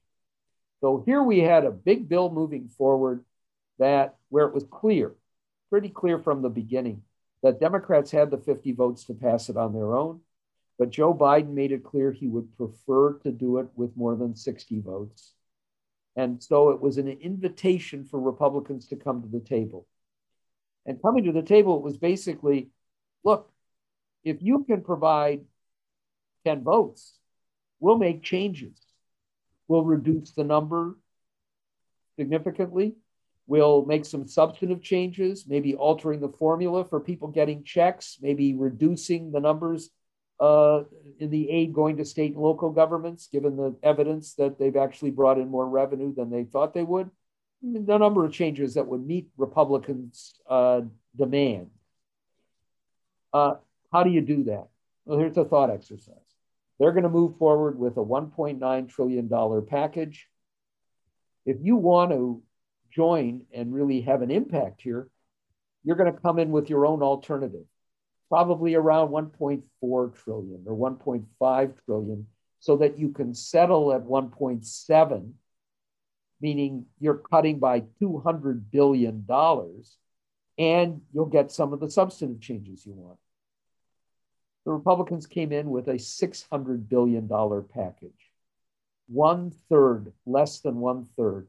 So 0.86 1.02
here 1.04 1.20
we 1.20 1.40
had 1.40 1.64
a 1.64 1.72
big 1.72 2.08
bill 2.08 2.30
moving 2.30 2.68
forward 2.68 3.24
that 3.80 4.14
where 4.28 4.46
it 4.46 4.54
was 4.54 4.62
clear, 4.70 5.16
pretty 5.68 5.88
clear 5.88 6.16
from 6.16 6.42
the 6.42 6.48
beginning, 6.48 7.02
that 7.42 7.58
Democrats 7.58 8.12
had 8.12 8.30
the 8.30 8.38
50 8.38 8.70
votes 8.70 9.02
to 9.06 9.14
pass 9.14 9.48
it 9.48 9.56
on 9.56 9.72
their 9.72 9.96
own. 9.96 10.20
But 10.78 10.90
Joe 10.90 11.12
Biden 11.12 11.54
made 11.54 11.72
it 11.72 11.82
clear 11.82 12.12
he 12.12 12.28
would 12.28 12.56
prefer 12.56 13.14
to 13.14 13.32
do 13.32 13.58
it 13.58 13.66
with 13.74 13.96
more 13.96 14.14
than 14.14 14.36
60 14.36 14.80
votes. 14.80 15.32
And 16.14 16.40
so 16.40 16.70
it 16.70 16.80
was 16.80 16.98
an 16.98 17.08
invitation 17.08 18.04
for 18.04 18.20
Republicans 18.20 18.86
to 18.86 18.96
come 18.96 19.22
to 19.22 19.28
the 19.28 19.40
table. 19.40 19.88
And 20.86 21.02
coming 21.02 21.24
to 21.24 21.32
the 21.32 21.42
table, 21.42 21.78
it 21.78 21.82
was 21.82 21.96
basically 21.96 22.68
look, 23.24 23.50
if 24.22 24.40
you 24.40 24.62
can 24.62 24.82
provide 24.82 25.46
10 26.44 26.62
votes, 26.62 27.16
We'll 27.80 27.98
make 27.98 28.22
changes. 28.22 28.85
We'll 29.68 29.84
reduce 29.84 30.32
the 30.32 30.44
number 30.44 30.96
significantly. 32.18 32.94
We'll 33.46 33.84
make 33.84 34.04
some 34.04 34.26
substantive 34.26 34.82
changes, 34.82 35.46
maybe 35.46 35.74
altering 35.74 36.20
the 36.20 36.28
formula 36.28 36.84
for 36.84 36.98
people 36.98 37.28
getting 37.28 37.62
checks, 37.62 38.18
maybe 38.20 38.54
reducing 38.54 39.30
the 39.30 39.40
numbers 39.40 39.90
uh, 40.40 40.82
in 41.18 41.30
the 41.30 41.48
aid 41.50 41.72
going 41.72 41.96
to 41.96 42.04
state 42.04 42.32
and 42.32 42.42
local 42.42 42.70
governments, 42.70 43.28
given 43.30 43.56
the 43.56 43.76
evidence 43.82 44.34
that 44.34 44.58
they've 44.58 44.76
actually 44.76 45.10
brought 45.10 45.38
in 45.38 45.48
more 45.48 45.68
revenue 45.68 46.14
than 46.14 46.30
they 46.30 46.44
thought 46.44 46.74
they 46.74 46.82
would. 46.82 47.10
The 47.62 47.98
number 47.98 48.24
of 48.24 48.32
changes 48.32 48.74
that 48.74 48.86
would 48.86 49.06
meet 49.06 49.28
Republicans' 49.36 50.34
uh, 50.48 50.82
demand. 51.16 51.70
Uh, 53.32 53.54
how 53.92 54.02
do 54.02 54.10
you 54.10 54.20
do 54.20 54.44
that? 54.44 54.66
Well, 55.04 55.18
here's 55.18 55.36
a 55.36 55.44
thought 55.44 55.70
exercise. 55.70 56.25
They're 56.78 56.92
going 56.92 57.04
to 57.04 57.08
move 57.08 57.38
forward 57.38 57.78
with 57.78 57.96
a 57.96 58.04
$1.9 58.04 58.88
trillion 58.88 59.66
package. 59.66 60.28
If 61.44 61.56
you 61.62 61.76
want 61.76 62.10
to 62.10 62.42
join 62.90 63.46
and 63.52 63.72
really 63.72 64.02
have 64.02 64.22
an 64.22 64.30
impact 64.30 64.82
here, 64.82 65.08
you're 65.84 65.96
going 65.96 66.12
to 66.12 66.20
come 66.20 66.38
in 66.38 66.50
with 66.50 66.68
your 66.68 66.86
own 66.86 67.02
alternative. 67.02 67.64
probably 68.28 68.74
around 68.74 69.08
1.4 69.08 70.14
trillion 70.16 70.64
or 70.66 70.90
1.5 70.90 71.74
trillion, 71.84 72.26
so 72.58 72.76
that 72.78 72.98
you 72.98 73.10
can 73.10 73.34
settle 73.34 73.92
at 73.92 74.02
1.7, 74.02 75.32
meaning 76.40 76.86
you're 76.98 77.22
cutting 77.30 77.58
by 77.58 77.82
$200 78.02 78.62
billion, 78.70 79.24
and 80.58 81.00
you'll 81.12 81.26
get 81.26 81.52
some 81.52 81.72
of 81.72 81.80
the 81.80 81.90
substantive 81.90 82.40
changes 82.40 82.84
you 82.84 82.92
want. 82.92 83.18
The 84.66 84.72
Republicans 84.72 85.28
came 85.28 85.52
in 85.52 85.70
with 85.70 85.86
a 85.86 85.94
$600 85.94 86.88
billion 86.88 87.28
package, 87.72 88.32
one 89.06 89.52
third, 89.70 90.12
less 90.26 90.58
than 90.58 90.80
one 90.80 91.06
third, 91.16 91.46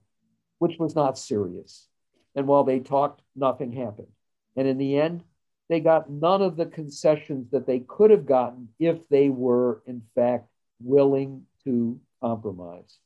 which 0.60 0.78
was 0.78 0.96
not 0.96 1.18
serious. 1.18 1.88
And 2.36 2.46
while 2.46 2.64
they 2.64 2.80
talked, 2.80 3.24
nothing 3.36 3.72
happened. 3.74 4.10
And 4.56 4.68
in 4.68 4.78
the 4.78 5.00
end, 5.00 5.24
they 5.68 5.80
got 5.80 6.12
none 6.12 6.44
of 6.44 6.58
the 6.58 6.68
concessions 6.68 7.50
that 7.50 7.66
they 7.66 7.80
could 7.80 8.12
have 8.12 8.28
gotten 8.28 8.70
if 8.78 9.10
they 9.10 9.30
were, 9.30 9.82
in 9.88 10.04
fact, 10.14 10.48
willing 10.80 11.48
to 11.64 12.00
compromise. 12.22 13.00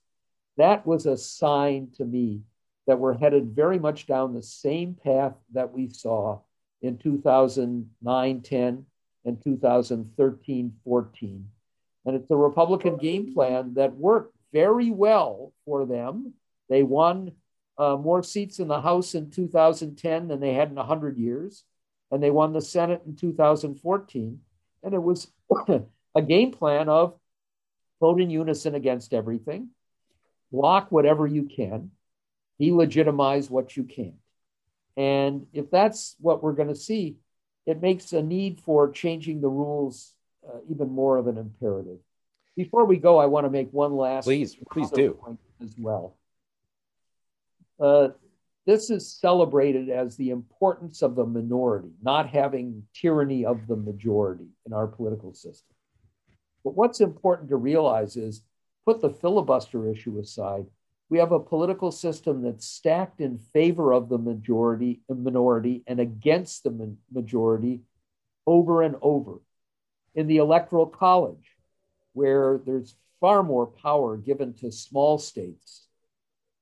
That 0.57 0.85
was 0.85 1.05
a 1.05 1.15
sign 1.15 1.87
to 1.95 2.03
me 2.03 2.41
that 2.85 2.99
we're 2.99 3.17
headed 3.17 3.55
very 3.55 3.79
much 3.79 4.07
down 4.07 4.33
the 4.33 4.43
same 4.43 4.93
path 4.93 5.35
that 5.53 5.71
we 5.71 5.87
saw 5.87 6.41
in 6.81 6.97
2009 6.97 8.41
10 8.41 8.85
and 9.25 9.41
2013 9.43 10.73
14. 10.83 11.47
And 12.05 12.15
it's 12.15 12.31
a 12.31 12.35
Republican 12.35 12.97
game 12.97 13.33
plan 13.33 13.75
that 13.75 13.95
worked 13.95 14.35
very 14.51 14.89
well 14.89 15.53
for 15.65 15.85
them. 15.85 16.33
They 16.69 16.83
won 16.83 17.33
uh, 17.77 17.97
more 17.97 18.23
seats 18.23 18.59
in 18.59 18.67
the 18.67 18.81
House 18.81 19.13
in 19.15 19.29
2010 19.29 20.27
than 20.27 20.39
they 20.39 20.53
had 20.53 20.69
in 20.69 20.75
100 20.75 21.17
years 21.17 21.63
and 22.11 22.21
they 22.21 22.29
won 22.29 22.53
the 22.53 22.61
Senate 22.61 23.01
in 23.05 23.15
2014. 23.15 24.39
And 24.83 24.93
it 24.93 25.01
was 25.01 25.31
a 26.15 26.21
game 26.21 26.51
plan 26.51 26.89
of 26.89 27.15
vote 27.99 28.19
in 28.19 28.29
unison 28.29 28.75
against 28.75 29.13
everything, 29.13 29.69
block 30.51 30.91
whatever 30.91 31.25
you 31.25 31.43
can, 31.43 31.91
delegitimize 32.59 33.49
what 33.49 33.77
you 33.77 33.85
can't. 33.85 34.15
And 34.97 35.47
if 35.53 35.71
that's 35.71 36.15
what 36.19 36.43
we're 36.43 36.53
going 36.53 36.67
to 36.67 36.75
see, 36.75 37.15
it 37.65 37.81
makes 37.81 38.13
a 38.13 38.21
need 38.21 38.59
for 38.59 38.91
changing 38.91 39.41
the 39.41 39.49
rules 39.49 40.13
uh, 40.47 40.57
even 40.69 40.89
more 40.89 41.17
of 41.17 41.27
an 41.27 41.37
imperative. 41.37 41.99
Before 42.55 42.85
we 42.85 42.97
go, 42.97 43.17
I 43.17 43.27
want 43.27 43.45
to 43.45 43.49
make 43.49 43.71
one 43.71 43.95
last 43.95 44.25
please, 44.25 44.55
please 44.71 44.89
do 44.91 45.17
as 45.63 45.73
well. 45.77 46.17
Uh, 47.79 48.09
this 48.65 48.89
is 48.89 49.11
celebrated 49.11 49.89
as 49.89 50.15
the 50.15 50.29
importance 50.29 51.01
of 51.01 51.15
the 51.15 51.25
minority, 51.25 51.89
not 52.01 52.29
having 52.29 52.83
tyranny 52.93 53.45
of 53.45 53.67
the 53.67 53.75
majority 53.75 54.47
in 54.65 54.73
our 54.73 54.87
political 54.87 55.33
system. 55.33 55.75
But 56.63 56.75
what's 56.75 57.01
important 57.01 57.49
to 57.49 57.55
realize 57.55 58.17
is 58.17 58.43
put 58.85 59.01
the 59.01 59.09
filibuster 59.09 59.89
issue 59.89 60.19
aside. 60.19 60.65
We 61.11 61.19
have 61.19 61.31
a 61.31 61.39
political 61.39 61.91
system 61.91 62.41
that's 62.41 62.65
stacked 62.65 63.21
in 63.21 63.37
favor 63.37 63.93
of 63.93 64.09
the 64.09 64.17
majority 64.17 65.01
and 65.09 65.23
minority 65.23 65.83
and 65.85 65.99
against 65.99 66.63
the 66.63 66.95
majority 67.13 67.81
over 68.47 68.81
and 68.81 68.95
over. 69.01 69.41
In 70.15 70.25
the 70.25 70.37
electoral 70.37 70.87
college, 70.87 71.55
where 72.13 72.59
there's 72.65 72.95
far 73.19 73.43
more 73.43 73.67
power 73.67 74.17
given 74.17 74.55
to 74.55 74.71
small 74.71 75.19
states 75.19 75.85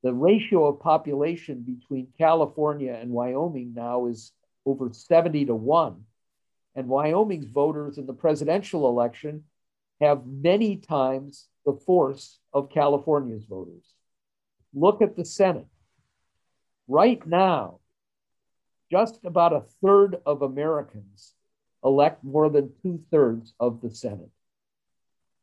the 0.02 0.14
ratio 0.14 0.68
of 0.68 0.80
population 0.80 1.62
between 1.62 2.08
California 2.18 2.94
and 2.94 3.12
Wyoming 3.12 3.74
now 3.76 4.08
is 4.08 4.32
over 4.66 4.92
70 4.94 5.46
to 5.46 5.56
1. 5.56 6.04
And 6.76 6.88
Wyoming's 6.88 7.50
voters 7.50 7.98
in 7.98 8.06
the 8.06 8.14
presidential 8.14 8.88
election 8.88 9.44
have 10.00 10.26
many 10.26 10.78
times 10.78 11.48
the 11.66 11.74
force 11.74 12.40
of 12.54 12.70
California's 12.70 13.44
voters. 13.44 13.94
Look 14.74 15.02
at 15.02 15.16
the 15.16 15.26
Senate. 15.26 15.68
Right 16.88 17.26
now, 17.26 17.80
just 18.92 19.20
about 19.24 19.54
a 19.54 19.66
third 19.84 20.18
of 20.26 20.42
Americans 20.42 21.34
elect 21.84 22.24
more 22.24 22.50
than 22.50 22.74
two 22.82 23.02
thirds 23.12 23.54
of 23.60 23.82
the 23.82 23.90
Senate. 23.90 24.32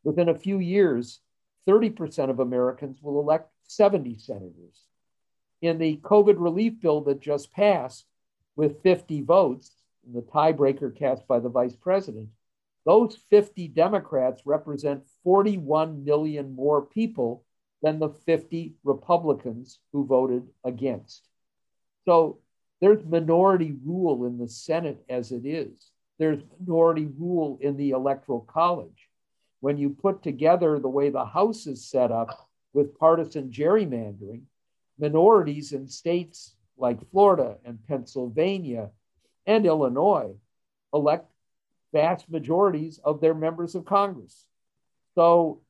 Within 0.05 0.29
a 0.29 0.39
few 0.39 0.59
years, 0.59 1.21
30% 1.69 2.31
of 2.31 2.41
Americans 2.41 3.03
will 3.03 3.21
elect 3.21 3.51
70 3.67 4.19
senators. 4.19 4.85
In 5.63 5.79
the 5.79 5.97
COVID 5.99 6.37
relief 6.39 6.81
bill 6.81 7.01
that 7.03 7.21
just 7.21 7.53
passed 7.53 8.05
with 8.55 8.83
50 8.83 9.23
votes, 9.23 9.73
the 10.13 10.23
tiebreaker 10.23 10.95
cast 10.95 11.27
by 11.27 11.41
the 11.41 11.49
vice 11.49 11.75
president, 11.75 12.29
those 12.85 13.19
50 13.31 13.69
Democrats 13.69 14.43
represent 14.45 15.03
41 15.25 16.05
million 16.05 16.55
more 16.55 16.83
people 16.83 17.45
than 17.83 17.99
the 17.99 18.09
50 18.09 18.75
Republicans 18.85 19.81
who 19.93 20.07
voted 20.07 20.47
against. 20.65 21.29
So 22.05 22.39
there's 22.81 23.05
minority 23.05 23.77
rule 23.85 24.27
in 24.27 24.39
the 24.39 24.49
Senate 24.49 25.05
as 25.09 25.33
it 25.33 25.45
is. 25.45 25.91
There's 26.19 26.43
minority 26.61 27.09
rule 27.19 27.59
in 27.61 27.77
the 27.77 27.91
Electoral 27.91 28.41
College. 28.41 29.09
When 29.61 29.77
you 29.79 29.91
put 29.91 30.23
together 30.23 30.79
the 30.79 30.89
way 30.89 31.11
the 31.11 31.25
House 31.25 31.67
is 31.67 31.89
set 31.89 32.13
up, 32.13 32.47
with 32.77 32.99
partisan 32.99 33.51
gerrymandering, 33.51 34.43
minorities 34.99 35.73
in 35.73 35.89
states 35.89 36.55
like 36.77 37.11
Florida 37.11 37.57
and 37.65 37.79
Pennsylvania 37.89 38.91
and 39.47 39.65
Illinois 39.65 40.35
elect 40.93 41.27
vast 41.95 42.29
majorities 42.31 43.01
of 43.03 43.23
their 43.23 43.33
members 43.33 43.75
of 43.75 43.87
Congress. 43.87 44.45
So 45.15 45.63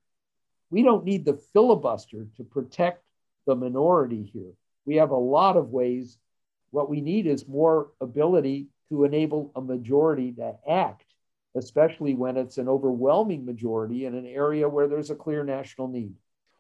we 0.71 0.83
don't 0.83 1.05
need 1.05 1.25
the 1.25 1.41
filibuster 1.53 2.27
to 2.37 2.45
protect 2.45 3.03
the 3.47 3.55
minority 3.55 4.29
here. 4.33 4.53
We 4.85 4.97
have 4.97 5.11
a 5.11 5.17
lot 5.17 5.57
of 5.57 5.71
ways. 5.71 6.19
What 6.71 6.91
we 6.91 7.01
need 7.01 7.27
is 7.27 7.47
more 7.47 7.89
ability 8.01 8.69
to 8.89 9.05
enable 9.05 9.53
a 9.57 9.61
majority 9.61 10.33
to 10.33 10.57
act, 10.69 11.05
especially 11.57 12.15
when 12.15 12.37
it's 12.37 12.59
an 12.59 12.69
overwhelming 12.69 13.45
majority 13.45 14.07
in 14.07 14.15
an 14.15 14.27
area 14.27 14.69
where 14.69 14.89
there's 14.89 15.11
a 15.11 15.15
clear 15.15 15.45
national 15.45 15.89
need. 15.89 16.15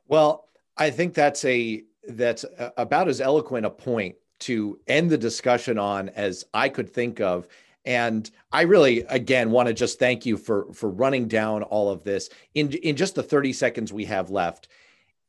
Well, 0.08 0.48
I 0.76 0.90
think 0.90 1.14
that's 1.14 1.44
a 1.44 1.84
that's 2.08 2.44
about 2.76 3.08
as 3.08 3.20
eloquent 3.20 3.66
a 3.66 3.70
point 3.70 4.14
to 4.38 4.78
end 4.86 5.10
the 5.10 5.18
discussion 5.18 5.78
on 5.78 6.08
as 6.10 6.44
I 6.54 6.68
could 6.68 6.90
think 6.90 7.20
of. 7.20 7.48
And 7.86 8.28
I 8.50 8.62
really, 8.62 9.00
again, 9.08 9.52
want 9.52 9.68
to 9.68 9.74
just 9.74 10.00
thank 10.00 10.26
you 10.26 10.36
for 10.36 10.72
for 10.74 10.90
running 10.90 11.28
down 11.28 11.62
all 11.62 11.90
of 11.90 12.02
this 12.02 12.28
in 12.54 12.72
in 12.72 12.96
just 12.96 13.14
the 13.14 13.22
30 13.22 13.52
seconds 13.52 13.92
we 13.92 14.04
have 14.06 14.30
left. 14.30 14.68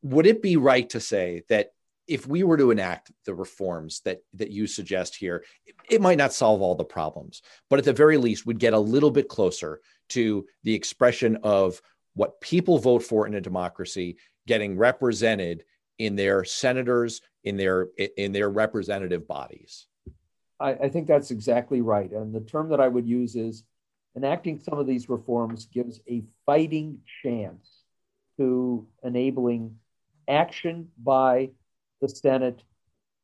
Would 0.02 0.26
it 0.26 0.42
be 0.42 0.58
right 0.58 0.90
to 0.90 1.00
say 1.00 1.44
that 1.50 1.72
if 2.08 2.26
we 2.26 2.44
were 2.44 2.58
to 2.58 2.72
enact 2.72 3.12
the 3.26 3.36
reforms 3.36 4.02
that 4.06 4.22
that 4.34 4.50
you 4.50 4.66
suggest 4.66 5.16
here, 5.16 5.44
it 5.90 6.02
might 6.02 6.18
not 6.18 6.34
solve 6.34 6.62
all 6.62 6.74
the 6.74 6.84
problems, 6.84 7.44
but 7.70 7.78
at 7.78 7.86
the 7.86 7.94
very 7.94 8.18
least, 8.18 8.46
we'd 8.46 8.60
get 8.60 8.74
a 8.74 8.80
little 8.80 9.12
bit 9.12 9.28
closer 9.28 9.80
to 10.10 10.46
the 10.64 10.74
expression 10.74 11.38
of 11.44 11.80
what 12.16 12.42
people 12.42 12.80
vote 12.80 13.04
for 13.04 13.28
in 13.28 13.36
a 13.36 13.42
democracy 13.42 14.18
getting 14.48 14.78
represented 14.78 15.64
in 16.00 16.16
their 16.16 16.44
senators 16.44 17.22
in 17.44 17.56
their 17.58 17.90
in 18.18 18.32
their 18.32 18.50
representative 18.50 19.28
bodies 19.28 19.86
I, 20.60 20.72
I, 20.72 20.90
think 20.90 21.08
that's 21.08 21.32
exactly 21.32 21.82
right 21.82 22.12
and 22.12 22.34
the 22.34 22.42
term 22.42 22.70
that 22.70 22.80
i 22.80 22.88
would 22.88 23.08
use 23.08 23.36
is 23.36 23.64
enacting 24.16 24.60
some 24.60 24.80
of 24.80 24.88
these 24.88 25.10
reforms 25.10 25.66
gives 25.66 26.00
a 26.10 26.24
fighting 26.46 27.00
chance 27.24 27.84
to 28.38 28.88
enabling 29.04 29.76
action 30.28 30.90
by 30.98 31.52
the 32.02 32.10
senate 32.10 32.64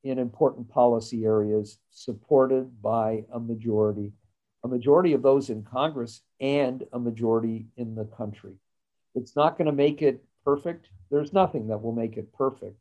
in 0.04 0.20
important 0.20 0.70
policy 0.70 1.26
areas 1.26 1.80
supported 1.92 2.82
by 2.82 3.24
a 3.34 3.40
majority 3.40 4.12
a 4.64 4.68
majority 4.68 5.14
of 5.14 5.22
those 5.22 5.50
in 5.50 5.64
congress 5.64 6.22
and 6.40 6.86
a 6.94 7.00
majority 7.00 7.68
in 7.78 7.96
the 7.96 8.06
country 8.06 8.54
it's 9.16 9.36
not 9.36 9.58
going 9.58 9.68
to 9.68 9.72
make 9.72 10.02
it 10.02 10.24
perfect. 10.44 10.90
There's 11.10 11.34
nothing 11.34 11.68
that 11.68 11.82
will 11.82 11.94
make 11.94 12.18
it 12.18 12.34
perfect, 12.34 12.78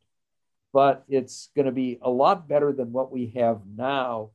but 0.71 1.03
it's 1.07 1.49
going 1.55 1.65
to 1.65 1.71
be 1.71 1.99
a 2.01 2.09
lot 2.09 2.47
better 2.47 2.73
than 2.73 2.91
what 2.91 3.11
we 3.11 3.33
have 3.35 3.61
now, 3.75 4.31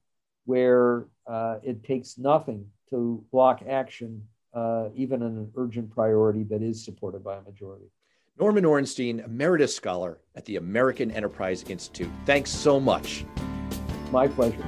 where 0.48 1.04
uh, 1.26 1.58
it 1.62 1.84
takes 1.84 2.16
nothing 2.16 2.64
to 2.88 3.22
block 3.30 3.60
action, 3.68 4.26
uh, 4.54 4.88
even 4.94 5.20
in 5.20 5.28
an 5.28 5.52
urgent 5.58 5.90
priority 5.90 6.42
that 6.42 6.62
is 6.62 6.82
supported 6.82 7.22
by 7.22 7.36
a 7.36 7.42
majority. 7.42 7.84
Norman 8.40 8.64
Ornstein, 8.64 9.20
Emeritus 9.20 9.76
Scholar 9.76 10.20
at 10.34 10.46
the 10.46 10.56
American 10.56 11.10
Enterprise 11.10 11.64
Institute. 11.68 12.08
Thanks 12.24 12.50
so 12.50 12.80
much. 12.80 13.26
My 14.10 14.26
pleasure. 14.26 14.64